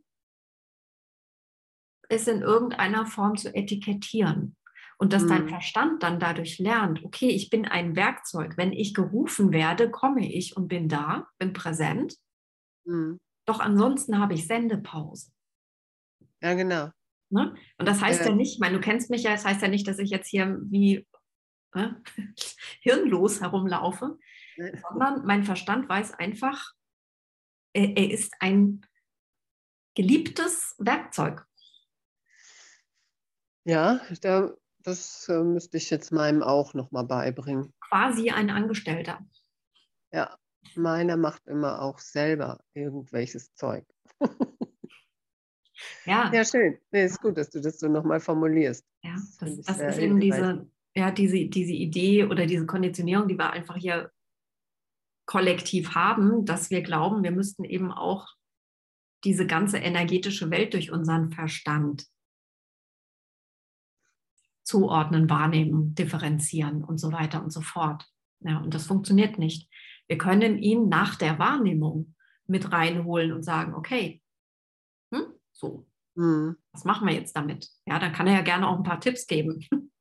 es 2.14 2.28
in 2.28 2.42
irgendeiner 2.42 3.06
Form 3.06 3.38
zu 3.38 3.54
etikettieren. 3.54 4.56
Und 4.98 5.12
dass 5.12 5.26
dein 5.28 5.46
Mhm. 5.46 5.50
Verstand 5.50 6.04
dann 6.04 6.20
dadurch 6.20 6.60
lernt, 6.60 7.04
okay, 7.04 7.30
ich 7.30 7.50
bin 7.50 7.66
ein 7.66 7.96
Werkzeug. 7.96 8.56
Wenn 8.58 8.72
ich 8.72 8.94
gerufen 8.94 9.52
werde, 9.52 9.92
komme 9.92 10.32
ich 10.32 10.56
und 10.56 10.68
bin 10.68 10.88
da, 10.88 11.28
bin 11.40 11.52
präsent. 11.52 12.16
Mhm. 12.86 13.20
Doch 13.46 13.60
ansonsten 13.60 14.20
habe 14.20 14.36
ich 14.36 14.48
Sendepause. 14.48 15.32
Ja, 16.42 16.54
genau. 16.54 16.90
Ne? 17.30 17.56
Und 17.78 17.88
das 17.88 18.02
heißt 18.02 18.22
ja. 18.22 18.30
Ja. 18.30 18.36
nicht, 18.36 18.54
ich 18.54 18.60
meine, 18.60 18.76
du 18.76 18.82
kennst 18.82 19.10
mich 19.10 19.24
ja, 19.24 19.32
das 19.32 19.44
heißt 19.44 19.62
ja 19.62 19.68
nicht, 19.68 19.88
dass 19.88 20.00
ich 20.00 20.12
jetzt 20.12 20.30
hier 20.30 20.60
wie 20.64 21.06
ne, 21.74 22.02
hirnlos 22.82 23.42
herumlaufe, 23.42 24.18
Ne? 24.56 24.80
sondern 24.88 25.26
mein 25.26 25.44
Verstand 25.44 25.90
weiß 25.90 26.14
einfach, 26.14 26.74
er, 27.74 27.98
er 27.98 28.12
ist 28.12 28.34
ein 28.40 28.86
geliebtes 29.96 30.76
Werkzeug. 30.78 31.46
Ja, 33.66 34.02
da, 34.22 34.54
das 34.80 35.28
äh, 35.30 35.42
müsste 35.42 35.78
ich 35.78 35.90
jetzt 35.90 36.12
meinem 36.12 36.44
auch 36.44 36.74
nochmal 36.74 37.06
beibringen. 37.06 37.74
Quasi 37.82 38.30
ein 38.30 38.50
Angestellter. 38.50 39.20
Ja, 40.12 40.38
meiner 40.76 41.18
macht 41.18 41.48
immer 41.48 41.82
auch 41.82 42.00
selber 42.00 42.64
irgendwelches 42.74 43.54
Zeug. 43.54 43.86
Ja, 46.06 46.32
Ja, 46.34 46.46
schön. 46.46 46.78
Nee, 46.92 47.06
ist 47.06 47.22
gut, 47.22 47.38
dass 47.38 47.50
du 47.50 47.60
das 47.60 47.80
so 47.80 47.88
nochmal 47.88 48.20
formulierst. 48.20 48.86
ja 49.04 49.16
Das 49.16 49.38
das, 49.38 49.62
das 49.62 49.80
ist 49.80 49.98
eben 49.98 50.20
diese, 50.20 50.70
ja, 50.96 51.12
diese, 51.12 51.46
diese 51.46 51.74
Idee 51.74 52.26
oder 52.26 52.46
diese 52.46 52.66
Konditionierung, 52.66 53.28
die 53.28 53.38
wir 53.38 53.52
einfach 53.52 53.76
hier 53.76 54.12
kollektiv 55.26 55.96
haben, 55.96 56.46
dass 56.46 56.70
wir 56.70 56.82
glauben, 56.82 57.24
wir 57.24 57.32
müssten 57.32 57.64
eben 57.64 57.92
auch 57.92 58.28
diese 59.24 59.48
ganze 59.48 59.78
energetische 59.78 60.52
Welt 60.52 60.74
durch 60.74 60.92
unseren 60.92 61.32
Verstand 61.32 62.06
zuordnen, 64.64 65.30
wahrnehmen, 65.30 65.94
differenzieren 65.96 66.84
und 66.84 66.98
so 66.98 67.12
weiter 67.12 67.44
und 67.44 67.52
so 67.52 67.62
fort. 67.62 68.06
Ja, 68.40 68.60
und 68.60 68.74
das 68.74 68.88
funktioniert 68.88 69.38
nicht. 69.38 69.70
Wir 70.08 70.18
können 70.18 70.58
ihn 70.58 70.90
nach 70.90 71.16
der 71.16 71.40
Wahrnehmung 71.40 72.16
mit 72.48 72.72
reinholen 72.72 73.32
und 73.32 73.44
sagen, 73.44 73.74
okay, 73.74 74.22
hm, 75.14 75.26
so, 75.52 75.86
Mhm. 76.16 76.58
was 76.72 76.84
machen 76.84 77.08
wir 77.08 77.16
jetzt 77.16 77.36
damit? 77.36 77.70
Ja, 77.86 78.00
dann 78.00 78.14
kann 78.14 78.28
er 78.28 78.34
ja 78.36 78.42
gerne 78.42 78.68
auch 78.68 78.78
ein 78.78 78.84
paar 78.84 79.00
Tipps 79.00 79.28
geben. 79.28 79.66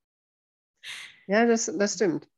Ja, 1.29 1.47
das, 1.47 1.67
das 1.79 1.95
stimmt. 1.95 2.29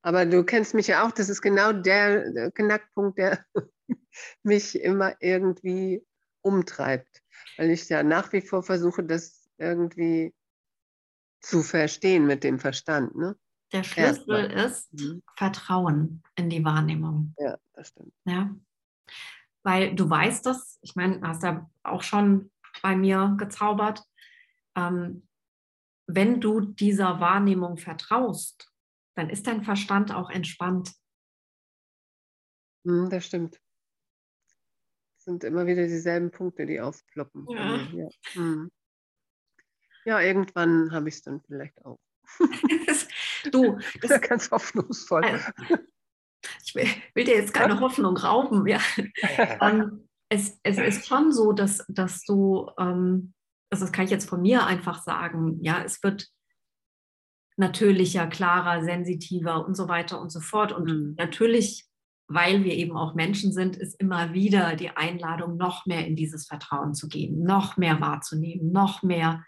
Aber 0.00 0.24
du 0.24 0.42
kennst 0.42 0.72
mich 0.72 0.86
ja 0.86 1.06
auch, 1.06 1.12
das 1.12 1.28
ist 1.28 1.42
genau 1.42 1.74
der, 1.74 2.32
der 2.32 2.50
Knackpunkt, 2.50 3.18
der 3.18 3.44
mich 4.42 4.80
immer 4.80 5.14
irgendwie 5.20 6.02
umtreibt. 6.40 7.22
Weil 7.58 7.70
ich 7.70 7.90
ja 7.90 8.02
nach 8.02 8.32
wie 8.32 8.40
vor 8.40 8.62
versuche, 8.62 9.04
das 9.04 9.50
irgendwie 9.58 10.34
zu 11.42 11.62
verstehen 11.62 12.26
mit 12.26 12.44
dem 12.44 12.58
Verstand. 12.58 13.14
Ne? 13.16 13.36
Der 13.72 13.82
Schlüssel 13.82 14.30
Erstmal. 14.30 14.50
ist 14.52 14.92
Mhm. 14.92 15.22
Vertrauen 15.36 16.22
in 16.36 16.48
die 16.48 16.64
Wahrnehmung. 16.64 17.34
Ja, 17.38 17.58
das 17.74 17.88
stimmt. 17.88 18.14
Ja. 18.24 18.54
Weil 19.64 19.94
du 19.94 20.08
weißt 20.08 20.46
das, 20.46 20.78
ich 20.82 20.94
meine, 20.96 21.20
du 21.20 21.26
hast 21.26 21.42
ja 21.42 21.68
auch 21.82 22.02
schon 22.02 22.50
bei 22.82 22.96
mir 22.96 23.34
gezaubert, 23.38 24.02
ähm, 24.76 25.26
wenn 26.06 26.40
du 26.40 26.60
dieser 26.60 27.20
Wahrnehmung 27.20 27.76
vertraust, 27.76 28.70
dann 29.14 29.30
ist 29.30 29.46
dein 29.46 29.62
Verstand 29.62 30.12
auch 30.12 30.30
entspannt. 30.30 30.92
Mhm, 32.84 33.08
das 33.10 33.26
stimmt. 33.26 33.60
Es 35.18 35.24
sind 35.24 35.44
immer 35.44 35.66
wieder 35.66 35.86
dieselben 35.86 36.30
Punkte, 36.30 36.66
die 36.66 36.80
aufploppen. 36.80 37.46
Ja. 37.50 37.76
Ja, 37.92 38.08
Mhm. 38.34 38.70
Ja 40.04 40.20
irgendwann 40.20 40.92
habe 40.92 41.08
ich 41.08 41.16
es 41.16 41.22
dann 41.22 41.40
vielleicht 41.40 41.84
auch. 41.84 41.98
du, 43.50 43.78
das, 44.00 44.10
ja 44.10 44.18
ganz 44.18 44.50
hoffnungsvoll. 44.50 45.24
Also, 45.24 45.50
ich 46.64 46.74
will, 46.74 46.88
will 47.14 47.24
dir 47.24 47.36
jetzt 47.36 47.54
keine 47.54 47.80
Hoffnung 47.80 48.16
rauben. 48.16 48.66
Ja. 48.66 48.80
Ähm, 49.60 50.08
es, 50.28 50.58
es 50.62 50.78
ist 50.78 51.06
schon 51.06 51.32
so, 51.32 51.52
dass, 51.52 51.84
dass 51.88 52.24
du, 52.24 52.70
ähm, 52.78 53.34
also 53.70 53.84
das 53.84 53.92
kann 53.92 54.04
ich 54.04 54.10
jetzt 54.10 54.28
von 54.28 54.42
mir 54.42 54.66
einfach 54.66 55.02
sagen, 55.02 55.58
ja, 55.62 55.82
es 55.84 56.02
wird 56.02 56.28
natürlicher, 57.56 58.26
klarer, 58.26 58.82
sensitiver 58.82 59.64
und 59.64 59.76
so 59.76 59.88
weiter 59.88 60.20
und 60.20 60.30
so 60.30 60.40
fort. 60.40 60.72
Und 60.72 60.88
Mhm. 60.88 61.14
natürlich, 61.18 61.86
weil 62.28 62.64
wir 62.64 62.74
eben 62.74 62.96
auch 62.96 63.14
Menschen 63.14 63.52
sind, 63.52 63.76
ist 63.76 64.00
immer 64.00 64.32
wieder 64.32 64.74
die 64.74 64.90
Einladung, 64.90 65.56
noch 65.56 65.86
mehr 65.86 66.06
in 66.06 66.16
dieses 66.16 66.46
Vertrauen 66.46 66.94
zu 66.94 67.08
gehen, 67.08 67.42
noch 67.44 67.76
mehr 67.76 68.00
wahrzunehmen, 68.00 68.72
noch 68.72 69.02
mehr 69.02 69.44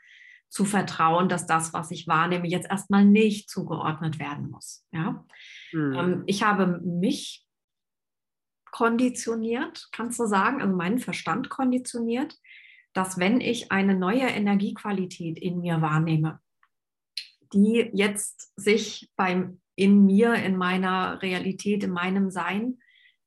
zu 0.55 0.65
vertrauen, 0.65 1.29
dass 1.29 1.49
das, 1.49 1.73
was 1.73 1.91
ich 1.91 2.07
wahrnehme, 2.07 2.47
jetzt 2.47 2.71
erstmal 2.71 3.05
nicht 3.05 3.51
zugeordnet 3.51 4.21
werden 4.21 4.51
muss. 4.51 4.87
Ja? 4.93 5.27
Mhm. 5.73 6.23
Ich 6.27 6.45
habe 6.45 6.81
mich 6.81 7.45
konditioniert, 8.71 9.89
kannst 9.91 10.21
du 10.21 10.27
sagen, 10.27 10.63
also 10.63 10.77
meinen 10.77 11.01
Verstand 11.01 11.51
konditioniert, 11.51 12.37
dass 12.93 13.19
wenn 13.19 13.41
ich 13.41 13.73
eine 13.73 13.97
neue 13.97 14.29
Energiequalität 14.29 15.41
in 15.41 15.61
mir 15.61 15.83
wahrnehme, 15.83 16.39
die 17.53 17.91
jetzt 17.93 18.53
sich 18.55 19.11
beim 19.17 19.61
in 19.75 20.07
mir, 20.07 20.35
in 20.35 20.57
meiner 20.57 21.21
Realität, 21.21 21.83
in 21.83 21.91
meinem 21.91 22.31
Sein 22.31 22.79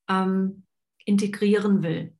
ähm, 0.07 0.65
integrieren 1.03 1.83
will. 1.83 2.16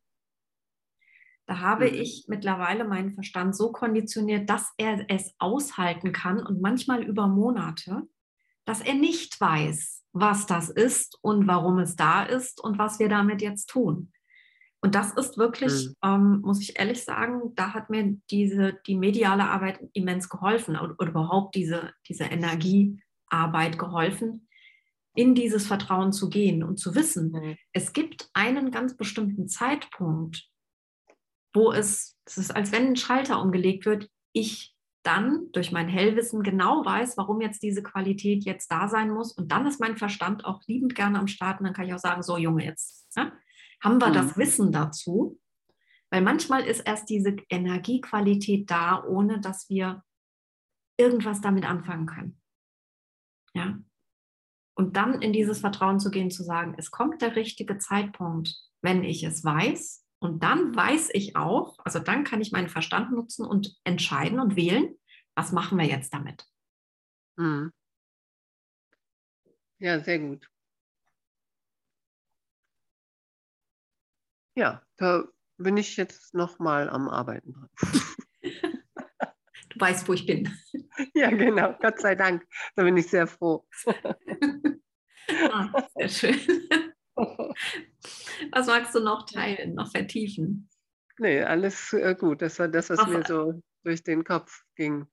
Da 1.48 1.60
habe 1.60 1.90
Mhm. 1.90 1.96
ich 1.96 2.26
mittlerweile 2.28 2.84
meinen 2.86 3.14
Verstand 3.14 3.56
so 3.56 3.72
konditioniert, 3.72 4.50
dass 4.50 4.74
er 4.78 5.06
es 5.10 5.34
aushalten 5.40 6.12
kann 6.12 6.46
und 6.46 6.62
manchmal 6.62 7.02
über 7.04 7.28
Monate, 7.28 8.04
dass 8.66 8.82
er 8.82 8.94
nicht 8.96 9.40
weiß, 9.40 10.04
was 10.12 10.46
das 10.46 10.70
ist 10.70 11.18
und 11.22 11.48
warum 11.48 11.80
es 11.80 11.96
da 11.96 12.24
ist 12.24 12.62
und 12.62 12.78
was 12.78 13.00
wir 13.00 13.08
damit 13.10 13.42
jetzt 13.42 13.68
tun. 13.68 14.12
Und 14.82 14.94
das 14.94 15.14
ist 15.14 15.38
wirklich, 15.38 15.90
ähm, 16.04 16.42
muss 16.44 16.62
ich 16.62 16.78
ehrlich 16.78 17.04
sagen, 17.04 17.54
da 17.56 17.74
hat 17.74 17.90
mir 17.90 18.18
diese, 18.30 18.74
die 18.86 18.96
mediale 18.96 19.46
Arbeit 19.50 19.80
immens 19.94 20.30
geholfen 20.30 20.76
oder, 20.76 20.96
oder 21.00 21.10
überhaupt 21.10 21.56
diese, 21.56 21.94
diese 22.08 22.26
Energiearbeit 22.26 23.80
geholfen, 23.80 24.48
in 25.16 25.34
dieses 25.34 25.66
Vertrauen 25.66 26.12
zu 26.12 26.30
gehen 26.30 26.62
und 26.64 26.78
zu 26.78 26.94
wissen, 26.94 27.32
Mhm. 27.32 27.58
es 27.74 27.92
gibt 27.94 28.30
einen 28.34 28.70
ganz 28.70 28.96
bestimmten 28.98 29.48
Zeitpunkt, 29.48 30.48
wo 31.58 31.72
es, 31.72 32.18
es 32.26 32.38
ist, 32.38 32.56
als 32.56 32.72
wenn 32.72 32.88
ein 32.88 32.96
Schalter 32.96 33.42
umgelegt 33.42 33.86
wird, 33.86 34.10
ich 34.32 34.76
dann 35.04 35.50
durch 35.54 35.72
mein 35.72 35.88
Hellwissen 35.88 36.44
genau 36.44 36.86
weiß, 36.86 37.18
warum 37.18 37.40
jetzt 37.42 37.64
diese 37.64 37.82
Qualität 37.82 38.44
jetzt 38.44 38.70
da 38.70 38.90
sein 38.90 39.10
muss. 39.10 39.32
Und 39.32 39.52
dann 39.52 39.66
ist 39.66 39.80
mein 39.80 39.98
Verstand 39.98 40.44
auch 40.46 40.62
liebend 40.68 40.96
gerne 40.96 41.18
am 41.18 41.28
Start. 41.28 41.60
Und 41.60 41.66
dann 41.66 41.74
kann 41.74 41.86
ich 41.86 41.94
auch 41.94 42.00
sagen, 42.00 42.24
so 42.24 42.38
Junge, 42.38 42.66
jetzt 42.66 43.16
ne, 43.16 43.32
haben 43.82 44.00
wir 44.02 44.10
Mhm. 44.10 44.14
das 44.14 44.38
Wissen 44.38 44.72
dazu. 44.72 45.40
Weil 46.10 46.22
manchmal 46.22 46.64
ist 46.64 46.82
erst 46.82 47.10
diese 47.10 47.36
Energiequalität 47.50 48.70
da, 48.70 49.04
ohne 49.04 49.40
dass 49.40 49.70
wir 49.70 50.04
irgendwas 50.98 51.42
damit 51.42 51.66
anfangen 51.66 52.06
können. 52.06 52.42
Ja. 53.54 53.80
Und 54.76 54.96
dann 54.96 55.22
in 55.22 55.34
dieses 55.34 55.60
Vertrauen 55.60 56.00
zu 56.00 56.12
gehen, 56.12 56.32
zu 56.32 56.44
sagen, 56.44 56.76
es 56.78 56.92
kommt 56.92 57.22
der 57.22 57.36
richtige 57.36 57.78
Zeitpunkt, 57.78 58.56
wenn 58.82 59.04
ich 59.04 59.24
es 59.24 59.44
weiß. 59.44 60.07
Und 60.20 60.44
dann 60.44 60.76
weiß 60.76 61.10
ich 61.14 61.36
auch, 61.36 61.78
also 61.80 62.00
dann 62.00 62.24
kann 62.24 62.42
ich 62.42 62.52
meinen 62.52 62.70
Verstand 62.70 63.12
nutzen 63.12 63.46
und 63.46 63.76
entscheiden 63.84 64.40
und 64.40 64.56
wählen, 64.56 64.96
was 65.36 65.52
machen 65.52 65.78
wir 65.78 65.86
jetzt 65.86 66.14
damit. 66.14 66.46
Mhm. 67.38 67.72
Ja, 69.80 70.00
sehr 70.04 70.20
gut. 70.20 70.50
Ja, 74.56 74.82
da 74.98 75.24
bin 75.58 75.78
ich 75.78 75.98
jetzt 75.98 76.34
nochmal 76.34 76.90
am 76.90 77.08
Arbeiten 77.10 77.54
dran. 77.54 77.70
Du 79.70 79.82
weißt, 79.82 80.08
wo 80.08 80.14
ich 80.14 80.26
bin. 80.26 80.52
Ja, 81.14 81.30
genau, 81.30 81.76
Gott 81.82 82.00
sei 82.00 82.16
Dank. 82.16 82.44
Da 82.76 82.84
bin 82.84 82.98
ich 82.98 83.08
sehr 83.10 83.28
froh. 83.28 83.68
Ah, 85.52 85.88
sehr 85.96 86.10
schön. 86.10 86.40
Was 88.52 88.68
magst 88.68 88.96
du 88.96 89.00
noch 89.00 89.26
teilen, 89.26 89.76
noch 89.76 89.92
vertiefen? 89.92 90.70
Nee, 91.20 91.42
alles 91.44 91.94
äh, 91.94 92.16
gut. 92.16 92.42
Das 92.42 92.60
war 92.60 92.68
das, 92.68 92.90
was 92.90 93.00
Ach, 93.00 93.08
mir 93.08 93.24
so 93.26 93.62
durch 93.84 94.04
den 94.04 94.24
Kopf 94.24 94.64
ging. 94.76 95.08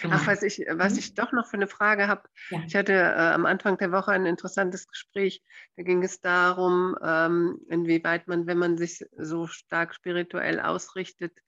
Genau. 0.00 0.16
Ach, 0.16 0.26
was 0.26 0.42
ich, 0.42 0.58
was 0.68 0.94
Mhm. 0.94 0.98
ich 0.98 1.14
doch 1.14 1.30
noch 1.32 1.46
für 1.46 1.54
eine 1.56 1.68
Frage 1.68 2.08
habe. 2.08 2.28
Ja. 2.50 2.60
Ich 2.66 2.74
hatte 2.74 2.92
äh, 2.92 3.32
am 3.32 3.46
Anfang 3.46 3.78
der 3.78 3.92
Woche 3.92 4.10
ein 4.10 4.26
interessantes 4.26 4.88
Gespräch. 4.88 5.42
Da 5.76 5.84
ging 5.84 6.02
es 6.02 6.20
darum, 6.20 6.96
ähm, 7.02 7.60
inwieweit 7.68 8.26
man, 8.26 8.46
wenn 8.48 8.58
man 8.58 8.76
sich 8.76 9.04
so 9.16 9.46
stark 9.46 9.94
spirituell 9.94 10.58
ausrichtet, 10.58 11.38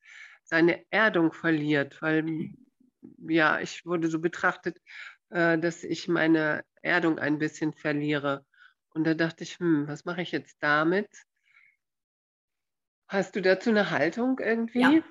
seine 0.45 0.85
Erdung 0.91 1.33
verliert. 1.33 2.01
Weil, 2.01 2.51
ja, 3.29 3.59
ich 3.59 3.85
wurde 3.85 4.09
so 4.09 4.21
betrachtet, 4.21 4.79
äh, 5.31 5.59
dass 5.59 5.83
ich 5.83 6.07
meine 6.07 6.63
Erdung 6.83 7.19
ein 7.19 7.39
bisschen 7.39 7.73
verliere. 7.73 8.46
Und 8.97 9.05
da 9.05 9.15
dachte 9.15 9.45
ich, 9.45 9.59
hm, 9.59 9.87
was 9.87 10.05
mache 10.05 10.23
ich 10.23 10.33
jetzt 10.33 10.57
damit? 10.61 11.09
Hast 13.09 13.37
du 13.37 13.43
dazu 13.43 13.71
eine 13.71 13.91
Haltung 13.91 14.39
irgendwie? 14.41 14.81
Ja. 14.81 15.03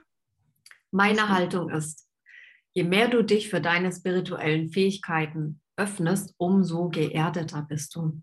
Meine 0.92 1.30
Haltung 1.30 1.70
ist, 1.70 2.06
Je 2.78 2.84
mehr 2.84 3.08
du 3.08 3.24
dich 3.24 3.50
für 3.50 3.62
deine 3.62 3.90
spirituellen 3.92 4.70
Fähigkeiten 4.70 5.62
öffnest, 5.78 6.36
umso 6.38 6.90
geerdeter 6.90 7.62
bist 7.62 7.96
du. 7.96 8.22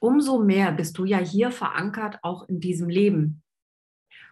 Umso 0.00 0.38
mehr 0.38 0.70
bist 0.72 0.98
du 0.98 1.06
ja 1.06 1.18
hier 1.18 1.50
verankert, 1.50 2.18
auch 2.22 2.46
in 2.48 2.60
diesem 2.60 2.90
Leben. 2.90 3.42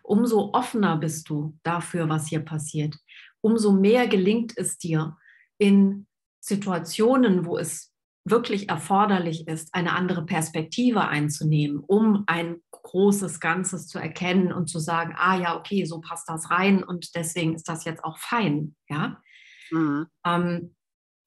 Umso 0.03 0.53
offener 0.53 0.99
bist 0.99 1.30
du 1.30 1.59
dafür, 1.62 2.11
was 2.11 2.28
hier 2.28 2.40
passiert. 2.40 2.94
Umso 3.40 3.72
mehr 3.72 4.07
gelingt 4.07 4.57
es 4.59 4.76
dir 4.76 5.16
in 5.57 6.07
Situationen, 6.40 7.46
wo 7.46 7.57
es 7.57 7.94
wirklich 8.25 8.69
erforderlich 8.69 9.47
ist, 9.49 9.75
eine 9.75 9.93
andere 9.93 10.25
Perspektive 10.25 11.09
einzunehmen, 11.09 11.79
um 11.79 12.25
ein 12.27 12.57
großes 12.71 13.41
Ganzes 13.41 13.87
zu 13.87 13.99
erkennen 13.99 14.53
und 14.53 14.69
zu 14.69 14.79
sagen, 14.79 15.14
ah 15.16 15.39
ja, 15.39 15.57
okay, 15.57 15.85
so 15.85 16.01
passt 16.01 16.29
das 16.29 16.51
rein 16.51 16.83
und 16.83 17.14
deswegen 17.14 17.55
ist 17.55 17.69
das 17.69 17.85
jetzt 17.85 18.05
auch 18.05 18.19
fein. 18.19 18.77
Ja. 18.89 19.23
Mhm. 19.71 20.07
Ähm, 20.25 20.75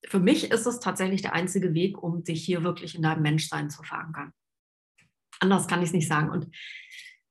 für 0.06 0.20
mich 0.20 0.52
ist 0.52 0.66
es 0.66 0.80
tatsächlich 0.80 1.22
der 1.22 1.34
einzige 1.34 1.74
Weg, 1.74 2.02
um 2.02 2.24
dich 2.24 2.44
hier 2.44 2.64
wirklich 2.64 2.96
in 2.96 3.04
deinem 3.04 3.22
Menschsein 3.22 3.70
zu 3.70 3.84
verankern. 3.84 4.34
Anders 5.40 5.68
kann 5.68 5.82
ich 5.82 5.88
es 5.88 5.94
nicht 5.94 6.08
sagen. 6.08 6.30
Und 6.30 6.48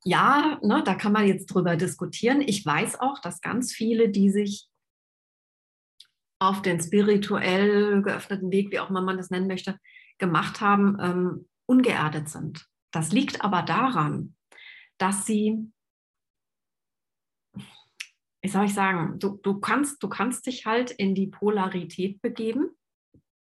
ja, 0.04 0.58
ne, 0.62 0.82
da 0.84 0.94
kann 0.94 1.12
man 1.12 1.26
jetzt 1.26 1.46
drüber 1.46 1.76
diskutieren. 1.76 2.40
Ich 2.40 2.64
weiß 2.64 3.00
auch, 3.00 3.20
dass 3.20 3.40
ganz 3.40 3.72
viele, 3.72 4.08
die 4.08 4.30
sich 4.30 4.69
auf 6.40 6.62
den 6.62 6.80
spirituell 6.80 8.02
geöffneten 8.02 8.50
Weg, 8.50 8.72
wie 8.72 8.80
auch 8.80 8.90
immer 8.90 9.02
man 9.02 9.18
das 9.18 9.30
nennen 9.30 9.46
möchte, 9.46 9.78
gemacht 10.18 10.60
haben, 10.60 10.96
ähm, 11.00 11.48
ungeerdet 11.66 12.28
sind. 12.28 12.66
Das 12.90 13.12
liegt 13.12 13.44
aber 13.44 13.62
daran, 13.62 14.34
dass 14.98 15.26
sie, 15.26 15.70
wie 18.42 18.48
soll 18.48 18.64
ich 18.64 18.74
sagen, 18.74 19.18
du, 19.18 19.38
du, 19.42 19.60
kannst, 19.60 20.02
du 20.02 20.08
kannst 20.08 20.46
dich 20.46 20.66
halt 20.66 20.90
in 20.90 21.14
die 21.14 21.28
Polarität 21.28 22.20
begeben 22.22 22.70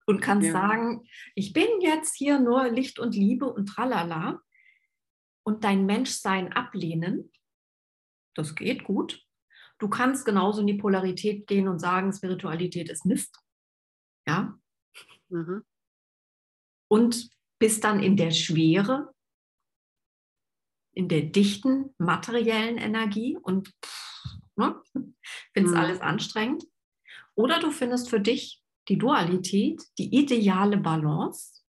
und 0.06 0.20
kannst 0.20 0.46
ja. 0.46 0.52
sagen, 0.52 1.06
ich 1.34 1.52
bin 1.52 1.68
jetzt 1.80 2.16
hier 2.16 2.40
nur 2.40 2.68
Licht 2.68 2.98
und 2.98 3.14
Liebe 3.14 3.46
und 3.46 3.66
tralala 3.66 4.40
und 5.44 5.64
dein 5.64 5.84
Menschsein 5.84 6.52
ablehnen. 6.52 7.30
Das 8.34 8.54
geht 8.54 8.84
gut. 8.84 9.25
Du 9.78 9.88
kannst 9.88 10.24
genauso 10.24 10.60
in 10.60 10.66
die 10.66 10.74
Polarität 10.74 11.46
gehen 11.46 11.68
und 11.68 11.78
sagen, 11.78 12.12
Spiritualität 12.12 12.88
ist 12.88 13.04
Mist. 13.04 13.38
Ja. 14.26 14.58
Mhm. 15.28 15.64
Und 16.88 17.30
bist 17.58 17.84
dann 17.84 18.02
in 18.02 18.16
der 18.16 18.30
Schwere, 18.30 19.12
in 20.92 21.08
der 21.08 21.22
dichten 21.22 21.94
materiellen 21.98 22.78
Energie 22.78 23.36
und 23.36 23.72
ne, 24.56 24.80
findest 25.52 25.74
mhm. 25.74 25.80
alles 25.80 26.00
anstrengend. 26.00 26.64
Oder 27.34 27.60
du 27.60 27.70
findest 27.70 28.08
für 28.08 28.20
dich 28.20 28.62
die 28.88 28.98
Dualität, 28.98 29.82
die 29.98 30.14
ideale 30.16 30.78
Balance. 30.78 31.62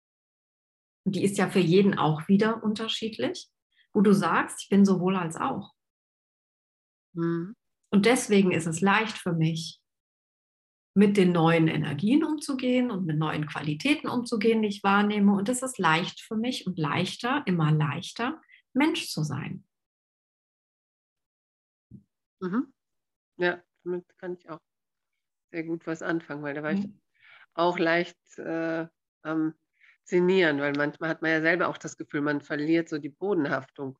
Die 1.06 1.24
ist 1.24 1.38
ja 1.38 1.48
für 1.48 1.60
jeden 1.60 1.96
auch 1.98 2.28
wieder 2.28 2.62
unterschiedlich, 2.62 3.48
wo 3.92 4.00
du 4.00 4.12
sagst, 4.12 4.62
ich 4.62 4.68
bin 4.68 4.84
sowohl 4.84 5.16
als 5.16 5.36
auch. 5.36 5.72
Mhm. 7.14 7.54
Und 7.94 8.06
deswegen 8.06 8.50
ist 8.50 8.66
es 8.66 8.80
leicht 8.80 9.18
für 9.18 9.32
mich, 9.32 9.80
mit 10.94 11.16
den 11.16 11.30
neuen 11.30 11.68
Energien 11.68 12.24
umzugehen 12.24 12.90
und 12.90 13.06
mit 13.06 13.16
neuen 13.16 13.46
Qualitäten 13.46 14.08
umzugehen, 14.08 14.62
die 14.62 14.68
ich 14.68 14.82
wahrnehme. 14.82 15.32
Und 15.32 15.48
es 15.48 15.62
ist 15.62 15.78
leicht 15.78 16.20
für 16.20 16.34
mich 16.34 16.66
und 16.66 16.76
leichter, 16.76 17.44
immer 17.46 17.70
leichter, 17.70 18.42
Mensch 18.72 19.10
zu 19.10 19.22
sein. 19.22 19.64
Mhm. 22.40 22.74
Ja, 23.36 23.62
damit 23.84 24.18
kann 24.18 24.34
ich 24.34 24.50
auch 24.50 24.58
sehr 25.52 25.62
gut 25.62 25.86
was 25.86 26.02
anfangen, 26.02 26.42
weil 26.42 26.54
da 26.54 26.64
war 26.64 26.72
mhm. 26.72 26.78
ich 26.78 26.88
auch 27.54 27.78
leicht 27.78 28.18
äh, 28.38 28.88
am 29.22 29.54
Sinnieren, 30.02 30.58
weil 30.58 30.72
manchmal 30.72 31.10
hat 31.10 31.22
man 31.22 31.30
ja 31.30 31.40
selber 31.42 31.68
auch 31.68 31.78
das 31.78 31.96
Gefühl, 31.96 32.22
man 32.22 32.40
verliert 32.40 32.88
so 32.88 32.98
die 32.98 33.08
Bodenhaftung. 33.08 33.96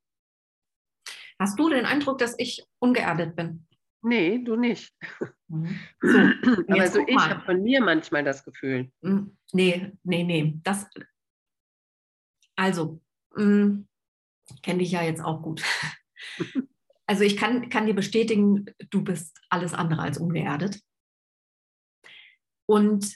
Hast 1.38 1.56
du 1.60 1.68
den 1.68 1.86
Eindruck, 1.86 2.18
dass 2.18 2.36
ich 2.38 2.66
ungeerdet 2.80 3.36
bin? 3.36 3.68
Nee, 4.04 4.38
du 4.44 4.56
nicht. 4.56 4.94
Mhm. 5.48 5.80
So, 6.00 6.08
Aber 6.68 6.88
so 6.88 7.00
ich 7.06 7.16
habe 7.16 7.40
von 7.44 7.62
mir 7.62 7.82
manchmal 7.82 8.22
das 8.22 8.44
Gefühl. 8.44 8.92
Mhm. 9.00 9.36
Nee, 9.52 9.92
nee, 10.02 10.24
nee. 10.24 10.60
Das, 10.62 10.86
also, 12.54 13.00
mm, 13.34 13.86
kenne 14.62 14.78
dich 14.80 14.92
ja 14.92 15.02
jetzt 15.02 15.22
auch 15.22 15.42
gut. 15.42 15.62
Also 17.06 17.22
ich 17.22 17.36
kann, 17.36 17.68
kann 17.68 17.84
dir 17.84 17.92
bestätigen, 17.92 18.64
du 18.88 19.04
bist 19.04 19.38
alles 19.50 19.74
andere 19.74 20.00
als 20.00 20.16
ungeerdet. 20.16 20.80
Und 22.64 23.14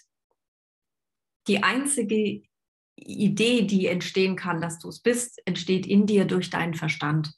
die 1.47 1.63
einzige 1.63 2.43
Idee, 2.97 3.63
die 3.63 3.87
entstehen 3.87 4.37
kann, 4.37 4.61
dass 4.61 4.79
du 4.79 4.91
es 4.91 5.01
bist, 5.01 5.41
entsteht 5.47 5.87
in 5.87 6.05
dir 6.05 6.27
durch 6.27 6.51
deinen 6.51 6.75
Verstand, 6.75 7.33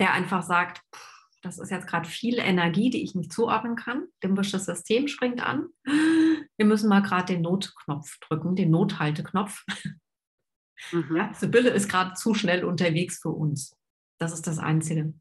der 0.00 0.14
einfach 0.14 0.42
sagt, 0.42 0.82
pff, 0.92 1.15
das 1.42 1.58
ist 1.58 1.70
jetzt 1.70 1.86
gerade 1.86 2.08
viel 2.08 2.38
Energie, 2.38 2.90
die 2.90 3.02
ich 3.02 3.14
nicht 3.14 3.32
zuordnen 3.32 3.76
kann. 3.76 4.06
Limbisches 4.22 4.64
System 4.64 5.08
springt 5.08 5.40
an. 5.40 5.68
Wir 5.84 6.66
müssen 6.66 6.88
mal 6.88 7.02
gerade 7.02 7.34
den 7.34 7.42
Notknopf 7.42 8.18
drücken, 8.20 8.56
den 8.56 8.70
Nothalteknopf. 8.70 9.64
Mhm. 10.92 11.16
Ja, 11.16 11.32
Sibylle 11.34 11.70
ist 11.70 11.88
gerade 11.88 12.14
zu 12.14 12.34
schnell 12.34 12.64
unterwegs 12.64 13.18
für 13.20 13.30
uns. 13.30 13.76
Das 14.18 14.32
ist 14.32 14.46
das 14.46 14.58
Einzige. 14.58 15.14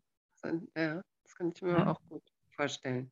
Ja, 0.76 1.01
das 1.24 1.36
kann 1.36 1.51
ich 1.53 1.61
mir 1.61 1.72
ja. 1.72 1.88
auch 1.88 2.01
gut 2.09 2.24
vorstellen. 2.55 3.11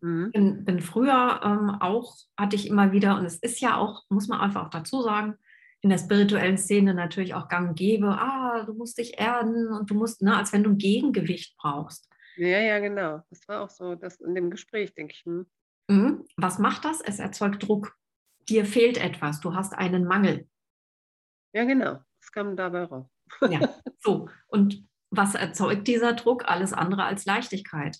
Mhm. 0.00 0.30
Bin, 0.32 0.64
bin, 0.64 0.80
früher 0.80 1.40
ähm, 1.42 1.70
auch, 1.80 2.16
hatte 2.36 2.56
ich 2.56 2.68
immer 2.68 2.92
wieder, 2.92 3.16
und 3.16 3.24
es 3.24 3.36
ist 3.36 3.60
ja 3.60 3.76
auch, 3.76 4.02
muss 4.08 4.28
man 4.28 4.40
einfach 4.40 4.66
auch 4.66 4.70
dazu 4.70 5.02
sagen, 5.02 5.34
in 5.80 5.90
der 5.90 5.98
spirituellen 5.98 6.58
Szene 6.58 6.94
natürlich 6.94 7.34
auch 7.34 7.48
gang 7.48 7.70
und 7.70 7.78
gäbe, 7.78 8.08
ah, 8.08 8.64
du 8.64 8.72
musst 8.72 8.98
dich 8.98 9.18
erden 9.18 9.68
und 9.68 9.90
du 9.90 9.94
musst, 9.94 10.22
ne, 10.22 10.36
als 10.36 10.52
wenn 10.52 10.64
du 10.64 10.70
ein 10.70 10.78
Gegengewicht 10.78 11.56
brauchst. 11.58 12.08
Ja, 12.36 12.58
ja, 12.60 12.78
genau. 12.78 13.22
Das 13.30 13.46
war 13.48 13.62
auch 13.62 13.70
so 13.70 13.94
das 13.94 14.20
in 14.20 14.34
dem 14.34 14.50
Gespräch, 14.50 14.94
denke 14.94 15.14
ich. 15.14 15.24
Hm. 15.24 15.46
Mhm. 15.88 16.26
Was 16.36 16.58
macht 16.58 16.84
das? 16.84 17.00
Es 17.00 17.18
erzeugt 17.18 17.66
Druck. 17.66 17.96
Dir 18.48 18.64
fehlt 18.64 18.98
etwas, 18.98 19.40
du 19.40 19.54
hast 19.54 19.74
einen 19.74 20.04
Mangel. 20.04 20.48
Ja, 21.54 21.64
genau. 21.64 22.02
Das 22.20 22.32
kam 22.32 22.56
dabei 22.56 22.84
raus. 22.84 23.06
ja, 23.48 23.74
so. 24.00 24.28
Und 24.48 24.86
was 25.10 25.34
erzeugt 25.34 25.86
dieser 25.86 26.14
Druck? 26.14 26.48
Alles 26.48 26.72
andere 26.72 27.04
als 27.04 27.24
Leichtigkeit. 27.24 27.98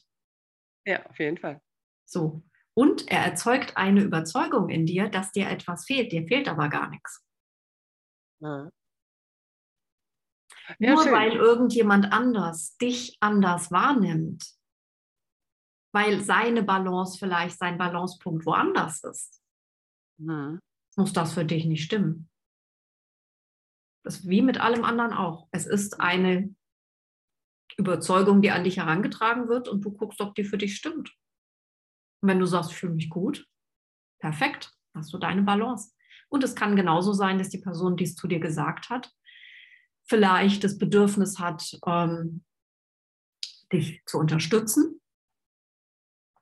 Ja, 0.87 1.05
auf 1.07 1.19
jeden 1.19 1.39
Fall. 1.39 1.61
So. 2.05 2.43
Und 2.75 3.09
er 3.09 3.21
erzeugt 3.21 3.77
eine 3.77 4.03
Überzeugung 4.03 4.69
in 4.69 4.85
dir, 4.85 5.09
dass 5.09 5.31
dir 5.31 5.49
etwas 5.49 5.87
fehlt. 5.87 6.11
Dir 6.13 6.27
fehlt 6.27 6.49
aber 6.49 6.69
gar 6.69 6.91
nichts. 6.91 7.25
Ja. 8.41 8.71
Ja, 10.79 10.95
Nur 10.95 11.03
schön. 11.03 11.13
weil 11.13 11.33
irgendjemand 11.33 12.13
anders 12.13 12.77
dich 12.77 13.17
anders 13.21 13.71
wahrnimmt, 13.71 14.45
weil 15.93 16.21
seine 16.21 16.63
Balance 16.63 17.19
vielleicht 17.19 17.59
sein 17.59 17.79
Balancepunkt 17.79 18.47
woanders 18.47 19.05
ist, 19.05 19.43
mhm. 20.19 20.59
muss 20.97 21.13
das 21.13 21.35
für 21.35 21.45
dich 21.45 21.67
nicht 21.67 21.85
stimmen. 21.85 22.29
Das 24.05 24.21
ist 24.21 24.29
wie 24.29 24.43
mit 24.43 24.59
allem 24.59 24.85
anderen 24.85 25.13
auch. 25.13 25.49
Es 25.51 25.67
ist 25.67 26.01
eine 26.01 26.55
Überzeugung, 27.77 28.43
die 28.43 28.51
an 28.51 28.65
dich 28.65 28.77
herangetragen 28.77 29.49
wird 29.49 29.69
und 29.69 29.85
du 29.85 29.93
guckst, 29.93 30.21
ob 30.21 30.35
die 30.35 30.45
für 30.45 30.59
dich 30.59 30.77
stimmt. 30.77 31.15
Und 32.21 32.29
wenn 32.29 32.39
du 32.39 32.47
sagst, 32.47 32.71
ich 32.73 32.77
fühle 32.77 32.95
mich 32.95 33.09
gut, 33.09 33.47
perfekt, 34.21 34.73
hast 34.95 35.13
du 35.13 35.19
deine 35.19 35.43
Balance. 35.43 35.93
Und 36.29 36.45
es 36.45 36.55
kann 36.55 36.77
genauso 36.77 37.13
sein, 37.13 37.39
dass 37.39 37.51
die 37.51 37.59
Person, 37.59 37.97
die 37.97 38.05
es 38.05 38.15
zu 38.15 38.27
dir 38.29 38.41
gesagt 38.41 38.91
hat, 38.91 39.13
vielleicht 40.05 40.65
das 40.65 40.79
Bedürfnis 40.79 41.39
hat, 41.39 41.79
ähm, 41.87 42.45
dich 43.73 44.03
zu 44.07 44.19
unterstützen, 44.19 45.01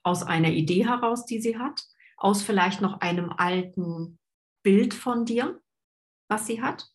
aus 0.03 0.23
einer 0.23 0.51
Idee 0.51 0.87
heraus, 0.87 1.25
die 1.25 1.41
sie 1.41 1.59
hat, 1.59 1.81
aus 2.17 2.43
vielleicht 2.43 2.81
noch 2.81 3.01
einem 3.01 3.31
alten 3.31 4.19
Bild 4.63 4.95
von 4.95 5.25
dir, 5.25 5.61
was 6.29 6.47
sie 6.47 6.63
hat. 6.63 6.89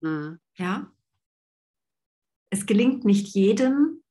Mhm. 0.00 0.40
Ja. 0.56 0.92
Es 2.50 2.66
gelingt 2.66 3.04
nicht 3.04 3.28
jedem, 3.28 4.02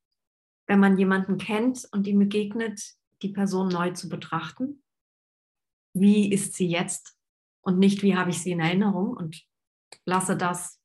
wenn 0.68 0.80
man 0.80 0.98
jemanden 0.98 1.38
kennt 1.38 1.88
und 1.92 2.08
ihm 2.08 2.20
begegnet, 2.20 2.82
die 3.22 3.30
Person 3.30 3.70
neu 3.70 3.92
zu 3.92 4.08
betrachten. 4.08 4.84
Wie 5.94 6.32
ist 6.32 6.54
sie 6.54 6.68
jetzt 6.68 7.18
und 7.62 7.80
nicht, 7.80 8.02
wie 8.04 8.16
habe 8.16 8.30
ich 8.30 8.42
sie 8.42 8.52
in 8.52 8.60
Erinnerung 8.60 9.16
und 9.16 9.44
lasse 10.06 10.38
das 10.38 10.79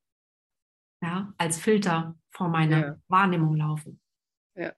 ja, 1.05 1.34
als 1.36 1.61
Filter 1.61 2.18
vor 2.30 2.48
meiner 2.48 2.80
ja. 2.80 3.00
Wahrnehmung 3.09 3.57
laufen. 3.57 4.00
Ja. 4.55 4.72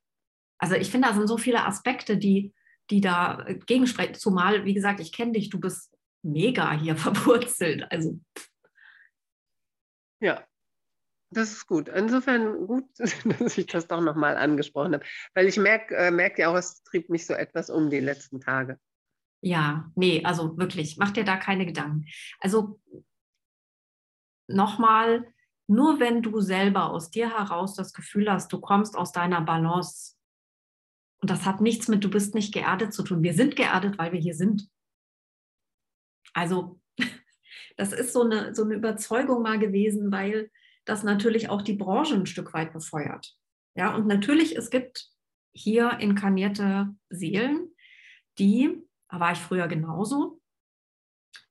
Also 0.58 0.74
ich 0.74 0.90
finde, 0.90 1.08
da 1.08 1.14
sind 1.14 1.28
so 1.28 1.38
viele 1.38 1.64
Aspekte, 1.64 2.16
die, 2.16 2.52
die 2.90 3.00
da 3.00 3.46
äh, 3.46 3.54
gegensprechen. 3.54 4.14
Zumal, 4.14 4.64
wie 4.64 4.74
gesagt, 4.74 5.00
ich 5.00 5.12
kenne 5.12 5.32
dich, 5.32 5.50
du 5.50 5.60
bist 5.60 5.96
mega 6.22 6.72
hier 6.72 6.96
verwurzelt. 7.06 7.90
Also. 7.90 8.20
Ja. 10.20 10.44
das 11.30 11.52
ist 11.52 11.66
gut. 11.66 11.88
Insofern 11.88 12.66
gut, 12.66 12.84
dass 12.98 13.56
ich 13.56 13.66
das 13.66 13.86
doch 13.86 14.00
nochmal 14.00 14.36
angesprochen 14.36 14.94
habe. 14.94 15.04
Weil 15.34 15.46
ich 15.46 15.56
merke 15.56 15.94
äh, 15.94 16.10
merk 16.10 16.38
ja 16.38 16.50
auch, 16.50 16.56
es 16.56 16.82
trieb 16.82 17.08
mich 17.08 17.26
so 17.26 17.34
etwas 17.34 17.70
um 17.70 17.88
die 17.88 18.00
letzten 18.00 18.40
Tage. 18.40 18.80
Ja, 19.42 19.92
nee, 19.94 20.24
also 20.24 20.56
wirklich, 20.58 20.96
mach 20.96 21.12
dir 21.12 21.24
da 21.24 21.36
keine 21.36 21.66
Gedanken. 21.66 22.06
Also 22.40 22.80
nochmal, 24.48 25.32
nur 25.66 26.00
wenn 26.00 26.22
du 26.22 26.40
selber 26.40 26.90
aus 26.90 27.10
dir 27.10 27.36
heraus 27.36 27.74
das 27.74 27.92
Gefühl 27.92 28.30
hast, 28.30 28.52
du 28.52 28.60
kommst 28.60 28.96
aus 28.96 29.12
deiner 29.12 29.40
Balance, 29.40 30.16
und 31.20 31.30
das 31.30 31.44
hat 31.44 31.60
nichts 31.60 31.88
mit, 31.88 32.04
du 32.04 32.10
bist 32.10 32.34
nicht 32.34 32.52
geerdet 32.52 32.92
zu 32.92 33.02
tun. 33.02 33.22
Wir 33.22 33.34
sind 33.34 33.56
geerdet, 33.56 33.98
weil 33.98 34.12
wir 34.12 34.20
hier 34.20 34.34
sind. 34.34 34.68
Also, 36.34 36.78
das 37.76 37.92
ist 37.92 38.12
so 38.12 38.22
eine, 38.22 38.54
so 38.54 38.64
eine 38.64 38.74
Überzeugung 38.74 39.42
mal 39.42 39.58
gewesen, 39.58 40.12
weil 40.12 40.50
das 40.84 41.02
natürlich 41.02 41.48
auch 41.48 41.62
die 41.62 41.74
Branche 41.74 42.14
ein 42.14 42.26
Stück 42.26 42.52
weit 42.54 42.72
befeuert. 42.72 43.34
Ja, 43.74 43.94
und 43.94 44.06
natürlich, 44.06 44.56
es 44.56 44.70
gibt 44.70 45.10
hier 45.52 45.98
inkarnierte 45.98 46.94
Seelen, 47.08 47.74
die, 48.38 48.86
da 49.08 49.18
war 49.18 49.32
ich 49.32 49.38
früher 49.38 49.68
genauso, 49.68 50.35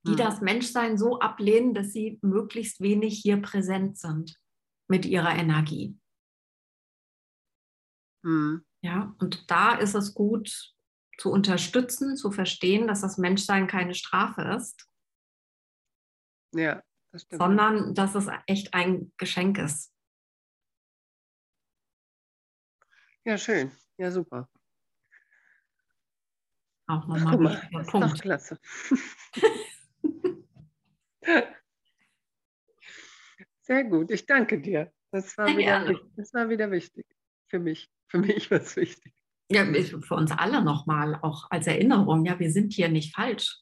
die 0.05 0.11
hm. 0.11 0.17
das 0.17 0.41
Menschsein 0.41 0.97
so 0.97 1.19
ablehnen, 1.19 1.73
dass 1.73 1.91
sie 1.91 2.19
möglichst 2.21 2.79
wenig 2.81 3.19
hier 3.19 3.41
präsent 3.41 3.97
sind 3.97 4.39
mit 4.87 5.05
ihrer 5.05 5.35
Energie. 5.35 5.97
Hm. 8.23 8.65
Ja, 8.81 9.15
und 9.19 9.49
da 9.49 9.75
ist 9.75 9.95
es 9.95 10.13
gut 10.13 10.73
zu 11.17 11.31
unterstützen, 11.31 12.15
zu 12.15 12.31
verstehen, 12.31 12.87
dass 12.87 13.01
das 13.01 13.17
Menschsein 13.17 13.67
keine 13.67 13.95
Strafe 13.95 14.41
ist. 14.43 14.87
Ja, 16.53 16.83
das 17.11 17.23
stimmt. 17.23 17.41
Sondern 17.41 17.93
dass 17.95 18.15
es 18.15 18.27
echt 18.47 18.73
ein 18.73 19.11
Geschenk 19.17 19.57
ist. 19.57 19.91
Ja, 23.23 23.37
schön. 23.37 23.71
Ja, 23.97 24.11
super. 24.11 24.49
Auch 26.87 27.07
nochmal 27.07 27.59
ein 27.73 27.85
Punkt. 27.87 28.21
Klasse. 28.21 28.59
Sehr 33.61 33.83
gut, 33.85 34.11
ich 34.11 34.25
danke 34.25 34.61
dir. 34.61 34.91
Das 35.11 35.37
war, 35.37 35.47
wieder, 35.57 35.93
das 36.15 36.33
war 36.33 36.49
wieder 36.49 36.69
wichtig 36.71 37.05
für 37.47 37.59
mich. 37.59 37.89
Für 38.07 38.19
mich 38.19 38.51
war 38.51 38.61
es 38.61 38.75
wichtig. 38.75 39.13
Ja, 39.49 39.65
für 39.65 40.15
uns 40.15 40.31
alle 40.31 40.63
nochmal, 40.63 41.19
auch 41.21 41.47
als 41.49 41.67
Erinnerung. 41.67 42.25
Ja, 42.25 42.39
wir 42.39 42.51
sind 42.51 42.73
hier 42.73 42.89
nicht 42.89 43.15
falsch. 43.15 43.59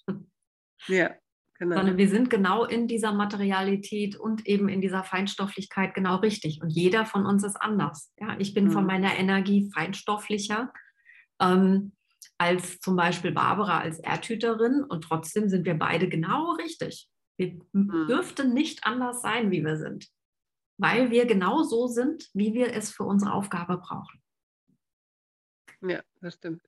Ja, 0.87 1.13
genau. 1.59 1.75
Sondern 1.75 1.97
wir 1.97 2.09
sind 2.09 2.29
genau 2.29 2.65
in 2.65 2.87
dieser 2.87 3.13
Materialität 3.13 4.15
und 4.15 4.45
eben 4.47 4.69
in 4.69 4.81
dieser 4.81 5.03
Feinstofflichkeit 5.03 5.93
genau 5.93 6.17
richtig. 6.17 6.61
Und 6.61 6.69
jeder 6.69 7.05
von 7.05 7.25
uns 7.25 7.43
ist 7.43 7.57
anders. 7.57 8.11
Ja, 8.17 8.35
ich 8.39 8.53
bin 8.53 8.65
mhm. 8.65 8.71
von 8.71 8.85
meiner 8.85 9.15
Energie 9.17 9.69
feinstofflicher. 9.73 10.73
Ähm, 11.41 11.93
als 12.37 12.79
zum 12.79 12.95
Beispiel 12.95 13.31
Barbara 13.31 13.79
als 13.79 13.99
Erdhüterin 13.99 14.83
und 14.83 15.03
trotzdem 15.03 15.49
sind 15.49 15.65
wir 15.65 15.75
beide 15.75 16.09
genau 16.09 16.51
richtig. 16.53 17.09
Wir 17.37 17.59
mhm. 17.71 18.07
dürften 18.07 18.53
nicht 18.53 18.85
anders 18.85 19.21
sein, 19.21 19.51
wie 19.51 19.63
wir 19.63 19.77
sind, 19.77 20.07
weil 20.77 21.11
wir 21.11 21.25
genau 21.25 21.63
so 21.63 21.87
sind, 21.87 22.29
wie 22.33 22.53
wir 22.53 22.73
es 22.73 22.91
für 22.91 23.03
unsere 23.03 23.33
Aufgabe 23.33 23.77
brauchen. 23.77 24.21
Ja, 25.81 26.03
das 26.21 26.35
stimmt. 26.35 26.61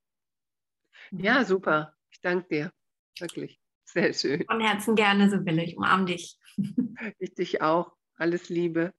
Ja, 1.11 1.39
mhm. 1.39 1.45
super. 1.45 1.95
Ich 2.11 2.21
danke 2.21 2.47
dir. 2.47 2.73
Wirklich. 3.19 3.59
Sehr 3.85 4.13
schön. 4.13 4.43
Von 4.45 4.59
Herzen 4.59 4.95
gerne, 4.95 5.29
Sibylle. 5.29 5.63
Ich 5.63 5.77
umarme 5.77 6.05
dich. 6.05 6.37
Ich 7.19 7.33
dich 7.33 7.61
auch. 7.61 7.95
Alles 8.15 8.49
Liebe. 8.49 8.93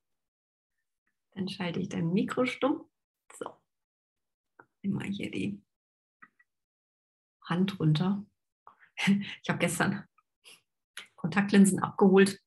Dann 1.32 1.48
schalte 1.48 1.80
ich 1.80 1.88
dein 1.88 2.12
Mikro 2.12 2.44
stumm. 2.44 2.88
So. 3.34 3.50
Immer 4.82 5.04
hier 5.04 5.30
die 5.30 5.62
Hand 7.42 7.78
runter. 7.80 8.24
Ich 9.42 9.48
habe 9.48 9.58
gestern 9.58 10.06
Kontaktlinsen 11.26 11.80
abgeholt 11.80 12.38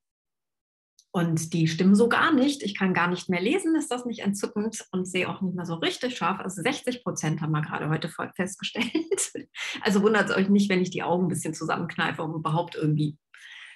und 1.11 1.53
die 1.53 1.67
stimmen 1.67 1.95
so 1.95 2.07
gar 2.07 2.33
nicht. 2.33 2.63
Ich 2.63 2.77
kann 2.77 2.93
gar 2.93 3.09
nicht 3.09 3.27
mehr 3.27 3.41
lesen, 3.41 3.75
ist 3.75 3.91
das 3.91 4.05
nicht 4.05 4.19
entzückend 4.19 4.85
und 4.91 5.05
sehe 5.05 5.27
auch 5.27 5.41
nicht 5.41 5.55
mehr 5.55 5.65
so 5.65 5.75
richtig 5.75 6.15
scharf. 6.15 6.39
Also 6.39 6.61
60 6.61 7.03
Prozent 7.03 7.41
haben 7.41 7.51
wir 7.51 7.61
gerade 7.61 7.89
heute 7.89 8.09
festgestellt. 8.35 8.91
Also 9.81 10.01
wundert 10.01 10.29
es 10.29 10.35
euch 10.35 10.49
nicht, 10.49 10.69
wenn 10.69 10.81
ich 10.81 10.91
die 10.91 11.03
Augen 11.03 11.25
ein 11.25 11.29
bisschen 11.29 11.53
zusammenkneife, 11.53 12.23
um 12.23 12.33
überhaupt 12.33 12.75
irgendwie 12.75 13.17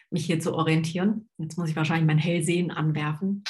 mich 0.10 0.26
hier 0.26 0.40
zu 0.40 0.54
orientieren. 0.54 1.30
Jetzt 1.38 1.58
muss 1.58 1.70
ich 1.70 1.76
wahrscheinlich 1.76 2.08
mein 2.08 2.18
Hellsehen 2.18 2.72
anwerfen, 2.72 3.44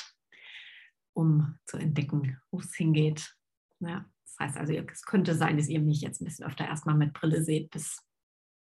um 1.14 1.58
zu 1.66 1.78
entdecken, 1.78 2.40
wo 2.52 2.60
es 2.60 2.74
hingeht. 2.74 3.36
Ja, 3.80 4.06
das 4.26 4.36
heißt 4.40 4.58
also, 4.58 4.74
es 4.74 5.04
könnte 5.04 5.36
sein, 5.36 5.58
dass 5.58 5.70
ihr 5.70 5.82
mich 5.82 6.02
jetzt 6.02 6.22
ein 6.22 6.26
bisschen 6.26 6.46
öfter 6.46 6.66
erstmal 6.66 6.96
mit 6.96 7.14
Brille 7.14 7.44
seht, 7.44 7.70
bis 7.70 8.02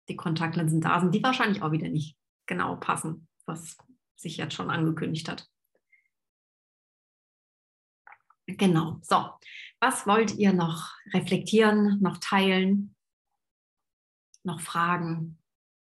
die 0.10 0.16
Kontaktlinsen 0.16 0.82
da 0.82 1.00
sind, 1.00 1.14
die 1.16 1.24
wahrscheinlich 1.24 1.62
auch 1.62 1.72
wieder 1.72 1.90
nicht 1.90 2.18
genau 2.48 2.76
passen, 2.78 3.28
was 3.46 3.78
sich 4.16 4.38
jetzt 4.38 4.56
schon 4.56 4.70
angekündigt 4.70 5.30
hat. 5.30 5.48
Genau. 8.48 9.00
So, 9.02 9.30
was 9.80 10.08
wollt 10.08 10.36
ihr 10.36 10.54
noch 10.54 10.96
reflektieren, 11.14 12.02
noch 12.02 12.18
teilen, 12.18 12.96
noch 14.44 14.62
fragen? 14.62 15.38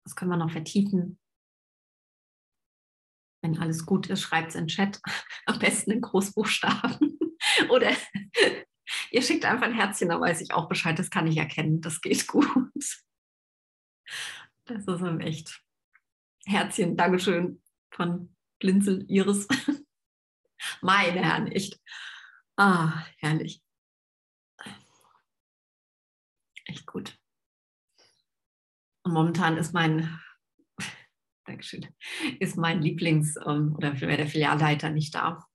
Was 0.04 0.16
können 0.16 0.30
wir 0.30 0.38
noch 0.38 0.50
vertiefen? 0.50 1.20
Wenn 3.42 3.58
alles 3.58 3.84
gut 3.84 4.08
ist, 4.08 4.22
schreibt 4.22 4.48
es 4.48 4.54
in 4.54 4.62
den 4.62 4.68
Chat, 4.68 5.00
am 5.46 5.58
besten 5.58 5.90
in 5.90 6.00
Großbuchstaben. 6.00 7.18
Oder 7.68 7.92
ihr 9.10 9.22
schickt 9.22 9.44
einfach 9.44 9.66
ein 9.66 9.74
Herzchen, 9.74 10.08
da 10.08 10.18
weiß 10.20 10.40
ich 10.40 10.52
auch 10.52 10.68
Bescheid, 10.68 10.98
das 10.98 11.10
kann 11.10 11.26
ich 11.26 11.36
erkennen, 11.36 11.82
das 11.82 12.00
geht 12.00 12.26
gut. 12.26 12.48
Das 14.64 14.86
ist 14.86 15.20
echt 15.20 15.62
Herzchen, 16.48 16.96
Dankeschön 16.96 17.60
von 17.90 18.34
Blinzel 18.58 19.04
Iris. 19.06 19.46
Meine 20.80 21.20
Herren, 21.22 21.48
echt. 21.48 21.78
Ah, 22.56 23.04
herrlich. 23.18 23.62
Echt 26.64 26.86
gut. 26.86 27.18
Und 29.02 29.12
momentan 29.12 29.58
ist 29.58 29.74
mein, 29.74 30.18
Dankeschön, 31.44 31.86
ist 32.40 32.56
mein 32.56 32.80
Lieblings- 32.82 33.36
ähm, 33.46 33.76
oder 33.76 33.92
der 33.92 34.26
Filialleiter 34.26 34.88
nicht 34.88 35.14
da. 35.14 35.46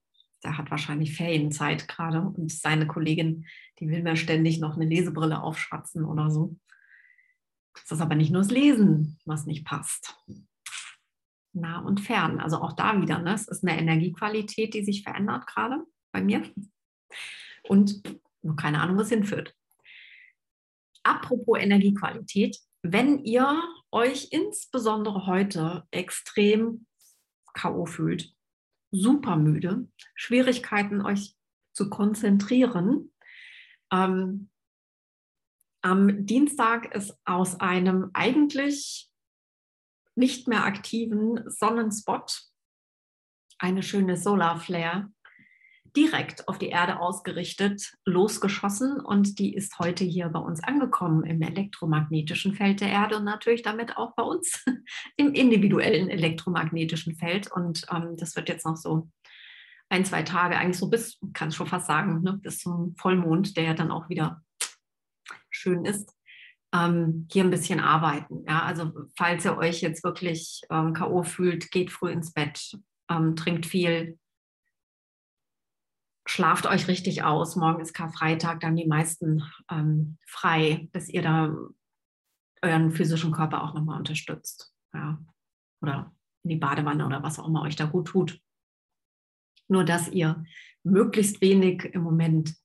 Der 0.44 0.60
hat 0.60 0.70
wahrscheinlich 0.70 1.18
Ferienzeit 1.18 1.88
gerade 1.88 2.22
und 2.22 2.52
seine 2.52 2.86
Kollegin, 2.86 3.48
die 3.80 3.90
will 3.90 4.04
mir 4.04 4.16
ständig 4.16 4.60
noch 4.60 4.76
eine 4.76 4.86
Lesebrille 4.86 5.42
aufschwatzen 5.42 6.06
oder 6.06 6.30
so. 6.30 6.56
Das 7.74 7.92
ist 7.92 8.02
aber 8.02 8.14
nicht 8.14 8.32
nur 8.32 8.44
das 8.44 8.52
Lesen, 8.52 9.20
was 9.26 9.48
nicht 9.48 9.66
passt 9.66 10.16
nah 11.54 11.80
und 11.80 12.02
fern. 12.02 12.40
Also 12.40 12.58
auch 12.58 12.74
da 12.74 13.02
wieder, 13.02 13.20
ne? 13.20 13.34
es 13.34 13.48
ist 13.48 13.64
eine 13.64 13.80
Energiequalität, 13.80 14.74
die 14.74 14.84
sich 14.84 15.04
verändert 15.04 15.48
gerade 15.48 15.84
bei 16.12 16.22
mir. 16.22 16.44
Und 17.64 18.20
noch 18.42 18.56
keine 18.56 18.82
Ahnung, 18.82 18.98
was 18.98 19.10
hinführt. 19.10 19.56
Apropos 21.04 21.60
Energiequalität, 21.60 22.58
wenn 22.82 23.24
ihr 23.24 23.62
euch 23.92 24.30
insbesondere 24.32 25.26
heute 25.28 25.88
extrem 25.92 26.86
K.O. 27.54 27.86
fühlt, 27.86 28.34
super 28.92 29.36
müde, 29.36 29.88
Schwierigkeiten, 30.16 31.02
euch 31.02 31.36
zu 31.74 31.90
konzentrieren, 31.90 33.14
ähm, 33.92 34.50
am 35.82 36.26
Dienstag 36.26 36.96
ist 36.96 37.14
aus 37.26 37.60
einem 37.60 38.10
eigentlich 38.14 39.10
nicht 40.16 40.48
mehr 40.48 40.66
aktiven 40.66 41.44
Sonnenspot, 41.50 42.42
eine 43.60 43.84
schöne 43.84 44.18
Solarflare, 44.18 45.10
direkt 45.96 46.48
auf 46.48 46.58
die 46.58 46.70
Erde 46.70 47.00
ausgerichtet, 47.00 47.94
losgeschossen 48.06 49.00
und 49.00 49.38
die 49.38 49.54
ist 49.54 49.78
heute 49.80 50.04
hier 50.04 50.30
bei 50.30 50.40
uns 50.40 50.64
angekommen 50.64 51.24
im 51.24 51.42
elektromagnetischen 51.42 52.56
Feld 52.56 52.82
der 52.82 52.90
Erde 52.90 53.18
und 53.18 53.26
natürlich 53.26 53.62
damit 53.62 53.96
auch 53.98 54.16
bei 54.16 54.24
uns 54.24 54.66
im 55.18 55.34
individuellen 55.34 56.10
elektromagnetischen 56.10 57.16
Feld. 57.16 57.52
Und 57.52 57.86
ähm, 57.92 58.16
das 58.18 58.36
wird 58.36 58.50
jetzt 58.50 58.66
noch 58.66 58.76
so 58.76 59.10
ein, 59.90 60.06
zwei 60.06 60.24
Tage, 60.24 60.58
eigentlich 60.58 60.80
so 60.80 60.90
bis, 60.90 61.20
kann 61.34 61.50
ich 61.50 61.56
schon 61.56 61.68
fast 61.68 61.86
sagen, 61.86 62.24
ne, 62.24 62.34
bis 62.34 62.60
zum 62.60 62.96
Vollmond, 62.98 63.56
der 63.56 63.64
ja 63.66 63.74
dann 63.76 63.92
auch 63.92 64.10
wieder 64.10 64.42
schön 65.52 65.86
ist, 65.86 66.16
ähm, 66.74 67.28
hier 67.32 67.44
ein 67.44 67.52
bisschen 67.52 67.80
arbeiten. 67.80 68.44
Ja? 68.48 68.64
Also 68.64 68.92
falls 69.16 69.46
ihr 69.46 69.58
euch 69.58 69.82
jetzt 69.82 70.04
wirklich 70.04 70.62
ähm, 70.70 70.94
KO 70.94 71.24
fühlt, 71.24 71.72
geht 71.72 71.92
früh 71.92 72.12
ins 72.12 72.34
Bett, 72.34 72.78
ähm, 73.10 73.36
trinkt 73.36 73.66
viel, 73.66 74.18
schlaft 76.26 76.66
euch 76.66 76.88
richtig 76.88 77.24
aus. 77.24 77.56
Morgen 77.56 77.82
ist 77.82 77.94
Karfreitag, 77.94 78.60
dann 78.60 78.76
die 78.76 78.88
meisten 78.88 79.44
ähm, 79.70 80.18
frei, 80.26 80.90
dass 80.94 81.10
ihr 81.10 81.22
da 81.22 81.56
euren 82.62 82.92
physischen 82.92 83.32
Körper 83.32 83.64
auch 83.64 83.74
nochmal 83.74 84.00
unterstützt. 84.00 84.74
Ja? 84.94 85.20
Oder 85.82 86.14
in 86.44 86.50
die 86.50 86.56
Badewanne 86.56 87.06
oder 87.06 87.24
was 87.24 87.40
auch 87.40 87.48
immer 87.48 87.62
euch 87.62 87.76
da 87.76 87.86
gut 87.86 88.08
tut. 88.08 88.42
Nur 89.68 89.84
dass 89.84 90.10
ihr 90.10 90.44
möglichst 90.84 91.40
wenig 91.42 91.86
im 91.94 92.02
Moment 92.02 92.56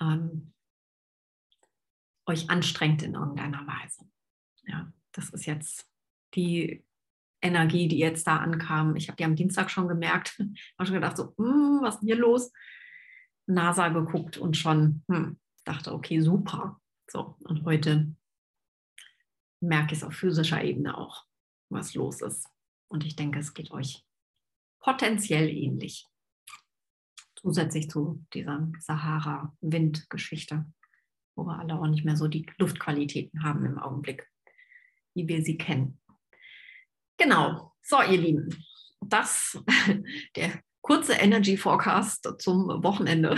ähm, 0.00 0.52
euch 2.26 2.50
anstrengt 2.50 3.02
in 3.02 3.14
irgendeiner 3.14 3.66
Weise. 3.66 4.08
Ja, 4.64 4.92
das 5.12 5.30
ist 5.30 5.46
jetzt 5.46 5.88
die 6.34 6.84
Energie, 7.40 7.88
die 7.88 7.98
jetzt 7.98 8.26
da 8.26 8.38
ankam. 8.38 8.96
Ich 8.96 9.08
habe 9.08 9.16
die 9.16 9.24
am 9.24 9.36
Dienstag 9.36 9.70
schon 9.70 9.88
gemerkt. 9.88 10.38
Ich 10.54 10.74
habe 10.78 10.86
schon 10.86 10.94
gedacht, 10.94 11.16
so, 11.16 11.34
hm, 11.36 11.78
was 11.82 11.94
ist 11.94 12.00
denn 12.00 12.08
hier 12.08 12.16
los? 12.16 12.52
NASA 13.46 13.88
geguckt 13.88 14.36
und 14.36 14.56
schon 14.56 15.02
hm, 15.08 15.38
dachte, 15.64 15.92
okay, 15.92 16.20
super. 16.20 16.80
So, 17.08 17.36
und 17.40 17.64
heute 17.64 18.14
merke 19.60 19.92
ich 19.92 20.00
es 20.00 20.04
auf 20.04 20.14
physischer 20.14 20.62
Ebene 20.62 20.98
auch, 20.98 21.24
was 21.70 21.94
los 21.94 22.20
ist. 22.20 22.48
Und 22.88 23.04
ich 23.04 23.16
denke, 23.16 23.38
es 23.38 23.54
geht 23.54 23.70
euch 23.70 24.04
potenziell 24.80 25.48
ähnlich. 25.48 26.06
Zusätzlich 27.36 27.88
zu 27.88 28.24
dieser 28.32 28.70
Sahara-Wind-Geschichte, 28.80 30.66
wo 31.36 31.44
wir 31.44 31.58
alle 31.58 31.78
auch 31.78 31.86
nicht 31.86 32.04
mehr 32.04 32.16
so 32.16 32.26
die 32.26 32.46
Luftqualitäten 32.58 33.44
haben 33.44 33.64
im 33.64 33.78
Augenblick, 33.78 34.28
wie 35.14 35.28
wir 35.28 35.42
sie 35.42 35.58
kennen. 35.58 36.00
Genau. 37.18 37.72
So, 37.82 38.02
ihr 38.02 38.18
Lieben, 38.18 38.64
das 39.00 39.62
der 40.36 40.50
kurze 40.80 41.12
Energy 41.14 41.56
Forecast 41.56 42.28
zum 42.38 42.82
Wochenende. 42.82 43.36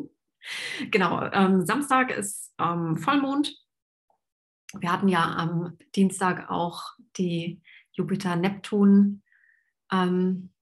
genau. 0.90 1.22
Ähm, 1.32 1.66
Samstag 1.66 2.10
ist 2.10 2.54
ähm, 2.58 2.96
Vollmond. 2.96 3.54
Wir 4.78 4.92
hatten 4.92 5.08
ja 5.08 5.36
am 5.36 5.76
Dienstag 5.94 6.50
auch 6.50 6.82
die 7.16 7.60
Jupiter-Neptun 7.92 9.22
ähm, 9.92 10.52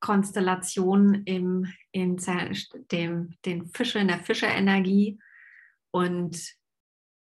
Konstellation 0.00 1.22
im, 1.24 1.66
in 1.92 2.16
den 2.90 3.66
Fische, 3.72 3.98
in 3.98 4.08
der 4.08 4.18
Fische-Energie. 4.18 5.18
Und 5.94 6.56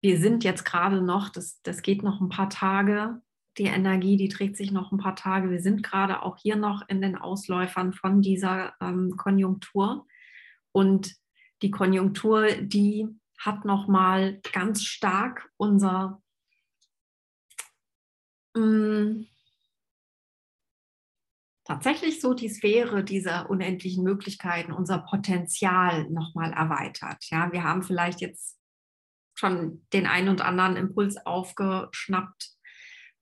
wir 0.01 0.17
sind 0.17 0.45
jetzt 0.45 0.63
gerade 0.63 1.01
noch, 1.01 1.27
das, 1.27 1.61
das 1.63 1.81
geht 1.81 2.01
noch 2.01 2.21
ein 2.21 2.29
paar 2.29 2.49
Tage, 2.49 3.21
die 3.57 3.65
Energie, 3.65 4.15
die 4.15 4.29
trägt 4.29 4.55
sich 4.55 4.71
noch 4.71 4.93
ein 4.93 4.97
paar 4.97 5.17
Tage. 5.17 5.51
Wir 5.51 5.61
sind 5.61 5.83
gerade 5.83 6.23
auch 6.23 6.37
hier 6.37 6.55
noch 6.55 6.87
in 6.87 7.01
den 7.01 7.17
Ausläufern 7.17 7.91
von 7.91 8.21
dieser 8.21 8.73
ähm, 8.79 9.17
Konjunktur. 9.17 10.07
Und 10.71 11.13
die 11.61 11.71
Konjunktur, 11.71 12.53
die 12.53 13.09
hat 13.37 13.65
noch 13.65 13.89
mal 13.89 14.39
ganz 14.53 14.83
stark 14.83 15.51
unser 15.57 16.21
mh, 18.55 18.63
mm, 18.65 19.27
tatsächlich 21.65 22.19
so 22.21 22.33
die 22.33 22.49
Sphäre 22.49 23.03
dieser 23.03 23.49
unendlichen 23.49 24.03
Möglichkeiten, 24.03 24.73
unser 24.73 24.99
Potenzial 24.99 26.09
noch 26.09 26.35
mal 26.35 26.51
erweitert. 26.51 27.23
Ja, 27.29 27.51
wir 27.51 27.63
haben 27.63 27.83
vielleicht 27.83 28.21
jetzt 28.21 28.57
schon 29.35 29.85
den 29.93 30.05
einen 30.05 30.29
und 30.29 30.41
anderen 30.41 30.75
Impuls 30.75 31.17
aufgeschnappt, 31.25 32.51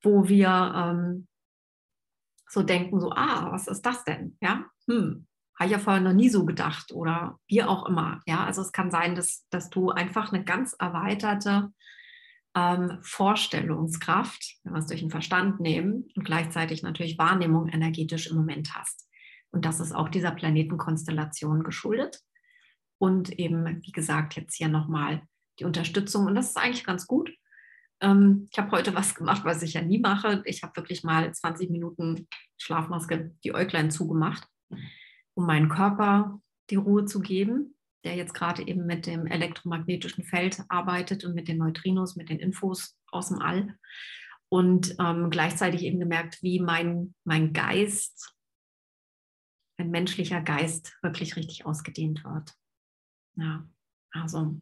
wo 0.03 0.27
wir 0.27 0.73
ähm, 0.75 1.27
so 2.49 2.63
denken, 2.63 2.99
so, 2.99 3.11
ah, 3.11 3.51
was 3.51 3.67
ist 3.67 3.85
das 3.85 4.03
denn? 4.03 4.37
Ja, 4.41 4.65
hm, 4.87 5.27
habe 5.57 5.67
ich 5.67 5.71
ja 5.71 5.79
vorher 5.79 6.01
noch 6.01 6.13
nie 6.13 6.29
so 6.29 6.45
gedacht 6.45 6.91
oder 6.91 7.39
wie 7.47 7.63
auch 7.63 7.87
immer. 7.87 8.19
Ja, 8.25 8.43
also 8.43 8.61
es 8.61 8.71
kann 8.71 8.91
sein, 8.91 9.15
dass, 9.15 9.47
dass 9.49 9.69
du 9.69 9.91
einfach 9.91 10.33
eine 10.33 10.43
ganz 10.43 10.73
erweiterte 10.73 11.71
ähm, 12.55 12.99
Vorstellungskraft, 13.01 14.57
wenn 14.63 14.73
wir 14.73 14.79
es 14.79 14.87
durch 14.87 15.01
den 15.01 15.11
Verstand 15.11 15.59
nehmen 15.59 16.09
und 16.15 16.25
gleichzeitig 16.25 16.83
natürlich 16.83 17.17
Wahrnehmung 17.17 17.67
energetisch 17.67 18.27
im 18.27 18.37
Moment 18.37 18.75
hast. 18.75 19.07
Und 19.51 19.65
das 19.65 19.79
ist 19.79 19.93
auch 19.93 20.09
dieser 20.09 20.31
Planetenkonstellation 20.31 21.63
geschuldet. 21.63 22.19
Und 22.97 23.31
eben, 23.39 23.81
wie 23.83 23.91
gesagt, 23.91 24.35
jetzt 24.35 24.55
hier 24.55 24.67
nochmal 24.67 25.23
die 25.59 25.65
Unterstützung. 25.65 26.25
Und 26.25 26.35
das 26.35 26.49
ist 26.49 26.57
eigentlich 26.57 26.85
ganz 26.85 27.07
gut, 27.07 27.31
ähm, 28.01 28.47
ich 28.51 28.57
habe 28.57 28.71
heute 28.71 28.95
was 28.95 29.15
gemacht, 29.15 29.45
was 29.45 29.61
ich 29.61 29.73
ja 29.73 29.81
nie 29.81 29.99
mache. 29.99 30.41
Ich 30.45 30.63
habe 30.63 30.75
wirklich 30.75 31.03
mal 31.03 31.33
20 31.33 31.69
Minuten 31.69 32.27
Schlafmaske, 32.57 33.35
die 33.43 33.53
Äuglein 33.53 33.91
zugemacht, 33.91 34.47
um 35.35 35.45
meinen 35.45 35.69
Körper 35.69 36.41
die 36.69 36.75
Ruhe 36.75 37.05
zu 37.05 37.21
geben, 37.21 37.75
der 38.03 38.15
jetzt 38.15 38.33
gerade 38.33 38.65
eben 38.67 38.85
mit 38.85 39.05
dem 39.05 39.27
elektromagnetischen 39.27 40.23
Feld 40.23 40.63
arbeitet 40.69 41.23
und 41.23 41.35
mit 41.35 41.47
den 41.47 41.57
Neutrinos, 41.57 42.15
mit 42.15 42.29
den 42.29 42.39
Infos 42.39 42.97
aus 43.11 43.29
dem 43.29 43.39
All. 43.39 43.77
Und 44.49 44.95
ähm, 44.99 45.29
gleichzeitig 45.29 45.83
eben 45.83 45.99
gemerkt, 45.99 46.41
wie 46.41 46.59
mein, 46.59 47.15
mein 47.23 47.53
Geist, 47.53 48.35
mein 49.77 49.91
menschlicher 49.91 50.41
Geist 50.41 50.97
wirklich 51.01 51.35
richtig 51.35 51.65
ausgedehnt 51.65 52.23
wird. 52.23 52.53
Ja, 53.35 53.65
also 54.11 54.59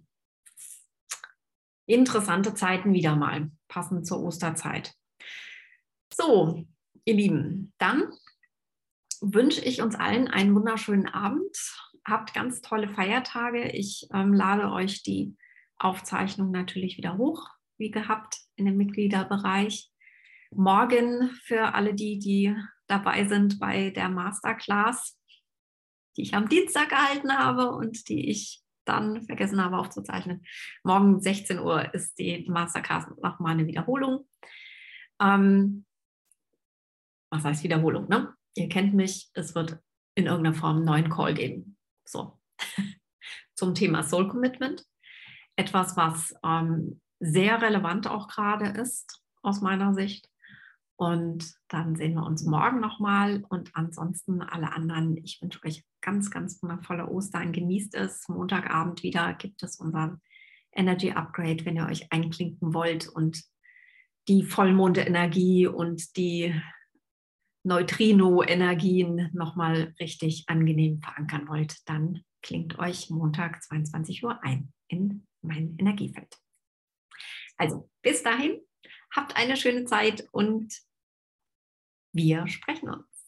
interessante 1.88 2.54
Zeiten 2.54 2.94
wieder 2.94 3.16
mal, 3.16 3.52
passend 3.68 4.06
zur 4.06 4.22
Osterzeit. 4.22 4.94
So, 6.14 6.66
ihr 7.06 7.16
Lieben, 7.16 7.74
dann 7.80 8.12
wünsche 9.22 9.62
ich 9.62 9.82
uns 9.82 9.96
allen 9.96 10.28
einen 10.28 10.54
wunderschönen 10.56 11.08
Abend. 11.08 11.58
Habt 12.10 12.34
ganz 12.34 12.62
tolle 12.62 12.90
Feiertage. 12.90 13.70
Ich 13.70 14.08
ähm, 14.14 14.34
lade 14.34 14.72
euch 14.72 15.04
die 15.04 15.36
Aufzeichnung 15.78 16.50
natürlich 16.50 16.98
wieder 16.98 17.18
hoch, 17.18 17.48
wie 17.78 17.92
gehabt, 17.92 18.38
in 18.56 18.66
dem 18.66 18.78
Mitgliederbereich. 18.78 19.92
Morgen 20.52 21.30
für 21.44 21.76
alle 21.76 21.94
die, 21.94 22.18
die 22.18 22.56
dabei 22.88 23.26
sind 23.26 23.60
bei 23.60 23.92
der 23.92 24.10
Masterclass, 24.10 25.20
die 26.18 26.24
ich 26.24 26.34
am 26.34 26.50
Dienstag 26.50 26.90
gehalten 26.90 27.38
habe 27.38 27.72
und 27.72 28.10
die 28.10 28.30
ich 28.30 28.64
dann 28.86 29.24
vergessen 29.26 29.64
habe 29.64 29.78
aufzuzeichnen. 29.78 30.44
Morgen 30.84 31.22
16 31.22 31.60
Uhr 31.60 31.94
ist 31.94 32.18
die 32.18 32.48
Masterclass 32.50 33.06
nochmal 33.22 33.54
eine 33.54 33.68
Wiederholung. 33.68 34.28
Ähm, 35.22 35.86
was 37.30 37.44
heißt 37.44 37.64
Wiederholung? 37.64 38.08
Ne? 38.10 38.34
Ihr 38.56 38.68
kennt 38.68 38.96
mich, 38.96 39.30
es 39.34 39.54
wird 39.54 39.80
in 40.16 40.26
irgendeiner 40.26 40.56
Form 40.56 40.78
einen 40.78 40.86
neuen 40.86 41.10
Call 41.10 41.36
geben. 41.36 41.78
So, 42.10 42.40
zum 43.56 43.76
Thema 43.76 44.04
Soul 44.04 44.28
Commitment. 44.30 44.84
Etwas, 45.56 45.96
was 45.96 46.34
ähm, 46.44 47.02
sehr 47.20 47.62
relevant 47.62 48.08
auch 48.08 48.28
gerade 48.28 48.68
ist 48.68 49.22
aus 49.44 49.62
meiner 49.62 49.94
Sicht. 49.94 50.28
Und 50.96 51.54
dann 51.68 51.96
sehen 51.96 52.16
wir 52.16 52.26
uns 52.26 52.44
morgen 52.44 52.80
nochmal. 52.80 53.44
Und 53.50 53.70
ansonsten 53.74 54.42
alle 54.42 54.72
anderen, 54.74 55.18
ich 55.18 55.40
wünsche 55.42 55.64
euch 55.64 55.86
ganz, 56.02 56.32
ganz 56.32 56.62
wundervolle 56.64 57.08
Ostern. 57.08 57.52
Genießt 57.52 57.94
es. 57.96 58.28
Montagabend 58.28 59.04
wieder 59.04 59.34
gibt 59.36 59.62
es 59.62 59.76
unser 59.76 60.20
Energy 60.72 61.12
Upgrade, 61.12 61.64
wenn 61.66 61.76
ihr 61.76 61.86
euch 61.86 62.12
einklinken 62.12 62.74
wollt 62.74 63.08
und 63.08 63.44
die 64.28 64.44
Vollmonde-Energie 64.44 65.68
und 65.68 66.18
die 66.18 66.60
Neutrino-Energien 67.64 69.30
nochmal 69.34 69.94
richtig 70.00 70.46
angenehm 70.48 71.02
verankern 71.02 71.48
wollt, 71.48 71.78
dann 71.88 72.24
klingt 72.42 72.80
euch 72.80 73.10
Montag 73.10 73.62
22 73.64 74.24
Uhr 74.24 74.42
ein 74.44 74.74
in 74.88 75.28
mein 75.42 75.76
Energiefeld. 75.78 76.36
Also 77.58 77.90
bis 78.02 78.24
dahin, 78.24 78.62
habt 79.14 79.36
eine 79.36 79.58
schöne 79.58 79.86
Zeit 79.86 80.28
und 80.32 80.74
wir 82.14 82.48
sprechen 82.48 82.90
uns. 82.90 83.19